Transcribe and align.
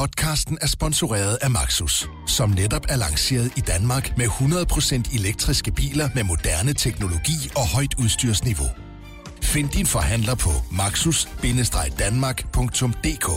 Podcasten 0.00 0.58
er 0.60 0.66
sponsoreret 0.66 1.38
af 1.42 1.50
Maxus, 1.50 2.10
som 2.26 2.50
netop 2.50 2.86
er 2.88 2.96
lanceret 2.96 3.52
i 3.56 3.60
Danmark 3.60 4.16
med 4.16 4.26
100% 4.26 5.18
elektriske 5.18 5.72
biler 5.72 6.08
med 6.14 6.24
moderne 6.24 6.72
teknologi 6.72 7.38
og 7.56 7.68
højt 7.74 7.94
udstyrsniveau. 8.02 8.66
Find 9.42 9.68
din 9.68 9.86
forhandler 9.86 10.34
på 10.34 10.50
maxus-danmark.dk 10.80 13.28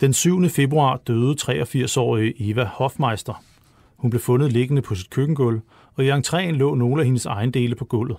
Den 0.00 0.12
7. 0.12 0.48
februar 0.48 0.96
døde 1.06 1.36
83-årige 1.42 2.50
Eva 2.50 2.64
Hofmeister. 2.64 3.42
Hun 3.96 4.10
blev 4.10 4.20
fundet 4.20 4.52
liggende 4.52 4.82
på 4.82 4.94
sit 4.94 5.10
køkkengulv, 5.10 5.60
og 5.94 6.04
i 6.04 6.10
entréen 6.10 6.50
lå 6.50 6.74
nogle 6.74 7.02
af 7.02 7.06
hendes 7.06 7.26
ejendele 7.26 7.74
på 7.74 7.84
gulvet. 7.84 8.16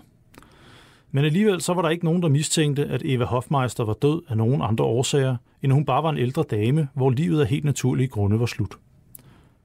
Men 1.16 1.26
alligevel 1.26 1.62
så 1.62 1.74
var 1.74 1.82
der 1.82 1.90
ikke 1.90 2.06
nogen, 2.06 2.22
der 2.22 2.30
mistænkte, 2.30 2.86
at 2.86 3.02
Eva 3.06 3.26
Hofmeister 3.26 3.84
var 3.86 3.94
død 3.94 4.22
af 4.28 4.38
nogen 4.38 4.62
andre 4.62 4.84
årsager, 4.84 5.36
end 5.62 5.72
hun 5.72 5.86
bare 5.86 6.04
var 6.04 6.10
en 6.10 6.18
ældre 6.18 6.44
dame, 6.44 6.88
hvor 6.94 7.10
livet 7.10 7.42
af 7.42 7.48
helt 7.48 7.66
naturlige 7.66 8.08
grunde 8.08 8.40
var 8.40 8.46
slut. 8.46 8.76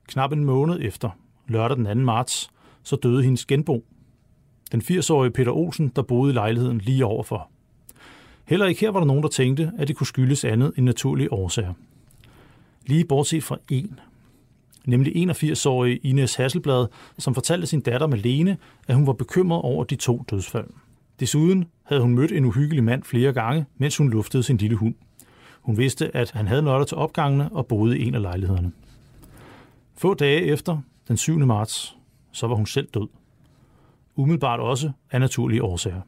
Knap 0.08 0.32
en 0.32 0.44
måned 0.44 0.78
efter, 0.80 1.10
lørdag 1.46 1.76
den 1.76 1.84
2. 1.84 1.94
marts, 1.94 2.50
så 2.82 2.96
døde 2.96 3.22
hendes 3.22 3.46
genbo. 3.46 3.84
Den 4.72 4.80
80-årige 4.80 5.30
Peter 5.30 5.52
Olsen, 5.52 5.92
der 5.96 6.02
boede 6.02 6.30
i 6.30 6.34
lejligheden 6.34 6.78
lige 6.78 7.06
overfor. 7.06 7.50
Heller 8.44 8.66
ikke 8.66 8.80
her 8.80 8.90
var 8.90 9.00
der 9.00 9.06
nogen, 9.06 9.22
der 9.22 9.28
tænkte, 9.28 9.72
at 9.78 9.88
det 9.88 9.96
kunne 9.96 10.06
skyldes 10.06 10.44
andet 10.44 10.72
end 10.76 10.84
naturlige 10.84 11.32
årsager. 11.32 11.74
Lige 12.86 13.04
bortset 13.04 13.44
fra 13.44 13.58
en. 13.70 14.00
Nemlig 14.84 15.30
81-årige 15.30 15.96
Ines 15.96 16.34
Hasselblad, 16.34 16.86
som 17.18 17.34
fortalte 17.34 17.66
sin 17.66 17.80
datter 17.80 18.06
Malene, 18.06 18.56
at 18.88 18.94
hun 18.94 19.06
var 19.06 19.12
bekymret 19.12 19.62
over 19.62 19.84
de 19.84 19.96
to 19.96 20.24
dødsfald. 20.30 20.68
Desuden 21.20 21.64
havde 21.84 22.02
hun 22.02 22.14
mødt 22.14 22.32
en 22.32 22.44
uhyggelig 22.44 22.84
mand 22.84 23.02
flere 23.02 23.32
gange, 23.32 23.66
mens 23.76 23.96
hun 23.96 24.10
luftede 24.10 24.42
sin 24.42 24.56
lille 24.56 24.76
hund. 24.76 24.94
Hun 25.62 25.78
vidste, 25.78 26.16
at 26.16 26.30
han 26.30 26.46
havde 26.46 26.62
nøgler 26.62 26.84
til 26.84 26.96
opgangene 26.96 27.52
og 27.52 27.66
boede 27.66 27.98
i 27.98 28.06
en 28.06 28.14
af 28.14 28.22
lejlighederne. 28.22 28.72
Få 29.96 30.14
dage 30.14 30.42
efter, 30.42 30.78
den 31.08 31.16
7. 31.16 31.38
marts, 31.38 31.96
så 32.32 32.46
var 32.46 32.54
hun 32.54 32.66
selv 32.66 32.88
død. 32.94 33.08
Umiddelbart 34.16 34.60
også 34.60 34.90
af 35.10 35.20
naturlige 35.20 35.62
årsager. 35.62 36.00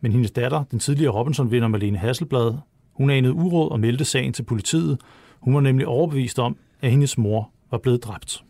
Men 0.00 0.12
hendes 0.12 0.30
datter, 0.30 0.64
den 0.64 0.78
tidligere 0.78 1.12
Robinson-vinder 1.12 1.68
Malene 1.68 1.98
Hasselblad, 1.98 2.54
hun 2.92 3.10
anede 3.10 3.32
uråd 3.32 3.70
og 3.70 3.80
meldte 3.80 4.04
sagen 4.04 4.32
til 4.32 4.42
politiet. 4.42 5.00
Hun 5.40 5.54
var 5.54 5.60
nemlig 5.60 5.86
overbevist 5.86 6.38
om, 6.38 6.56
at 6.80 6.90
hendes 6.90 7.18
mor 7.18 7.50
var 7.70 7.78
blevet 7.78 8.04
dræbt. 8.04 8.44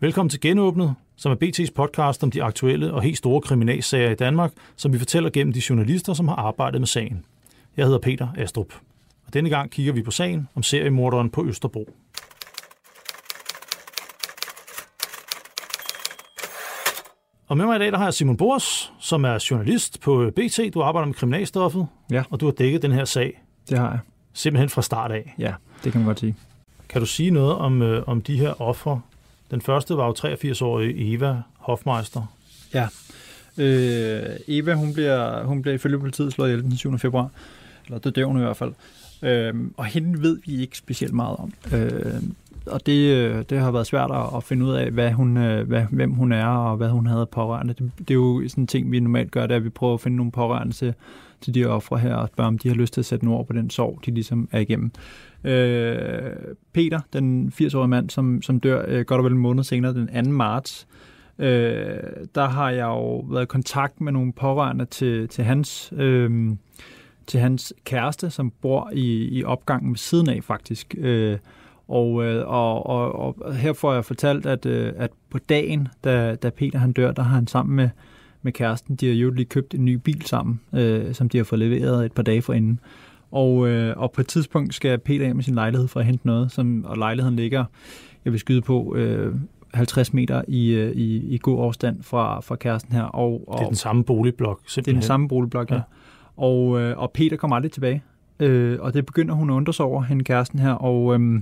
Velkommen 0.00 0.30
til 0.30 0.40
Genåbnet, 0.40 0.94
som 1.20 1.32
er 1.32 1.36
BT's 1.44 1.72
podcast 1.74 2.22
om 2.22 2.30
de 2.30 2.42
aktuelle 2.42 2.92
og 2.94 3.02
helt 3.02 3.18
store 3.18 3.40
kriminalsager 3.40 4.10
i 4.10 4.14
Danmark, 4.14 4.52
som 4.76 4.92
vi 4.92 4.98
fortæller 4.98 5.30
gennem 5.30 5.52
de 5.52 5.62
journalister, 5.70 6.12
som 6.14 6.28
har 6.28 6.34
arbejdet 6.36 6.80
med 6.80 6.86
sagen. 6.88 7.24
Jeg 7.76 7.84
hedder 7.84 7.98
Peter 7.98 8.28
Astrup, 8.36 8.74
og 9.26 9.34
denne 9.34 9.50
gang 9.50 9.70
kigger 9.70 9.92
vi 9.92 10.02
på 10.02 10.10
sagen 10.10 10.48
om 10.54 10.62
seriemorderen 10.62 11.30
på 11.30 11.46
Østerbro. 11.46 11.88
Og 17.48 17.56
med 17.56 17.66
mig 17.66 17.76
i 17.76 17.78
dag, 17.78 17.92
der 17.92 17.98
har 17.98 18.04
jeg 18.04 18.14
Simon 18.14 18.36
Bors, 18.36 18.92
som 19.00 19.24
er 19.24 19.46
journalist 19.50 20.00
på 20.00 20.30
BT. 20.36 20.60
Du 20.74 20.82
arbejder 20.82 21.06
med 21.06 21.14
kriminalstoffet, 21.14 21.86
Ja, 22.10 22.22
og 22.30 22.40
du 22.40 22.44
har 22.46 22.52
dækket 22.52 22.82
den 22.82 22.92
her 22.92 23.04
sag 23.04 23.42
det 23.68 23.78
har 23.78 23.90
jeg. 23.90 23.98
simpelthen 24.32 24.68
fra 24.68 24.82
start 24.82 25.12
af. 25.12 25.34
Ja, 25.38 25.54
det 25.84 25.92
kan 25.92 26.00
man 26.00 26.06
godt 26.06 26.20
sige. 26.20 26.36
Kan 26.88 27.00
du 27.00 27.06
sige 27.06 27.30
noget 27.30 27.54
om, 27.54 27.82
øh, 27.82 28.02
om 28.06 28.20
de 28.22 28.38
her 28.38 28.62
ofre? 28.62 29.00
Den 29.50 29.60
første 29.60 29.96
var 29.96 30.06
jo 30.06 30.12
83-årige 30.12 31.14
Eva 31.14 31.42
Hofmeister. 31.58 32.34
Ja. 32.74 32.88
Øh, 33.58 34.36
Eva, 34.48 34.74
hun 34.74 34.92
bliver, 34.92 35.44
hun 35.44 35.62
bliver 35.62 35.74
ifølge 35.74 35.98
politiet 35.98 36.32
slået 36.32 36.48
ihjel 36.48 36.62
den 36.62 36.76
7. 36.76 36.98
februar. 36.98 37.30
Eller 37.86 37.98
det 37.98 38.16
dør 38.16 38.24
hun 38.24 38.36
i 38.36 38.42
hvert 38.42 38.56
fald. 38.56 38.72
Øh, 39.22 39.54
og 39.76 39.84
hende 39.84 40.22
ved 40.22 40.38
vi 40.46 40.60
ikke 40.60 40.76
specielt 40.76 41.14
meget 41.14 41.36
om. 41.36 41.52
Øh, 41.74 42.22
og 42.66 42.86
det, 42.86 43.16
øh, 43.16 43.44
det 43.50 43.58
har 43.58 43.70
været 43.70 43.86
svært 43.86 44.10
at, 44.36 44.44
finde 44.44 44.66
ud 44.66 44.72
af, 44.72 44.90
hvad 44.90 45.12
hun, 45.12 45.36
øh, 45.36 45.68
hvad, 45.68 45.84
hvem 45.90 46.12
hun 46.12 46.32
er, 46.32 46.46
og 46.46 46.76
hvad 46.76 46.88
hun 46.88 47.06
havde 47.06 47.26
pårørende. 47.26 47.74
Det, 47.74 47.92
det 47.98 48.10
er 48.10 48.14
jo 48.14 48.48
sådan 48.48 48.62
en 48.62 48.66
ting, 48.66 48.92
vi 48.92 49.00
normalt 49.00 49.30
gør, 49.30 49.42
det 49.46 49.52
er, 49.52 49.56
at 49.56 49.64
vi 49.64 49.68
prøver 49.68 49.94
at 49.94 50.00
finde 50.00 50.16
nogle 50.16 50.32
pårørende 50.32 50.72
til, 50.72 50.94
til 51.40 51.54
de 51.54 51.64
ofre 51.64 51.98
her, 51.98 52.14
og 52.14 52.28
spørge, 52.28 52.48
om 52.48 52.58
de 52.58 52.68
har 52.68 52.74
lyst 52.74 52.92
til 52.92 53.00
at 53.00 53.04
sætte 53.04 53.24
nogle 53.24 53.40
ord 53.40 53.46
på 53.46 53.52
den 53.52 53.70
sorg, 53.70 54.00
de 54.06 54.10
ligesom 54.10 54.48
er 54.52 54.60
igennem. 54.60 54.90
Øh, 55.44 56.32
Peter, 56.72 57.00
den 57.12 57.52
80-årige 57.60 57.88
mand, 57.88 58.10
som, 58.10 58.42
som 58.42 58.60
dør 58.60 58.84
øh, 58.88 59.04
godt 59.04 59.18
og 59.18 59.24
vel 59.24 59.32
en 59.32 59.38
måned 59.38 59.64
senere, 59.64 59.94
den 59.94 60.24
2. 60.24 60.30
marts, 60.30 60.86
øh, 61.38 61.96
der 62.34 62.48
har 62.48 62.70
jeg 62.70 62.86
jo 62.86 63.18
været 63.18 63.42
i 63.42 63.46
kontakt 63.46 64.00
med 64.00 64.12
nogle 64.12 64.32
pårørende 64.32 64.84
til, 64.84 65.28
til 65.28 65.44
hans... 65.44 65.92
Øh, 65.96 66.50
til 67.30 67.40
hans 67.40 67.74
kæreste, 67.84 68.30
som 68.30 68.52
bor 68.62 68.90
i, 68.92 69.28
i 69.38 69.44
opgangen 69.44 69.90
ved 69.90 69.96
siden 69.96 70.28
af 70.28 70.44
faktisk. 70.44 70.94
Øh, 70.98 71.38
og, 71.88 72.24
øh, 72.24 72.48
og, 72.48 72.86
og, 72.86 73.42
og 73.42 73.54
her 73.54 73.72
får 73.72 73.94
jeg 73.94 74.04
fortalt, 74.04 74.46
at, 74.46 74.66
øh, 74.66 74.92
at 74.96 75.10
på 75.30 75.38
dagen, 75.38 75.88
da, 76.04 76.34
da 76.34 76.50
Peter 76.50 76.78
han 76.78 76.92
dør, 76.92 77.12
der 77.12 77.22
har 77.22 77.34
han 77.34 77.46
sammen 77.46 77.76
med, 77.76 77.88
med 78.42 78.52
kæresten, 78.52 78.96
de 78.96 79.06
har 79.06 79.14
jo 79.14 79.30
lige 79.30 79.44
købt 79.44 79.74
en 79.74 79.84
ny 79.84 79.94
bil 79.94 80.22
sammen, 80.26 80.60
øh, 80.74 81.14
som 81.14 81.28
de 81.28 81.36
har 81.36 81.44
fået 81.44 81.58
leveret 81.58 82.04
et 82.04 82.12
par 82.12 82.22
dage 82.22 82.42
forinden. 82.42 82.80
Og, 83.30 83.68
øh, 83.68 83.96
og 83.96 84.12
på 84.12 84.20
et 84.20 84.26
tidspunkt 84.26 84.74
skal 84.74 84.98
Peter 84.98 85.24
hjem 85.24 85.36
med 85.36 85.44
sin 85.44 85.54
lejlighed 85.54 85.88
for 85.88 86.00
at 86.00 86.06
hente 86.06 86.26
noget, 86.26 86.52
som, 86.52 86.84
og 86.84 86.96
lejligheden 86.96 87.36
ligger, 87.36 87.64
jeg 88.24 88.32
vil 88.32 88.40
skyde 88.40 88.62
på, 88.62 88.94
øh, 88.96 89.34
50 89.74 90.12
meter 90.12 90.42
i, 90.48 90.70
øh, 90.70 90.92
i, 90.92 91.34
i 91.34 91.38
god 91.42 91.64
afstand 91.64 92.02
fra, 92.02 92.40
fra 92.40 92.56
kæresten 92.56 92.92
her. 92.92 93.02
Og, 93.02 93.44
og 93.48 93.58
Det 93.58 93.64
er 93.64 93.68
den 93.68 93.76
samme 93.76 94.04
boligblok, 94.04 94.60
det 94.60 94.66
er 94.66 94.70
simpelthen. 94.70 94.94
den 94.94 95.06
samme 95.06 95.28
boligblok, 95.28 95.70
ja. 95.70 95.74
Ja. 95.74 95.80
Og, 96.40 96.80
øh, 96.80 96.98
og 96.98 97.10
Peter 97.10 97.36
kommer 97.36 97.56
aldrig 97.56 97.72
tilbage. 97.72 98.02
Øh, 98.40 98.78
og 98.80 98.94
det 98.94 99.06
begynder 99.06 99.34
hun 99.34 99.50
at 99.50 99.54
undre 99.54 99.72
sig 99.72 99.86
over, 99.86 100.02
hende 100.02 100.24
kæresten 100.24 100.58
her. 100.58 100.72
Og, 100.72 101.20
øh, 101.20 101.40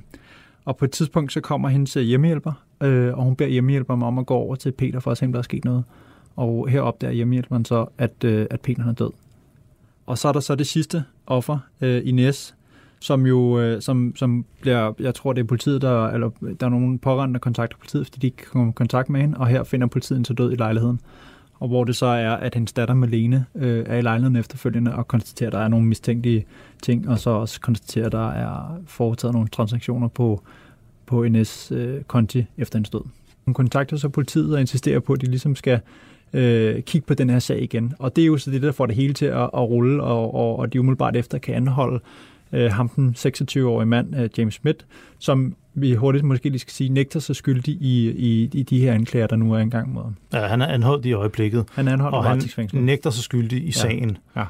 og 0.64 0.76
på 0.76 0.84
et 0.84 0.90
tidspunkt, 0.90 1.32
så 1.32 1.40
kommer 1.40 1.68
hendes 1.68 1.96
øh, 1.96 2.02
hjemmehjælper, 2.02 2.52
øh, 2.82 3.18
og 3.18 3.24
hun 3.24 3.36
beder 3.36 3.50
hjemmehjælperen 3.50 4.02
om 4.02 4.18
at 4.18 4.26
gå 4.26 4.34
over 4.34 4.54
til 4.54 4.72
Peter 4.72 5.00
for 5.00 5.10
at 5.10 5.18
se, 5.18 5.26
om 5.26 5.32
der 5.32 5.38
er 5.38 5.42
sket 5.42 5.64
noget. 5.64 5.84
Og 6.36 6.68
her 6.68 6.80
opdager 6.80 7.12
hjemmehjælperen 7.12 7.64
så, 7.64 7.86
at, 7.98 8.24
øh, 8.24 8.46
at 8.50 8.60
Peter 8.60 8.88
er 8.88 8.92
død. 8.92 9.10
Og 10.06 10.18
så 10.18 10.28
er 10.28 10.32
der 10.32 10.40
så 10.40 10.54
det 10.54 10.66
sidste 10.66 11.04
offer, 11.26 11.58
øh, 11.80 12.02
Ines, 12.04 12.54
som 13.00 13.26
jo, 13.26 13.60
øh, 13.60 13.82
som, 13.82 14.12
som 14.16 14.44
bliver, 14.60 14.92
jeg 14.98 15.14
tror 15.14 15.32
det 15.32 15.40
er 15.40 15.46
politiet, 15.46 15.82
der, 15.82 16.08
eller 16.08 16.30
der 16.60 16.66
er 16.66 16.70
nogen 16.70 16.98
pårørende, 16.98 17.32
der 17.32 17.40
kontakter 17.40 17.78
politiet, 17.78 18.06
fordi 18.06 18.18
de 18.18 18.26
ikke 18.26 18.36
kan 18.36 18.46
komme 18.52 18.68
i 18.68 18.72
kontakt 18.72 19.08
med 19.08 19.20
hende, 19.20 19.38
og 19.38 19.46
her 19.46 19.64
finder 19.64 19.86
politiet 19.86 20.16
hende 20.16 20.26
så 20.26 20.34
død 20.34 20.52
i 20.52 20.56
lejligheden. 20.56 21.00
Og 21.60 21.68
hvor 21.68 21.84
det 21.84 21.96
så 21.96 22.06
er, 22.06 22.30
at 22.30 22.54
hendes 22.54 22.72
datter 22.72 22.94
Malene 22.94 23.46
øh, 23.54 23.84
er 23.86 23.96
i 23.96 24.00
lejligheden 24.00 24.36
efterfølgende 24.36 24.94
og 24.94 25.08
konstaterer, 25.08 25.48
at 25.48 25.52
der 25.52 25.58
er 25.58 25.68
nogle 25.68 25.86
mistænkelige 25.86 26.46
ting, 26.82 27.08
og 27.08 27.18
så 27.18 27.30
også 27.30 27.60
konstaterer, 27.60 28.06
at 28.06 28.12
der 28.12 28.30
er 28.30 28.80
foretaget 28.86 29.34
nogle 29.34 29.48
transaktioner 29.48 30.08
på, 30.08 30.42
på 31.06 31.22
Ines 31.22 31.72
øh, 31.72 32.02
konti 32.02 32.44
efter 32.58 32.78
hendes 32.78 32.90
død. 32.90 33.00
Hun 33.44 33.54
kontakter 33.54 33.96
så 33.96 34.08
politiet 34.08 34.54
og 34.54 34.60
insisterer 34.60 35.00
på, 35.00 35.12
at 35.12 35.20
de 35.20 35.26
ligesom 35.26 35.56
skal 35.56 35.80
øh, 36.32 36.82
kigge 36.82 37.06
på 37.06 37.14
den 37.14 37.30
her 37.30 37.38
sag 37.38 37.62
igen. 37.62 37.94
Og 37.98 38.16
det 38.16 38.22
er 38.22 38.26
jo 38.26 38.38
så 38.38 38.50
det, 38.50 38.62
der 38.62 38.72
får 38.72 38.86
det 38.86 38.96
hele 38.96 39.14
til 39.14 39.26
at, 39.26 39.42
at 39.42 39.50
rulle, 39.54 40.02
og, 40.02 40.34
og, 40.34 40.58
og 40.58 40.72
de 40.72 40.80
umiddelbart 40.80 41.16
efter 41.16 41.38
kan 41.38 41.54
anholde 41.54 42.00
øh, 42.52 42.72
ham, 42.72 42.88
den 42.88 43.14
26-årige 43.18 43.86
mand, 43.86 44.16
øh, 44.16 44.28
James 44.38 44.54
Smith, 44.54 44.78
som 45.18 45.54
vi 45.74 45.94
hurtigt 45.94 46.24
måske 46.24 46.48
lige 46.48 46.58
skal 46.58 46.72
sige, 46.72 46.88
nægter 46.88 47.20
sig 47.20 47.36
skyldig 47.36 47.74
i, 47.80 48.10
i, 48.10 48.50
i 48.52 48.62
de 48.62 48.78
her 48.80 48.92
anklager, 48.94 49.26
der 49.26 49.36
nu 49.36 49.52
er 49.52 49.58
engang 49.58 49.92
mod 49.92 50.02
ham. 50.02 50.14
Ja, 50.32 50.46
han 50.46 50.62
er 50.62 50.66
anholdt 50.66 51.06
i 51.06 51.12
øjeblikket, 51.12 51.64
Han 51.72 51.88
er 51.88 51.92
anholdt 51.92 52.14
og 52.16 52.24
han 52.24 52.42
nægter 52.72 53.10
sig 53.10 53.24
skyldig 53.24 53.68
i 53.68 53.70
sagen. 53.70 54.18
Ja. 54.36 54.44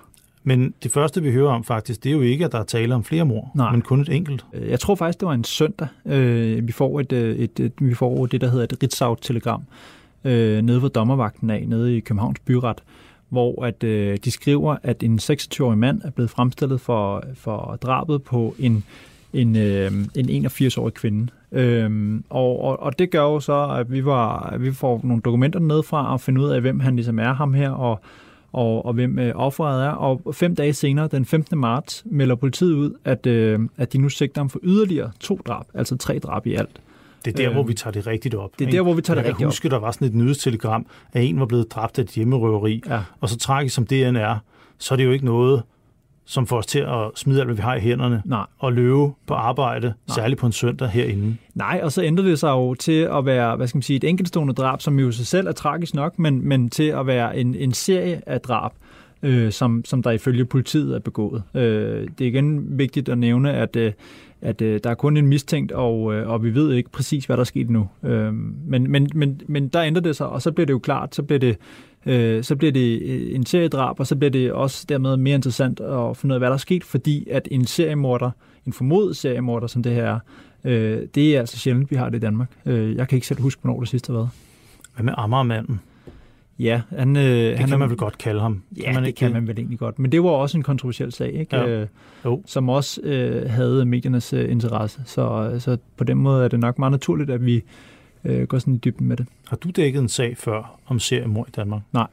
Men 0.45 0.75
det 0.83 0.93
første, 0.93 1.23
vi 1.23 1.33
hører 1.33 1.51
om 1.53 1.65
faktisk, 1.65 2.05
det 2.05 2.11
er 2.11 2.15
jo 2.15 2.21
ikke, 2.21 2.45
at 2.45 2.53
der 2.53 2.59
er 2.59 2.65
tale 2.65 2.95
om 2.95 3.05
flere 3.05 3.25
mor, 3.25 3.51
Nej. 3.55 3.73
men 3.73 3.83
kun 3.83 4.01
et 4.01 4.09
enkelt. 4.09 4.45
Øh, 4.55 4.69
Jeg 4.71 4.81
tror 4.81 4.95
faktisk, 4.95 5.21
det 5.21 5.27
var 5.27 5.35
en 5.35 5.45
søndag. 5.45 5.89
Øh, 6.07 6.67
vi, 6.67 6.73
får 6.73 7.01
et, 7.01 7.13
øh, 7.13 7.37
et, 7.37 7.61
et, 7.61 7.73
vi 7.81 7.95
får 7.95 8.27
det, 8.27 8.41
der 8.41 8.49
hedder 8.51 8.65
et 8.65 8.83
Ritzau-telegram 8.83 9.63
øh, 10.25 10.63
nede 10.63 10.83
ved 10.83 10.91
dommervagten 10.91 11.51
af, 11.51 11.65
nede 11.69 11.97
i 11.97 12.01
Københavns 12.01 12.39
Byret, 12.41 12.79
hvor 13.29 13.65
at, 13.65 13.85
øh, 13.85 14.19
de 14.25 14.31
skriver, 14.31 14.77
at 14.83 15.03
en 15.03 15.19
26-årig 15.23 15.79
mand 15.79 16.01
er 16.05 16.11
blevet 16.11 16.31
fremstillet 16.31 16.81
for, 16.81 17.25
for 17.35 17.79
drabet 17.83 18.23
på 18.23 18.55
en, 18.59 18.85
en, 19.33 19.57
øh, 19.57 19.93
en 20.15 20.47
81-årig 20.47 20.95
kvinde. 20.95 21.29
Øhm, 21.53 22.25
og, 22.31 22.65
og, 22.65 22.83
og 22.83 22.99
det 22.99 23.11
gør 23.11 23.23
jo 23.23 23.41
så, 23.41 23.77
at 23.81 23.93
vi, 23.93 24.05
var, 24.05 24.41
at 24.41 24.63
vi 24.63 24.73
får 24.73 25.01
nogle 25.05 25.23
dokumenter 25.23 25.61
ned 25.61 25.83
fra 25.83 26.13
og 26.13 26.21
finde 26.21 26.41
ud 26.41 26.51
af, 26.51 26.61
hvem 26.61 26.81
han 26.81 26.97
ligesom 26.97 27.19
er, 27.19 27.33
ham 27.33 27.55
her, 27.55 27.71
og, 27.71 28.01
og, 28.53 28.87
og 28.87 28.93
hvem 28.93 29.19
øh, 29.19 29.33
offeret 29.35 29.85
er. 29.85 29.91
Og 29.91 30.35
fem 30.35 30.55
dage 30.55 30.73
senere, 30.73 31.09
den 31.09 31.25
15. 31.25 31.59
marts, 31.59 32.03
melder 32.07 32.35
politiet 32.35 32.75
ud, 32.75 32.95
at, 33.05 33.27
øh, 33.27 33.61
at 33.77 33.93
de 33.93 33.99
nu 33.99 34.09
sigter 34.09 34.41
ham 34.41 34.49
for 34.49 34.61
yderligere 34.63 35.11
to 35.21 35.41
drab, 35.47 35.65
altså 35.75 35.97
tre 35.97 36.19
drab 36.19 36.47
i 36.47 36.55
alt. 36.55 36.81
Det 37.25 37.33
er 37.33 37.37
der, 37.37 37.49
Øh, 37.49 37.53
hvor 37.55 37.63
vi 37.63 37.75
tager 37.75 37.93
det 37.93 38.07
rigtigt 38.07 38.35
op. 38.35 38.51
det 38.59 38.65
er 38.65 38.69
ikke? 38.69 38.77
der, 38.77 38.83
hvor 38.83 38.95
vi 38.95 39.03
tager 39.03 39.15
det 39.15 39.23
jeg 39.23 39.29
rigtigt 39.29 39.39
kan 39.39 39.47
op. 39.47 39.53
huske, 39.53 39.69
der 39.69 39.79
var 39.79 39.91
sådan 39.91 40.09
et 40.09 40.15
nyhedstelegram, 40.15 40.87
at 41.13 41.25
en 41.25 41.41
var 41.41 41.47
blevet 41.47 41.71
dræbt 41.73 41.99
af 41.99 42.03
et 42.03 42.11
hjemmerøveri. 42.11 42.83
Ja. 42.89 43.01
Og 43.21 43.29
så 43.29 43.39
tragisk 43.39 43.75
som 43.75 43.87
det 43.87 44.07
end 44.07 44.17
er, 44.17 44.37
så 44.79 44.95
er 44.95 44.97
det 44.97 45.05
jo 45.05 45.11
ikke 45.11 45.25
noget, 45.25 45.63
som 46.25 46.47
får 46.47 46.57
os 46.59 46.67
til 46.67 46.79
at 46.79 47.11
smide 47.15 47.39
alt, 47.41 47.47
hvad 47.47 47.57
vi 47.57 47.63
har 47.63 47.75
i 47.77 47.81
hænderne, 47.81 48.23
Nej. 48.25 48.47
og 48.59 48.73
løbe 48.73 49.11
på 49.27 49.35
arbejde, 49.35 49.87
Nej. 49.87 50.15
særligt 50.15 50.41
på 50.41 50.47
en 50.47 50.53
søndag 50.53 50.89
herinde. 50.89 51.37
Nej, 51.55 51.81
og 51.83 51.93
så 51.93 52.03
ændrer 52.03 52.25
det 52.25 52.39
sig 52.39 52.49
jo 52.51 52.75
til 52.75 53.09
at 53.13 53.27
være, 53.27 53.57
hvad 53.57 53.67
skal 53.67 53.77
man 53.77 53.83
sige, 53.83 53.97
et 53.97 54.05
enkeltstående 54.05 54.55
drab, 54.55 54.81
som 54.83 54.99
jo 55.01 55.13
sig 55.13 55.27
selv 55.27 55.47
er 55.47 55.53
tragisk 55.53 55.95
nok, 55.95 56.19
men, 56.19 56.49
men 56.49 56.71
til 56.71 56.83
at 56.89 57.07
være 57.07 57.37
en, 57.39 57.55
en 57.55 57.73
serie 57.73 58.23
af 58.27 58.41
drab, 58.41 58.73
øh, 59.23 59.53
som, 59.53 59.83
som 59.85 60.03
der 60.03 60.11
ifølge 60.11 60.45
politiet 60.45 60.95
er 60.95 60.99
begået. 60.99 61.43
Øh, 61.55 62.09
det 62.19 62.25
er 62.25 62.29
igen 62.29 62.79
vigtigt 62.79 63.09
at 63.09 63.19
nævne, 63.19 63.53
at, 63.53 63.77
øh, 63.77 63.93
at 64.43 64.63
øh, 64.63 64.81
der 64.85 64.91
er 64.91 64.95
kun 64.95 65.17
en 65.17 65.27
mistænkt, 65.27 65.73
og, 65.73 66.15
øh, 66.15 66.29
og 66.29 66.45
vi 66.45 66.55
ved 66.55 66.73
ikke 66.75 66.91
præcis, 66.91 67.25
hvad 67.25 67.37
der 67.37 67.41
er 67.41 67.45
sket 67.45 67.71
nu. 67.71 67.89
Øh, 68.03 68.35
men, 68.67 68.91
men, 68.91 69.09
men, 69.15 69.41
men 69.47 69.69
der 69.69 69.83
ændrer 69.83 70.03
det 70.03 70.17
sig, 70.17 70.29
og 70.29 70.43
så 70.43 70.53
bliver 70.53 70.67
det 70.67 70.73
jo 70.73 70.79
klart, 70.79 71.15
så 71.15 71.23
bliver 71.23 71.39
det 71.39 71.57
øh, 72.07 72.45
så 72.45 72.57
bliver 72.57 72.73
det 72.73 73.03
øh, 73.03 73.35
en 73.35 73.47
seriedrab, 73.47 74.01
og 74.01 74.07
så 74.07 74.17
bliver 74.17 74.31
det 74.31 74.53
også 74.53 74.87
dermed 74.89 75.17
mere 75.17 75.35
interessant 75.35 75.81
at 75.81 76.17
finde 76.17 76.33
ud 76.33 76.35
af, 76.35 76.41
hvad 76.41 76.49
der 76.49 76.55
er 76.55 76.59
sket, 76.59 76.85
fordi 76.85 77.29
at 77.31 77.49
en 77.51 77.67
seriemorder, 77.67 78.31
en 78.67 78.73
formodet 78.73 79.17
seriemorder, 79.17 79.67
som 79.67 79.83
det 79.83 79.93
her 79.93 80.05
er, 80.05 80.19
øh, 80.65 81.07
det 81.15 81.37
er 81.37 81.41
altså 81.41 81.59
sjældent, 81.59 81.91
vi 81.91 81.97
har 81.97 82.09
det 82.09 82.17
i 82.17 82.21
Danmark. 82.21 82.51
Øh, 82.67 82.97
jeg 82.97 83.09
kan 83.09 83.17
ikke 83.17 83.27
selv 83.27 83.41
huske, 83.41 83.63
hvornår 83.63 83.81
det 83.81 83.89
sidste 83.89 84.13
har 84.13 84.19
været. 84.19 84.31
Hvad 84.95 85.05
med 85.05 85.15
Amagermanden? 85.17 85.81
Ja, 86.59 86.81
han, 86.97 87.17
øh, 87.17 87.23
Det 87.25 87.59
han 87.59 87.69
kan 87.69 87.79
man 87.79 87.89
vel 87.89 87.97
godt 87.99 88.19
kalde 88.19 88.41
ham? 88.41 88.63
Ja, 88.77 88.83
kan 88.85 88.95
man 88.95 89.05
det 89.05 89.15
kan 89.15 89.33
man 89.33 89.47
vel 89.49 89.59
egentlig 89.59 89.79
godt. 89.79 89.99
Men 89.99 90.13
det 90.13 90.23
var 90.23 90.31
også 90.31 90.57
en 90.57 90.63
kontroversiel 90.63 91.13
sag, 91.13 91.33
ikke? 91.33 91.57
Ja. 91.57 91.69
Øh, 91.69 91.87
Jo. 92.25 92.43
som 92.47 92.69
også 92.69 93.01
øh, 93.03 93.51
havde 93.51 93.85
mediernes 93.85 94.33
øh, 94.33 94.51
interesse. 94.51 95.01
Så, 95.07 95.55
så 95.59 95.77
på 95.97 96.05
den 96.05 96.17
måde 96.19 96.45
er 96.45 96.49
det 96.49 96.61
nok 96.61 96.79
meget 96.79 96.93
naturligt, 96.93 97.31
at 97.31 97.45
vi 97.47 97.63
øh, 98.25 98.43
går 98.47 98.59
sådan 98.59 98.75
i 98.75 98.79
dybden 98.79 99.09
med 99.09 99.17
det. 99.17 99.27
Har 99.49 99.57
du 99.57 99.71
dækket 99.71 100.03
en 100.03 100.09
sag 100.09 100.37
før 100.37 100.79
om 100.87 100.99
seriemord 100.99 101.49
i 101.49 101.51
Danmark? 101.51 101.83
Nej. 101.93 102.07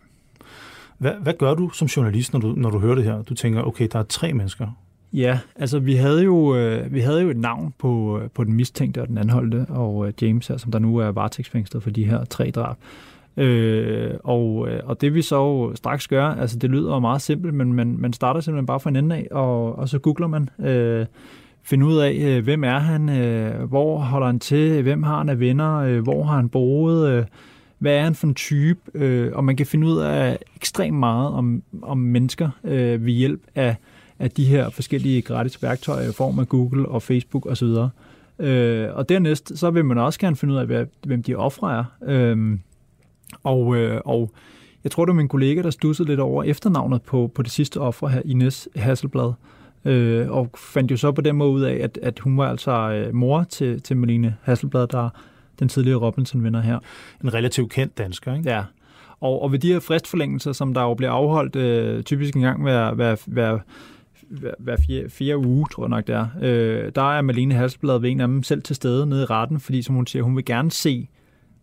Hvad, 0.97 1.11
hvad 1.21 1.33
gør 1.33 1.53
du 1.53 1.69
som 1.69 1.87
journalist, 1.87 2.33
når 2.33 2.39
du, 2.39 2.53
når 2.57 2.69
du 2.69 2.79
hører 2.79 2.95
det 2.95 3.03
her? 3.03 3.21
Du 3.23 3.33
tænker, 3.33 3.61
okay, 3.63 3.87
der 3.91 3.99
er 3.99 4.03
tre 4.03 4.33
mennesker. 4.33 4.67
Ja, 5.13 5.39
altså 5.55 5.79
vi 5.79 5.95
havde 5.95 6.23
jo, 6.23 6.55
øh, 6.55 6.93
vi 6.93 6.99
havde 6.99 7.21
jo 7.21 7.29
et 7.29 7.37
navn 7.37 7.73
på, 7.77 8.19
øh, 8.23 8.29
på 8.29 8.43
den 8.43 8.53
mistænkte 8.53 9.01
og 9.01 9.07
den 9.07 9.17
anholdte, 9.17 9.65
og 9.69 10.07
øh, 10.07 10.13
James 10.21 10.47
her, 10.47 10.57
som 10.57 10.71
der 10.71 10.79
nu 10.79 10.97
er 10.97 11.07
varetægtsfængslet 11.11 11.83
for 11.83 11.89
de 11.89 12.03
her 12.05 12.25
tre 12.25 12.51
drab. 12.51 12.75
Øh, 13.37 14.11
og, 14.23 14.67
øh, 14.69 14.79
og 14.85 15.01
det 15.01 15.13
vi 15.13 15.21
så 15.21 15.35
jo 15.35 15.75
straks 15.75 16.07
gør, 16.07 16.25
altså 16.25 16.59
det 16.59 16.69
lyder 16.69 16.93
jo 16.93 16.99
meget 16.99 17.21
simpelt, 17.21 17.53
men 17.53 17.73
man, 17.73 17.95
man 17.99 18.13
starter 18.13 18.41
simpelthen 18.41 18.65
bare 18.65 18.79
fra 18.79 18.89
en 18.89 18.95
ende 18.95 19.15
af, 19.15 19.27
og, 19.31 19.79
og 19.79 19.89
så 19.89 19.99
googler 19.99 20.27
man, 20.27 20.49
øh, 20.59 21.05
finder 21.63 21.87
ud 21.87 21.97
af, 21.97 22.13
øh, 22.13 22.43
hvem 22.43 22.63
er 22.63 22.79
han, 22.79 23.09
øh, 23.09 23.63
hvor 23.63 23.97
holder 23.97 24.27
han 24.27 24.39
til, 24.39 24.81
hvem 24.81 25.03
har 25.03 25.17
han 25.17 25.29
af 25.29 25.39
venner, 25.39 25.75
øh, 25.75 26.03
hvor 26.03 26.23
har 26.23 26.35
han 26.35 26.49
boet, 26.49 27.09
øh, 27.09 27.25
hvad 27.79 27.93
er 27.93 28.03
han 28.03 28.15
for 28.15 28.27
en 28.27 28.33
type, 28.33 28.79
øh, 28.93 29.31
og 29.33 29.43
man 29.43 29.55
kan 29.55 29.65
finde 29.65 29.87
ud 29.87 29.99
af 29.99 30.37
ekstremt 30.55 30.97
meget 30.97 31.29
om, 31.29 31.63
om 31.81 31.97
mennesker 31.97 32.49
øh, 32.63 33.05
ved 33.05 33.13
hjælp 33.13 33.41
af, 33.55 33.75
af 34.19 34.31
de 34.31 34.45
her 34.45 34.69
forskellige 34.69 35.21
gratis 35.21 35.63
værktøjer 35.63 36.09
i 36.09 36.13
form 36.13 36.39
af 36.39 36.49
Google 36.49 36.87
og 36.87 37.01
Facebook 37.01 37.45
osv. 37.45 37.67
Øh, 38.39 38.89
og 38.93 39.09
dernæst, 39.09 39.57
så 39.57 39.71
vil 39.71 39.85
man 39.85 39.97
også 39.97 40.19
gerne 40.19 40.35
finde 40.35 40.53
ud 40.53 40.59
af, 40.59 40.85
hvem 41.05 41.23
de 41.23 41.35
ofre 41.35 41.77
er. 41.77 41.83
Øh, 42.05 42.57
og, 43.43 43.75
øh, 43.75 44.01
og 44.05 44.31
jeg 44.83 44.91
tror, 44.91 45.05
det 45.05 45.11
var 45.11 45.15
min 45.15 45.27
kollega, 45.27 45.61
der 45.61 45.69
stussede 45.69 46.07
lidt 46.07 46.19
over 46.19 46.43
efternavnet 46.43 47.01
på, 47.01 47.31
på 47.35 47.41
det 47.41 47.51
sidste 47.51 47.79
offer 47.79 48.07
her, 48.07 48.21
Ines 48.25 48.69
Hasselblad. 48.75 49.33
Øh, 49.85 50.31
og 50.31 50.49
fandt 50.57 50.91
jo 50.91 50.97
så 50.97 51.11
på 51.11 51.21
den 51.21 51.35
måde 51.35 51.51
ud 51.51 51.61
af, 51.61 51.79
at, 51.83 51.99
at 52.01 52.19
hun 52.19 52.37
var 52.37 52.49
altså 52.49 52.71
øh, 52.71 53.15
mor 53.15 53.43
til, 53.43 53.81
til 53.81 53.97
Malene 53.97 54.35
Hasselblad, 54.43 54.87
der 54.87 55.05
er 55.05 55.09
den 55.59 55.69
tidligere 55.69 55.99
Robinson-vinder 55.99 56.61
her. 56.61 56.79
En 57.23 57.33
relativt 57.33 57.71
kendt 57.71 57.97
dansker, 57.97 58.35
ikke? 58.35 58.49
Ja. 58.49 58.63
Og, 59.19 59.41
og 59.41 59.51
ved 59.51 59.59
de 59.59 59.73
her 59.73 59.79
fristforlængelser, 59.79 60.51
som 60.51 60.73
der 60.73 60.81
jo 60.81 60.93
bliver 60.93 61.11
afholdt 61.11 61.55
øh, 61.55 62.03
typisk 62.03 62.35
en 62.35 62.41
gang 62.41 62.61
hver, 62.61 62.93
hver, 62.93 63.15
hver, 63.25 63.59
hver, 64.29 64.53
hver 64.59 64.77
fire, 64.87 65.09
fire 65.09 65.37
uge, 65.37 65.65
tror 65.71 65.83
jeg 65.83 65.89
nok 65.89 66.07
det 66.07 66.15
er, 66.15 66.27
øh, 66.41 66.91
der 66.95 67.17
er 67.17 67.21
Malene 67.21 67.55
Hasselblad 67.55 67.99
ved 67.99 68.09
en 68.09 68.19
af 68.19 68.27
dem 68.27 68.43
selv 68.43 68.61
til 68.61 68.75
stede 68.75 69.05
nede 69.05 69.21
i 69.21 69.25
retten, 69.25 69.59
fordi 69.59 69.81
som 69.81 69.95
hun 69.95 70.07
siger, 70.07 70.23
hun 70.23 70.35
vil 70.35 70.45
gerne 70.45 70.71
se 70.71 71.09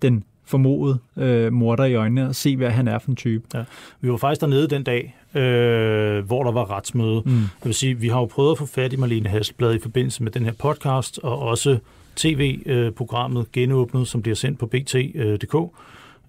den 0.02 0.24
formodede 0.44 0.98
øh, 1.16 1.52
morder 1.52 1.84
i 1.84 1.94
øjnene 1.94 2.28
og 2.28 2.34
se, 2.34 2.56
hvad 2.56 2.70
han 2.70 2.88
er 2.88 2.98
for 2.98 3.08
en 3.08 3.16
type. 3.16 3.66
Vi 4.00 4.10
var 4.10 4.16
faktisk 4.16 4.40
dernede 4.40 4.68
den 4.68 4.82
dag, 4.82 5.16
øh, 5.34 6.24
hvor 6.24 6.42
der 6.44 6.52
var 6.52 6.70
retsmøde. 6.70 7.22
Mm. 7.26 7.32
Det 7.32 7.64
vil 7.64 7.74
sige, 7.74 7.94
vi 7.94 8.08
har 8.08 8.18
jo 8.18 8.26
prøvet 8.26 8.50
at 8.50 8.58
få 8.58 8.66
fat 8.66 8.92
i 8.92 8.96
Marlene 8.96 9.28
Hasselblad 9.28 9.74
i 9.74 9.78
forbindelse 9.78 10.22
med 10.22 10.32
den 10.32 10.44
her 10.44 10.52
podcast, 10.52 11.18
og 11.22 11.38
også 11.38 11.78
tv-programmet 12.16 13.52
Genåbnet, 13.52 14.08
som 14.08 14.22
bliver 14.22 14.36
sendt 14.36 14.58
på 14.58 14.66
bt.dk. 14.66 15.56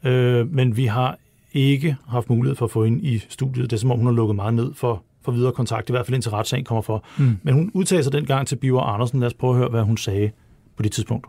Øh, 0.04 0.54
men 0.54 0.78
vi 0.78 0.86
har 0.86 1.18
ikke 1.54 1.96
haft 2.08 2.30
mulighed 2.30 2.56
for 2.56 2.66
at 2.66 2.72
få 2.72 2.84
hende 2.86 3.00
i 3.02 3.24
studiet. 3.30 3.70
Det 3.70 3.78
er 3.78 3.80
som 3.80 3.92
om, 3.92 3.98
hun 3.98 4.08
har 4.08 4.14
lukket 4.14 4.36
meget 4.36 4.54
ned 4.54 4.74
for, 4.74 5.04
for 5.22 5.32
videre 5.32 5.52
kontakt, 5.52 5.90
i 5.90 5.94
hvert 5.94 6.06
fald 6.06 6.16
indtil 6.16 6.32
retssagen 6.32 6.66
kommer 6.66 6.82
for. 6.82 7.04
Mm. 7.18 7.38
Men 7.44 7.54
hun 7.54 7.72
udtalte 7.74 8.04
sig 8.04 8.14
dengang 8.14 8.48
til 8.48 8.56
Biver 8.56 8.82
Andersen. 8.82 9.20
Lad 9.20 9.28
os 9.28 9.34
prøve 9.34 9.52
at 9.52 9.58
høre, 9.58 9.70
hvad 9.70 9.82
hun 9.82 9.98
sagde 9.98 10.32
på 10.78 10.84
det 10.84 10.92
tidspunkt. 10.92 11.28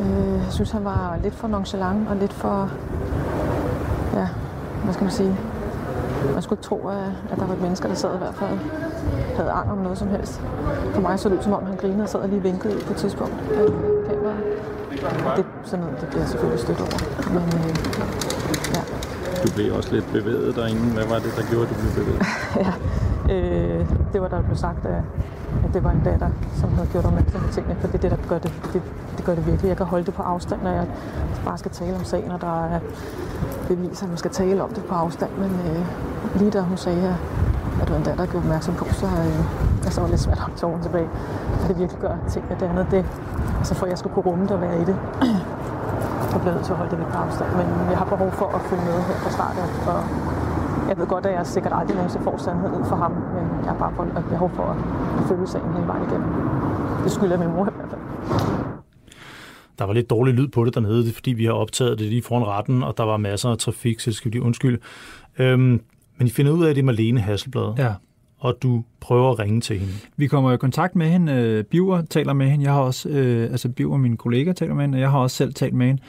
Øh, 0.00 0.31
jeg 0.52 0.54
synes, 0.54 0.70
han 0.70 0.84
var 0.84 1.18
lidt 1.22 1.34
for 1.34 1.48
nonchalant 1.48 2.08
og 2.08 2.16
lidt 2.16 2.32
for... 2.32 2.70
Ja, 4.14 4.28
hvad 4.84 4.94
skal 4.94 5.04
man 5.04 5.12
sige? 5.12 5.36
Man 6.34 6.42
skulle 6.42 6.58
ikke 6.58 6.68
tro, 6.68 6.88
at, 6.88 7.38
der 7.38 7.46
var 7.46 7.54
et 7.54 7.60
menneske, 7.60 7.88
der 7.88 7.94
sad 7.94 8.14
i 8.14 8.18
hvert 8.18 8.34
fald 8.34 8.58
havde 9.36 9.50
angst 9.50 9.72
om 9.72 9.78
noget 9.78 9.98
som 9.98 10.08
helst. 10.08 10.40
For 10.94 11.00
mig 11.00 11.18
så 11.18 11.28
det 11.28 11.36
ud, 11.36 11.42
som 11.42 11.52
om 11.52 11.66
han 11.66 11.76
grinede 11.76 12.02
og 12.02 12.08
sad 12.08 12.20
og 12.20 12.28
lige 12.28 12.42
vinkede 12.42 12.80
på 12.86 12.92
et 12.92 12.96
tidspunkt. 12.96 13.34
Øh, 13.52 13.68
kameraet. 14.08 15.36
Det, 15.36 15.44
sådan 15.64 15.84
noget, 15.84 16.00
det 16.00 16.08
bliver 16.08 16.22
jeg 16.22 16.28
selvfølgelig 16.28 16.60
stødt 16.60 16.80
over. 16.80 16.98
Men 17.34 17.44
øh, 17.58 17.76
ja, 18.74 18.82
Du 19.42 19.52
blev 19.54 19.74
også 19.74 19.92
lidt 19.92 20.12
bevæget 20.12 20.56
derinde. 20.56 20.80
Hvad 20.80 21.06
var 21.06 21.18
det, 21.18 21.32
der 21.36 21.44
gjorde, 21.50 21.62
at 21.62 21.70
du 21.70 21.74
blev 21.80 21.92
bevæget? 22.04 22.22
ja. 22.64 22.72
Øh, 23.34 23.86
det 24.12 24.22
var 24.22 24.28
der 24.28 24.42
blev 24.42 24.56
sagt, 24.56 24.86
at, 24.86 25.02
at 25.64 25.74
det 25.74 25.84
var 25.84 25.90
en 25.90 26.02
datter, 26.04 26.30
som 26.54 26.74
havde 26.74 26.88
gjort 26.92 27.04
opmærksom 27.04 27.40
på 27.40 27.52
tingene, 27.52 27.76
for 27.80 27.86
det 27.86 27.94
er 27.94 27.98
det, 27.98 28.10
der 28.10 28.28
gør 28.28 28.38
det, 28.38 28.52
det, 28.72 28.82
det 29.16 29.24
gør 29.24 29.34
det 29.34 29.46
virkelig. 29.46 29.68
Jeg 29.68 29.76
kan 29.76 29.86
holde 29.86 30.06
det 30.06 30.14
på 30.14 30.22
afstand, 30.22 30.62
når 30.62 30.70
jeg 30.70 30.86
bare 31.44 31.58
skal 31.58 31.70
tale 31.70 31.96
om 31.96 32.04
sagen, 32.04 32.30
og 32.30 32.40
der 32.40 32.64
er 32.64 32.80
beviser, 33.68 34.04
at 34.04 34.08
man 34.08 34.18
skal 34.18 34.30
tale 34.30 34.62
om 34.62 34.70
det 34.70 34.84
på 34.84 34.94
afstand. 34.94 35.30
Men 35.38 35.50
øh, 35.50 35.86
lige 36.38 36.50
da 36.50 36.60
hun 36.60 36.76
sagde, 36.76 37.08
at 37.08 37.16
at 37.80 37.88
det 37.88 37.90
var 37.90 37.98
en 37.98 38.04
datter, 38.04 38.24
der 38.24 38.30
gjorde 38.32 38.44
opmærksom 38.44 38.74
på, 38.74 38.84
så, 39.00 39.06
øh, 39.06 39.84
altså, 39.86 40.00
var 40.00 40.06
det 40.06 40.10
lidt 40.10 40.20
svært 40.20 40.36
at 40.36 40.42
holde 40.42 40.58
tåren 40.58 40.82
tilbage. 40.82 41.08
For 41.60 41.68
det 41.68 41.78
virkelig 41.78 42.00
gør 42.00 42.14
tingene 42.32 42.56
det 42.60 42.66
andet. 42.66 42.86
Det, 42.90 43.04
altså 43.58 43.74
for 43.74 43.84
at 43.86 43.90
jeg 43.90 43.98
skulle 43.98 44.14
kunne 44.14 44.26
rumme 44.30 44.44
det 44.44 44.50
og 44.50 44.60
være 44.60 44.76
i 44.82 44.84
det, 44.84 44.96
så 46.30 46.36
blev 46.38 46.48
jeg 46.50 46.54
nødt 46.54 46.64
til 46.64 46.72
at 46.72 46.78
holde 46.78 46.90
det 46.90 46.98
lidt 46.98 47.10
på 47.12 47.18
afstand. 47.18 47.50
Men 47.60 47.66
jeg 47.90 47.98
har 47.98 48.04
behov 48.04 48.30
for 48.40 48.48
at 48.56 48.60
følge 48.68 48.84
med 48.84 48.98
her 49.08 49.16
fra 49.24 49.30
start 49.30 49.54
og 49.62 49.68
jeg 50.92 50.98
ved 51.00 51.06
godt, 51.06 51.26
at 51.26 51.32
jeg 51.38 51.46
sikkert 51.46 51.72
aldrig 51.76 51.96
nogensinde 51.96 52.24
får 52.24 52.36
sandheden 52.36 52.74
ud 52.80 52.84
for 52.84 52.96
ham, 52.96 53.12
men 53.12 53.44
jeg 53.64 53.70
har 53.72 53.78
bare 53.78 53.92
fået- 53.96 54.24
behov 54.30 54.50
for 54.54 54.62
at 54.62 54.76
følge 55.28 55.46
sagen 55.46 55.72
hele 55.74 55.86
vejen 55.86 56.02
igennem. 56.08 56.28
Det 57.04 57.12
skylder 57.12 57.38
min 57.38 57.48
mor 57.48 57.66
i 57.66 57.70
hvert 57.76 57.90
fald. 57.90 58.00
Der 59.78 59.84
var 59.84 59.92
lidt 59.92 60.10
dårlig 60.10 60.34
lyd 60.34 60.48
på 60.48 60.64
det 60.64 60.74
dernede, 60.74 60.98
det 61.02 61.08
er, 61.10 61.14
fordi 61.14 61.32
vi 61.32 61.44
har 61.44 61.52
optaget 61.52 61.98
det 61.98 62.06
lige 62.06 62.22
foran 62.22 62.46
retten, 62.46 62.82
og 62.82 62.94
der 62.96 63.04
var 63.04 63.16
masser 63.16 63.48
af 63.50 63.58
trafik, 63.58 64.00
så 64.00 64.10
det 64.10 64.16
skal 64.16 64.30
vi 64.30 64.34
lige 64.34 64.42
undskylde. 64.42 64.78
Øhm, 65.38 65.80
men 66.18 66.26
I 66.26 66.30
finder 66.30 66.52
ud 66.52 66.64
af, 66.64 66.70
at 66.70 66.76
det 66.76 66.82
er 66.82 66.86
Marlene 66.86 67.20
Hasselblad, 67.20 67.74
Ja. 67.78 67.92
og 68.38 68.54
du 68.62 68.84
prøver 69.00 69.30
at 69.30 69.38
ringe 69.38 69.60
til 69.60 69.78
hende. 69.78 69.92
Vi 70.16 70.26
kommer 70.26 70.52
i 70.52 70.56
kontakt 70.56 70.96
med 70.96 71.06
hende. 71.06 71.32
Øh, 71.32 71.64
Biver 71.64 72.02
taler 72.10 72.32
med 72.32 72.46
hende. 72.46 72.64
Jeg 72.64 72.72
har 72.72 72.80
også, 72.80 73.08
øh, 73.08 73.42
altså 73.50 73.68
Biver, 73.68 73.96
min 73.96 74.16
kollega, 74.16 74.52
taler 74.52 74.74
med 74.74 74.82
hende, 74.84 74.96
og 74.96 75.00
jeg 75.00 75.10
har 75.10 75.18
også 75.18 75.36
selv 75.36 75.54
talt 75.54 75.74
med 75.74 75.86
hende. 75.86 76.02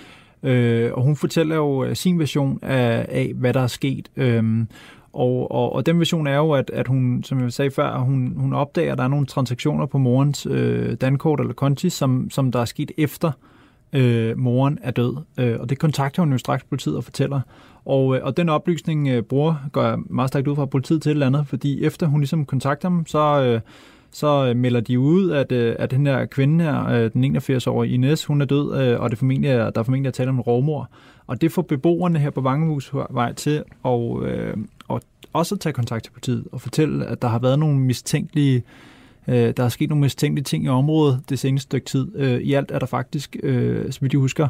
Øh, 0.43 0.91
og 0.93 1.03
hun 1.03 1.15
fortæller 1.15 1.55
jo 1.55 1.83
øh, 1.83 1.95
sin 1.95 2.19
version 2.19 2.59
af, 2.61 3.05
af 3.09 3.31
hvad 3.35 3.53
der 3.53 3.61
er 3.61 3.67
sket. 3.67 4.11
Øh, 4.15 4.65
og, 5.13 5.51
og, 5.51 5.73
og 5.73 5.85
den 5.85 5.99
version 5.99 6.27
er 6.27 6.37
jo, 6.37 6.51
at, 6.51 6.71
at 6.73 6.87
hun, 6.87 7.23
som 7.23 7.41
jeg 7.41 7.53
sagde 7.53 7.71
før, 7.71 7.97
hun, 7.97 8.33
hun 8.37 8.53
opdager, 8.53 8.91
at 8.91 8.97
der 8.97 9.03
er 9.03 9.07
nogle 9.07 9.25
transaktioner 9.25 9.85
på 9.85 9.97
morens 9.97 10.47
øh, 10.49 10.93
dankort 11.01 11.39
eller 11.39 11.53
konti, 11.53 11.89
som, 11.89 12.29
som 12.29 12.51
der 12.51 12.59
er 12.59 12.65
sket 12.65 12.91
efter 12.97 13.31
øh, 13.93 14.37
moren 14.37 14.79
er 14.81 14.91
død. 14.91 15.17
Øh, 15.39 15.59
og 15.59 15.69
det 15.69 15.79
kontakter 15.79 16.21
hun 16.21 16.31
jo 16.31 16.37
straks 16.37 16.63
politiet 16.63 16.97
og 16.97 17.03
fortæller. 17.03 17.41
Og, 17.85 18.15
øh, 18.15 18.23
og 18.23 18.37
den 18.37 18.49
oplysning 18.49 19.07
øh, 19.07 19.23
bruger, 19.23 19.55
går 19.71 19.83
jeg 19.83 19.97
meget 20.05 20.29
stærkt 20.29 20.47
ud 20.47 20.55
fra 20.55 20.65
politiet 20.65 21.01
til 21.01 21.09
et 21.09 21.13
eller 21.13 21.27
andet, 21.27 21.47
fordi 21.47 21.83
efter 21.83 22.07
hun 22.07 22.19
ligesom 22.19 22.45
kontakter 22.45 22.89
dem, 22.89 23.05
så, 23.05 23.19
øh, 23.19 23.61
så 24.13 24.47
øh, 24.47 24.55
melder 24.55 24.79
de 24.79 24.99
ud, 24.99 25.31
at, 25.31 25.51
øh, 25.51 25.75
at 25.79 25.91
den 25.91 26.07
her 26.07 26.25
kvinde 26.25 26.63
her, 26.63 26.87
øh, 26.87 27.11
den 27.13 27.37
81-årige 27.37 27.93
Ines, 27.93 28.25
hun 28.25 28.41
er 28.41 28.45
død, 28.45 28.81
øh, 28.81 28.99
og 28.99 29.09
det 29.09 29.17
formentlig 29.17 29.49
er, 29.49 29.69
der 29.69 29.79
er 29.79 29.83
formentlig 29.83 30.07
er 30.07 30.11
tale 30.11 30.29
om 30.29 30.35
en 30.35 30.41
rovmor. 30.41 30.89
Og 31.27 31.41
det 31.41 31.51
får 31.51 31.61
beboerne 31.61 32.19
her 32.19 32.29
på 32.29 32.41
Vangehusvej 32.41 33.33
til 33.33 33.63
at, 33.85 34.23
øh, 34.23 34.57
at 34.89 35.01
også 35.33 35.55
tage 35.55 35.73
kontakt 35.73 36.03
til 36.03 36.11
politiet 36.11 36.45
og 36.51 36.61
fortælle, 36.61 37.05
at 37.05 37.21
der 37.21 37.27
har 37.27 37.39
været 37.39 37.59
nogle 37.59 37.79
mistænkelige 37.79 38.63
Øh, 39.27 39.53
der 39.57 39.63
er 39.63 39.69
sket 39.69 39.89
nogle 39.89 40.01
mistænkelige 40.01 40.43
ting 40.43 40.65
i 40.65 40.67
området 40.67 41.21
det 41.29 41.39
seneste 41.39 41.63
stykke 41.63 41.85
tid. 41.85 42.11
Øh, 42.15 42.41
I 42.41 42.53
alt 42.53 42.71
er 42.71 42.79
der 42.79 42.85
faktisk, 42.85 43.37
øh, 43.43 43.91
som 43.91 44.07
vi 44.11 44.17
husker, 44.17 44.47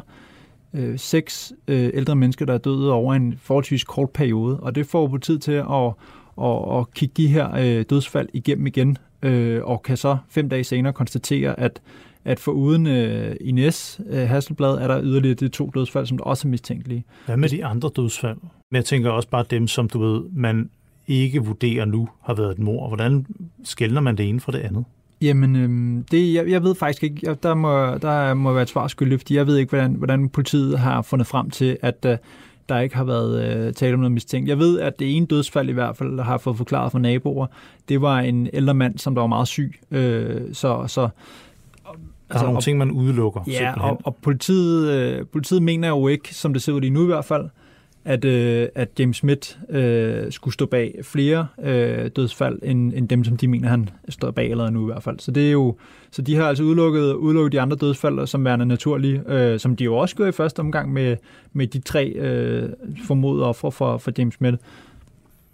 øh, 0.74 0.98
seks 0.98 1.52
øh, 1.68 1.90
ældre 1.94 2.16
mennesker, 2.16 2.46
der 2.46 2.54
er 2.54 2.58
døde 2.58 2.92
over 2.92 3.14
en 3.14 3.38
forholdsvis 3.42 3.84
kort 3.84 4.10
periode. 4.10 4.60
Og 4.60 4.74
det 4.74 4.86
får 4.86 5.08
politiet 5.08 5.42
til 5.42 5.52
at, 5.52 5.66
og, 5.66 5.96
og 6.36 6.90
kigge 6.90 7.12
de 7.16 7.28
her 7.28 7.54
øh, 7.56 7.84
dødsfald 7.90 8.28
igennem 8.32 8.66
igen, 8.66 8.98
øh, 9.24 9.64
og 9.64 9.82
kan 9.82 9.96
så 9.96 10.16
fem 10.28 10.48
dage 10.48 10.64
senere 10.64 10.92
konstatere, 10.92 11.60
at 11.60 11.80
at 12.24 12.40
for 12.40 12.52
uden 12.52 12.86
øh, 12.86 13.36
Ines 13.40 14.00
øh, 14.10 14.28
Hasselblad 14.28 14.70
er 14.70 14.86
der 14.86 15.00
yderligere 15.02 15.34
de 15.34 15.48
to 15.48 15.70
dødsfald, 15.74 16.06
som 16.06 16.20
også 16.20 16.48
er 16.48 16.50
mistænkelige. 16.50 17.04
Hvad 17.26 17.36
med 17.36 17.48
de 17.48 17.64
andre 17.64 17.90
dødsfald? 17.96 18.36
Men 18.70 18.76
jeg 18.76 18.84
tænker 18.84 19.10
også 19.10 19.28
bare 19.28 19.44
dem, 19.50 19.68
som 19.68 19.88
du 19.88 19.98
ved, 19.98 20.22
man 20.32 20.70
ikke 21.06 21.44
vurderer 21.44 21.84
nu 21.84 22.08
har 22.22 22.34
været 22.34 22.50
et 22.50 22.58
mor? 22.58 22.88
Hvordan 22.88 23.26
skældner 23.64 24.00
man 24.00 24.16
det 24.16 24.28
ene 24.28 24.40
fra 24.40 24.52
det 24.52 24.58
andet? 24.58 24.84
Jamen, 25.22 25.56
øhm, 25.56 26.04
det, 26.10 26.34
jeg, 26.34 26.48
jeg 26.50 26.62
ved 26.62 26.74
faktisk 26.74 27.02
ikke. 27.02 27.20
Jeg, 27.22 27.42
der, 27.42 27.54
må, 27.54 27.98
der 27.98 28.34
må 28.34 28.52
være 28.52 28.62
et 28.62 28.68
svar 28.68 28.88
skyldig, 28.88 29.20
fordi 29.20 29.36
jeg 29.36 29.46
ved 29.46 29.56
ikke, 29.56 29.70
hvordan, 29.70 29.92
hvordan 29.92 30.28
politiet 30.28 30.78
har 30.78 31.02
fundet 31.02 31.26
frem 31.26 31.50
til, 31.50 31.76
at 31.82 32.06
uh, 32.08 32.14
der 32.68 32.80
ikke 32.80 32.96
har 32.96 33.04
været 33.04 33.66
uh, 33.66 33.72
tale 33.72 33.94
om 33.94 34.00
noget 34.00 34.12
mistænkt. 34.12 34.48
Jeg 34.48 34.58
ved, 34.58 34.80
at 34.80 34.98
det 34.98 35.16
ene 35.16 35.26
dødsfald 35.26 35.68
i 35.68 35.72
hvert 35.72 35.96
fald 35.96 36.20
har 36.20 36.38
fået 36.38 36.56
forklaret 36.56 36.92
fra 36.92 36.98
naboer. 36.98 37.46
Det 37.88 38.00
var 38.00 38.20
en 38.20 38.48
ældre 38.52 38.74
mand, 38.74 38.98
som 38.98 39.14
der 39.14 39.22
var 39.22 39.26
meget 39.26 39.48
syg. 39.48 39.80
Uh, 39.90 39.98
så, 40.52 40.84
så 40.86 41.08
der 42.28 42.38
er 42.38 42.42
nogle 42.42 42.58
og, 42.58 42.62
ting, 42.62 42.78
man 42.78 42.90
udelukker. 42.90 43.40
Ja, 43.46 43.80
og, 43.80 44.00
og 44.04 44.16
politiet, 44.22 44.90
øh, 44.90 45.26
politiet 45.26 45.62
mener 45.62 45.88
jo 45.88 46.08
ikke, 46.08 46.34
som 46.34 46.52
det 46.52 46.62
ser 46.62 46.72
ud 46.72 46.80
lige 46.80 46.90
nu 46.90 47.02
i 47.02 47.06
hvert 47.06 47.24
fald, 47.24 47.48
at, 48.04 48.24
øh, 48.24 48.68
at 48.74 48.88
James 48.98 49.16
Smith 49.16 49.56
øh, 49.68 50.32
skulle 50.32 50.54
stå 50.54 50.66
bag 50.66 51.00
flere 51.02 51.46
øh, 51.62 52.10
dødsfald, 52.16 52.58
end, 52.62 52.92
end 52.94 53.08
dem, 53.08 53.24
som 53.24 53.36
de 53.36 53.48
mener, 53.48 53.68
han 53.68 53.90
står 54.08 54.30
bag 54.30 54.50
allerede 54.50 54.72
nu 54.72 54.82
i 54.82 54.92
hvert 54.92 55.02
fald. 55.02 55.18
Så 55.18 55.30
det 55.30 55.46
er 55.46 55.52
jo, 55.52 55.76
så 56.10 56.22
de 56.22 56.36
har 56.36 56.48
altså 56.48 56.64
udelukket, 56.64 57.14
udelukket 57.14 57.52
de 57.52 57.60
andre 57.60 57.76
dødsfald 57.76 58.26
som 58.26 58.44
værende 58.44 58.66
naturlige, 58.66 59.22
øh, 59.26 59.60
som 59.60 59.76
de 59.76 59.84
jo 59.84 59.96
også 59.96 60.16
gjorde 60.16 60.28
i 60.28 60.32
første 60.32 60.60
omgang 60.60 60.92
med, 60.92 61.16
med 61.52 61.66
de 61.66 61.78
tre 61.78 62.08
øh, 62.08 62.72
formodede 63.04 63.46
ofre 63.46 63.72
for, 63.72 63.98
for 63.98 64.12
James 64.18 64.34
Smith. 64.34 64.56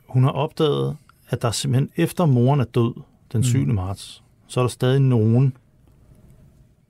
Hun 0.06 0.22
har 0.22 0.30
opdaget, 0.30 0.96
at 1.28 1.42
der 1.42 1.50
simpelthen 1.50 1.90
efter 1.96 2.26
moren 2.26 2.60
er 2.60 2.64
død 2.64 2.92
den 3.32 3.44
7. 3.44 3.58
Mm. 3.58 3.74
marts, 3.74 4.22
så 4.46 4.60
er 4.60 4.64
der 4.64 4.68
stadig 4.68 5.00
nogen, 5.00 5.56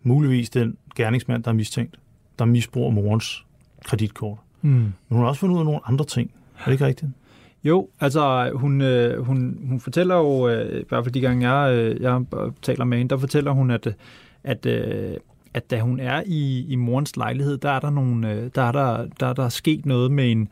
muligvis 0.03 0.51
den 0.51 0.77
gerningsmand, 0.95 1.43
der 1.43 1.51
er 1.51 1.55
mistænkt, 1.55 1.97
der 2.39 2.45
misbruger 2.45 2.91
morens 2.91 3.45
kreditkort. 3.85 4.39
Mm. 4.63 4.71
Men 4.71 4.95
hun 5.09 5.21
har 5.21 5.29
også 5.29 5.41
fundet 5.41 5.55
ud 5.55 5.61
af 5.61 5.65
nogle 5.65 5.81
andre 5.87 6.05
ting. 6.05 6.31
Er 6.59 6.65
det 6.65 6.73
ikke 6.73 6.87
rigtigt? 6.87 7.11
Jo, 7.65 7.89
altså 8.01 8.51
hun, 8.55 8.81
øh, 8.81 9.25
hun, 9.25 9.59
hun 9.69 9.81
fortæller 9.81 10.17
jo, 10.17 10.49
øh, 10.49 10.81
i 10.81 10.85
hvert 10.89 11.05
fald 11.05 11.15
de 11.15 11.21
gange 11.21 11.51
jeg, 11.51 11.75
øh, 11.75 12.01
jeg 12.01 12.23
taler 12.63 12.85
med 12.85 12.99
hende, 12.99 13.11
der 13.11 13.17
fortæller 13.17 13.51
hun, 13.51 13.71
at, 13.71 13.89
at, 14.45 14.67
øh, 14.67 15.17
at 15.55 15.71
da 15.71 15.81
hun 15.81 16.01
er 16.01 16.23
i, 16.27 16.67
i 16.69 16.77
morens 16.77 17.17
lejlighed, 17.17 17.59
der 17.59 17.71
er 17.71 17.81
der, 17.81 17.91
nogle, 17.91 18.33
øh, 18.33 18.51
der, 18.55 18.63
er 18.63 18.73
der, 18.73 19.07
der, 19.21 19.33
der 19.33 19.45
er 19.45 19.49
sket 19.49 19.87
noget 19.87 20.11
med 20.11 20.33
en, 20.33 20.49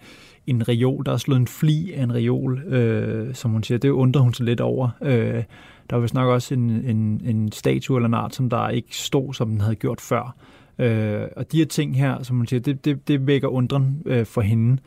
en 0.47 0.69
reol, 0.69 1.07
der 1.07 1.13
er 1.13 1.17
slået 1.17 1.41
en 1.41 1.47
fli 1.47 1.93
af 1.93 2.03
en 2.03 2.15
reol, 2.15 2.59
øh, 2.67 3.35
som 3.35 3.51
hun 3.51 3.63
siger. 3.63 3.79
Det 3.79 3.91
undrer 3.91 4.23
hun 4.23 4.35
sig 4.35 4.47
lidt 4.47 4.61
over. 4.61 4.89
Øh, 5.03 5.45
der 5.91 5.97
var 5.97 6.01
vist 6.01 6.15
nok 6.15 6.29
også 6.29 6.55
en, 6.55 6.71
en, 6.71 7.21
en 7.25 7.53
statue 7.53 7.97
eller 7.97 8.09
en 8.09 8.15
art, 8.15 8.35
som 8.35 8.51
der 8.51 8.69
ikke 8.69 8.97
stod, 8.97 9.35
som 9.35 9.49
den 9.49 9.61
havde 9.61 9.75
gjort 9.75 10.01
før. 10.01 10.37
Øh, 10.79 11.23
og 11.37 11.53
de 11.53 11.59
her 11.59 11.67
ting 11.67 11.97
her, 11.97 12.23
som 12.23 12.37
hun 12.37 12.47
siger, 12.47 12.61
det, 12.61 12.85
det, 12.85 13.09
det 13.09 13.27
vækker 13.27 13.49
undren 13.49 14.03
øh, 14.07 14.27
for 14.27 14.41
hende. 14.41 14.79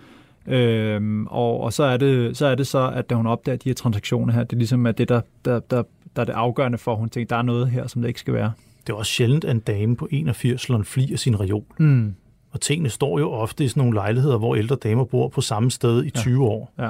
Øh, 0.48 1.24
og, 1.26 1.62
og 1.62 1.74
så 1.74 1.84
er, 1.84 1.98
det, 1.98 2.38
så 2.38 2.46
er 2.46 2.56
det 2.56 2.68
så, 2.68 2.92
at 2.96 3.10
da 3.10 3.16
hun 3.16 3.28
opdager 3.28 3.58
de 3.58 3.70
her 3.70 3.74
transaktioner 3.74 4.34
her, 4.34 4.44
det 4.44 4.54
er 4.54 4.58
ligesom 4.58 4.86
at 4.86 4.98
det, 4.98 5.10
der, 5.10 5.22
der, 5.46 5.60
der, 5.60 5.84
der 6.16 6.22
er 6.22 6.26
det 6.26 6.34
afgørende 6.34 6.78
for, 6.78 6.92
at 6.92 6.98
hun 6.98 7.10
tænker, 7.10 7.36
der 7.36 7.40
er 7.40 7.46
noget 7.46 7.70
her, 7.70 7.88
som 7.88 8.02
det 8.02 8.10
ikke 8.10 8.20
skal 8.20 8.34
være. 8.34 8.52
Det 8.88 8.94
er 8.94 8.98
også 8.98 9.12
sjældent, 9.12 9.46
at 9.46 9.52
en 9.52 9.60
dame 9.60 9.96
på 9.96 10.08
81 10.12 10.62
slår 10.62 10.78
en 10.78 10.86
fli 10.86 11.14
af 11.14 11.20
sin 11.20 11.40
reol. 11.40 11.64
Mm. 11.80 12.16
Og 12.52 12.62
tingene 12.62 12.90
står 12.90 13.20
jo 13.20 13.32
ofte 13.32 13.64
i 13.64 13.68
sådan 13.68 13.82
nogle 13.82 13.94
lejligheder, 13.96 14.38
hvor 14.38 14.56
ældre 14.56 14.76
damer 14.76 15.04
bor 15.04 15.28
på 15.28 15.42
samme 15.42 15.72
sted 15.72 16.04
i 16.04 16.10
20 16.10 16.44
ja. 16.44 16.50
år. 16.50 16.74
Ja. 16.80 16.90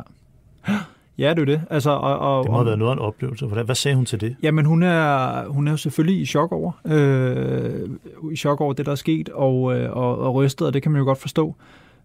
Ja, 1.17 1.29
det 1.29 1.39
er 1.39 1.45
det. 1.45 1.61
Altså, 1.69 1.89
og, 1.89 2.19
og, 2.19 2.43
det 2.43 2.51
må 2.51 2.57
have 2.57 2.65
været 2.65 2.79
noget 2.79 2.91
af 2.91 2.95
en 2.95 2.99
oplevelse. 2.99 3.45
Hvad 3.45 3.75
sagde 3.75 3.95
hun 3.95 4.05
til 4.05 4.21
det? 4.21 4.35
Jamen, 4.43 4.65
hun 4.65 4.83
er, 4.83 5.47
hun 5.47 5.67
er 5.67 5.71
jo 5.71 5.77
selvfølgelig 5.77 6.21
i 6.21 6.25
chok 6.25 6.51
over, 6.51 6.71
øh, 6.85 7.89
i 8.31 8.35
chok 8.35 8.61
over 8.61 8.73
det, 8.73 8.85
der 8.85 8.91
er 8.91 8.95
sket, 8.95 9.29
og, 9.29 9.79
øh, 9.79 9.97
og, 9.97 10.19
og 10.19 10.35
rystet, 10.35 10.67
og 10.67 10.73
det 10.73 10.83
kan 10.83 10.91
man 10.91 10.99
jo 10.99 11.05
godt 11.05 11.17
forstå. 11.17 11.55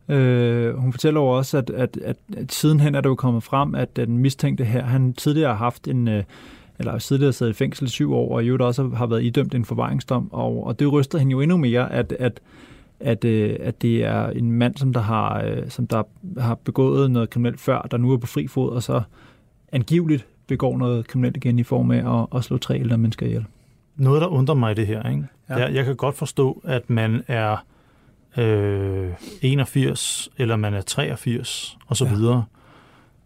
Øh, 0.09 0.75
hun 0.77 0.93
fortæller 0.93 1.21
jo 1.21 1.27
også, 1.27 1.59
at, 1.59 1.71
at, 1.71 1.99
at, 2.05 2.17
at 2.37 2.53
sidenhen 2.53 2.95
er 2.95 3.01
det 3.01 3.09
jo 3.09 3.15
kommet 3.15 3.43
frem, 3.43 3.75
at 3.75 3.97
den 3.97 4.19
mistænkte 4.19 4.65
her, 4.65 4.85
han 4.85 5.13
tidligere 5.13 5.51
har 5.51 5.57
haft 5.57 5.89
en, 5.89 6.09
øh, 6.09 6.23
eller 6.79 6.99
tidligere 6.99 7.33
siddet 7.33 7.53
i 7.53 7.57
fængsel 7.57 7.87
i 7.87 7.91
syv 7.91 8.15
år, 8.15 8.37
og 8.37 8.45
jo 8.45 8.57
også 8.61 8.89
har 8.89 9.07
været 9.07 9.25
idømt 9.25 9.55
en 9.55 9.65
forvaringsdom, 9.65 10.29
og, 10.33 10.67
og 10.67 10.79
det 10.79 10.93
ryster 10.93 11.19
hende 11.19 11.33
jo 11.33 11.41
endnu 11.41 11.57
mere, 11.57 11.93
at, 11.93 12.13
at 12.19 12.41
at, 13.01 13.25
øh, 13.25 13.57
at 13.61 13.83
det 13.83 14.05
er 14.05 14.27
en 14.27 14.53
mand, 14.53 14.77
som 14.77 14.93
der 14.93 15.01
har, 15.01 15.43
øh, 15.45 15.71
som 15.71 15.87
der 15.87 16.03
har 16.39 16.55
begået 16.55 17.11
noget 17.11 17.31
kriminelt 17.31 17.61
før, 17.61 17.83
der 17.91 17.97
nu 17.97 18.13
er 18.13 18.17
på 18.17 18.27
fri 18.27 18.47
fod, 18.47 18.71
og 18.71 18.83
så 18.83 19.03
angiveligt 19.73 20.27
begår 20.47 20.79
noget 20.79 21.07
kriminelt 21.07 21.37
igen 21.37 21.59
i 21.59 21.63
form 21.63 21.91
af 21.91 22.21
at, 22.21 22.27
at 22.39 22.45
slå 22.45 22.59
tre 22.59 22.79
ældre 22.81 22.99
mennesker 22.99 23.27
ihjel. 23.27 23.45
Noget, 23.97 24.21
der 24.21 24.29
undrer 24.29 24.55
mig 24.55 24.73
i 24.73 24.75
det 24.75 24.87
her, 24.87 25.11
ikke? 25.11 25.25
Ja. 25.49 25.57
Jeg, 25.57 25.75
jeg 25.75 25.85
kan 25.85 25.97
godt 25.97 26.15
forstå, 26.15 26.63
at 26.65 26.91
man 26.91 27.23
er 27.29 27.57
øh, 28.39 29.11
81, 29.43 30.29
eller 30.39 30.57
man 30.57 30.75
er 30.75 30.81
83, 30.81 31.79
og 31.87 31.97
så 31.97 32.05
ja. 32.05 32.15
videre. 32.15 32.45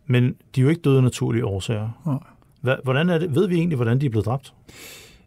Men 0.07 0.37
de 0.55 0.61
er 0.61 0.63
jo 0.63 0.69
ikke 0.69 0.83
døde 0.83 0.97
af 0.97 1.03
naturlige 1.03 1.45
årsager. 1.45 2.21
Ja. 2.65 2.75
Hvordan 2.85 3.09
er 3.09 3.19
det? 3.19 3.35
Ved 3.35 3.49
vi 3.49 3.55
egentlig, 3.55 3.77
hvordan 3.77 4.01
de 4.01 4.07
er 4.07 4.11
blevet 4.11 4.27
dræbt? 4.27 4.55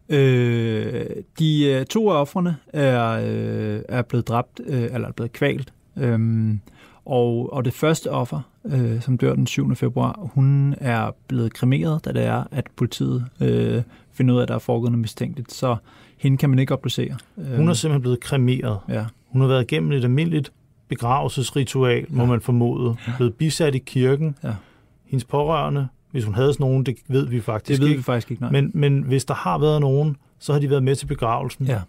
Øh, 0.08 1.06
de 1.38 1.64
øh, 1.64 1.86
to 1.86 2.10
af 2.10 2.14
offrene 2.20 2.56
er, 2.72 3.10
øh, 3.10 3.82
er 3.88 4.02
blevet 4.02 4.28
dræbt, 4.28 4.60
øh, 4.66 4.82
eller 4.82 5.08
er 5.08 5.12
blevet 5.12 5.32
kvalt. 5.32 5.72
Øhm, 5.96 6.60
og, 7.04 7.52
og 7.52 7.64
det 7.64 7.72
første 7.72 8.10
offer, 8.10 8.40
øh, 8.64 9.00
som 9.00 9.18
dør 9.18 9.34
den 9.34 9.46
7. 9.46 9.76
februar, 9.76 10.20
hun 10.34 10.74
er 10.80 11.10
blevet 11.28 11.52
kremeret, 11.52 12.04
da 12.04 12.12
det 12.12 12.24
er, 12.24 12.44
at 12.50 12.66
politiet 12.76 13.24
øh, 13.40 13.82
finder 14.12 14.34
ud 14.34 14.38
af, 14.38 14.42
at 14.42 14.48
der 14.48 14.54
er 14.54 14.58
foregået 14.58 14.92
noget 14.92 15.00
mistænkeligt. 15.00 15.52
Så 15.52 15.76
hende 16.16 16.36
kan 16.36 16.50
man 16.50 16.58
ikke 16.58 16.72
obducere. 16.72 17.16
Hun 17.36 17.68
er 17.68 17.72
simpelthen 17.72 18.00
blevet 18.00 18.20
kremeret. 18.20 18.78
Ja. 18.88 19.04
Hun 19.28 19.40
har 19.40 19.48
været 19.48 19.62
igennem 19.62 19.92
et 19.92 20.04
almindeligt 20.04 20.52
begravelsesritual, 20.88 22.06
ja. 22.10 22.16
må 22.16 22.24
man 22.24 22.40
formode. 22.40 22.96
Ja. 23.06 23.12
Blevet 23.16 23.34
bisat 23.34 23.74
i 23.74 23.78
kirken. 23.78 24.36
Ja. 24.44 24.54
Hendes 25.04 25.24
pårørende 25.24 25.88
hvis 26.14 26.24
hun 26.24 26.34
havde 26.34 26.52
sådan 26.52 26.64
nogen, 26.64 26.86
det 26.86 26.96
ved 27.08 27.26
vi 27.26 27.40
faktisk 27.40 27.70
ikke. 27.70 27.80
Det 27.80 27.84
ved 27.84 27.88
ikke. 27.88 27.98
vi 27.98 28.02
faktisk 28.02 28.30
ikke, 28.30 28.42
nej. 28.42 28.52
Men, 28.52 28.70
men 28.74 29.02
hvis 29.02 29.24
der 29.24 29.34
har 29.34 29.58
været 29.58 29.80
nogen, 29.80 30.16
så 30.38 30.52
har 30.52 30.60
de 30.60 30.70
været 30.70 30.82
med 30.82 30.96
til 30.96 31.06
begravelsen. 31.06 31.66
Ja. 31.66 31.80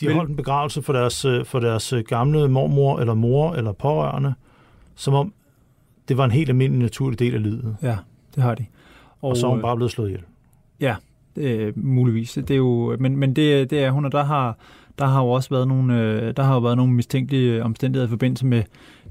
De 0.00 0.06
har 0.06 0.14
holdt 0.14 0.30
en 0.30 0.36
begravelse 0.36 0.82
for 0.82 0.92
deres, 0.92 1.24
øh, 1.24 1.44
for 1.44 1.60
deres 1.60 1.92
øh, 1.92 2.04
gamle 2.08 2.48
mormor 2.48 2.98
eller 2.98 3.14
mor 3.14 3.54
eller 3.54 3.72
pårørende, 3.72 4.34
som 4.94 5.14
om 5.14 5.32
det 6.08 6.16
var 6.16 6.24
en 6.24 6.30
helt 6.30 6.48
almindelig 6.48 6.82
naturlig 6.82 7.18
del 7.18 7.34
af 7.34 7.42
livet. 7.42 7.76
Ja, 7.82 7.96
det 8.34 8.42
har 8.42 8.54
de. 8.54 8.66
Og, 9.22 9.30
og 9.30 9.36
så 9.36 9.46
er 9.46 9.50
hun 9.50 9.62
bare 9.62 9.76
blevet 9.76 9.92
slået 9.92 10.08
ihjel. 10.08 10.22
Ja, 10.80 10.96
øh, 11.36 11.72
muligvis. 11.76 12.32
Det 12.32 12.50
er 12.50 12.56
jo, 12.56 12.96
men 13.00 13.16
men 13.16 13.36
det, 13.36 13.70
det 13.70 13.84
er 13.84 13.90
hun, 13.90 14.04
og 14.04 14.12
der 14.12 14.24
har, 14.24 14.58
der 14.98 15.06
har 15.06 15.22
jo 15.22 15.30
også 15.30 15.50
været 15.50 15.68
nogle, 15.68 16.00
øh, 16.00 16.36
der 16.36 16.42
har 16.42 16.54
jo 16.54 16.60
været 16.60 16.76
nogle 16.76 16.92
mistænkelige 16.92 17.64
omstændigheder 17.64 18.06
i 18.06 18.10
forbindelse 18.10 18.46
med, 18.46 18.62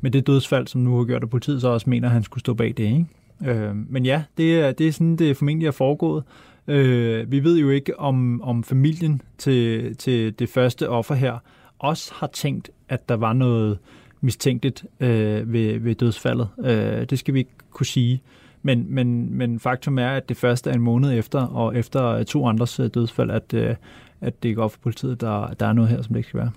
med 0.01 0.11
det 0.11 0.27
dødsfald, 0.27 0.67
som 0.67 0.81
nu 0.81 0.97
har 0.97 1.03
gjort, 1.03 1.23
at 1.23 1.29
politiet 1.29 1.61
så 1.61 1.67
også 1.67 1.89
mener, 1.89 2.07
at 2.07 2.13
han 2.13 2.23
skulle 2.23 2.39
stå 2.39 2.53
bag 2.53 2.73
det. 2.77 2.83
Ikke? 2.83 3.05
Øh, 3.45 3.75
men 3.75 4.05
ja, 4.05 4.23
det 4.37 4.59
er, 4.59 4.71
det 4.71 4.87
er 4.87 4.91
sådan, 4.91 5.15
det 5.15 5.37
formentlig 5.37 5.67
er 5.67 5.71
foregået. 5.71 6.23
Øh, 6.67 7.31
vi 7.31 7.43
ved 7.43 7.57
jo 7.57 7.69
ikke, 7.69 7.99
om, 7.99 8.41
om 8.41 8.63
familien 8.63 9.21
til, 9.37 9.95
til 9.95 10.39
det 10.39 10.49
første 10.49 10.89
offer 10.89 11.15
her 11.15 11.37
også 11.79 12.13
har 12.15 12.27
tænkt, 12.27 12.69
at 12.89 13.09
der 13.09 13.15
var 13.15 13.33
noget 13.33 13.77
mistænkeligt 14.21 14.85
øh, 14.99 15.53
ved, 15.53 15.79
ved 15.79 15.95
dødsfaldet. 15.95 16.49
Øh, 16.59 17.05
det 17.09 17.19
skal 17.19 17.33
vi 17.33 17.39
ikke 17.39 17.51
kunne 17.71 17.85
sige. 17.85 18.21
Men, 18.61 18.85
men, 18.89 19.33
men 19.33 19.59
faktum 19.59 19.99
er, 19.99 20.09
at 20.09 20.29
det 20.29 20.37
første 20.37 20.69
er 20.69 20.73
en 20.73 20.81
måned 20.81 21.19
efter, 21.19 21.41
og 21.41 21.77
efter 21.77 22.23
to 22.23 22.47
andres 22.47 22.79
øh, 22.79 22.89
dødsfald, 22.93 23.31
at, 23.31 23.53
øh, 23.53 23.75
at 24.21 24.43
det 24.43 24.55
går 24.55 24.63
op 24.63 24.71
for 24.71 24.79
politiet, 24.79 25.21
der, 25.21 25.53
der 25.53 25.65
er 25.65 25.73
noget 25.73 25.89
her, 25.91 26.01
som 26.01 26.13
det 26.13 26.19
ikke 26.19 26.29
skal 26.29 26.39
være. 26.39 26.51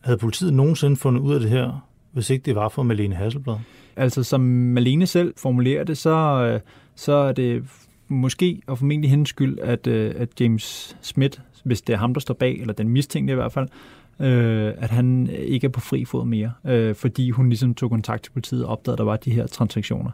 Havde 0.00 0.18
politiet 0.18 0.54
nogensinde 0.54 0.96
fundet 0.96 1.20
ud 1.20 1.34
af 1.34 1.40
det 1.40 1.50
her, 1.50 1.88
hvis 2.12 2.30
ikke 2.30 2.44
det 2.44 2.54
var 2.54 2.68
for 2.68 2.82
Malene 2.82 3.14
Hasselblad? 3.14 3.56
Altså, 3.96 4.22
som 4.22 4.40
Malene 4.40 5.06
selv 5.06 5.34
formulerer 5.36 5.84
det, 5.84 5.98
så, 5.98 6.10
øh, 6.10 6.60
så 6.94 7.12
er 7.12 7.32
det 7.32 7.64
måske 8.08 8.62
og 8.66 8.78
formentlig 8.78 9.10
hendes 9.10 9.28
skyld, 9.28 9.58
at, 9.58 9.86
øh, 9.86 10.14
at 10.18 10.40
James 10.40 10.96
Smith, 11.00 11.38
hvis 11.64 11.82
det 11.82 11.92
er 11.92 11.96
ham, 11.96 12.14
der 12.14 12.20
står 12.20 12.34
bag, 12.34 12.60
eller 12.60 12.74
den 12.74 12.88
mistænkte 12.88 13.32
i 13.32 13.34
hvert 13.34 13.52
fald, 13.52 13.68
øh, 14.20 14.72
at 14.78 14.90
han 14.90 15.30
ikke 15.32 15.64
er 15.64 15.68
på 15.68 15.80
fri 15.80 16.04
fod 16.04 16.24
mere, 16.24 16.52
øh, 16.64 16.94
fordi 16.94 17.30
hun 17.30 17.48
ligesom 17.48 17.74
tog 17.74 17.90
kontakt 17.90 18.22
til 18.22 18.30
politiet 18.30 18.64
og 18.64 18.72
opdagede, 18.72 18.94
at 18.94 18.98
der 18.98 19.04
var 19.04 19.16
de 19.16 19.30
her 19.30 19.46
transaktioner. 19.46 20.10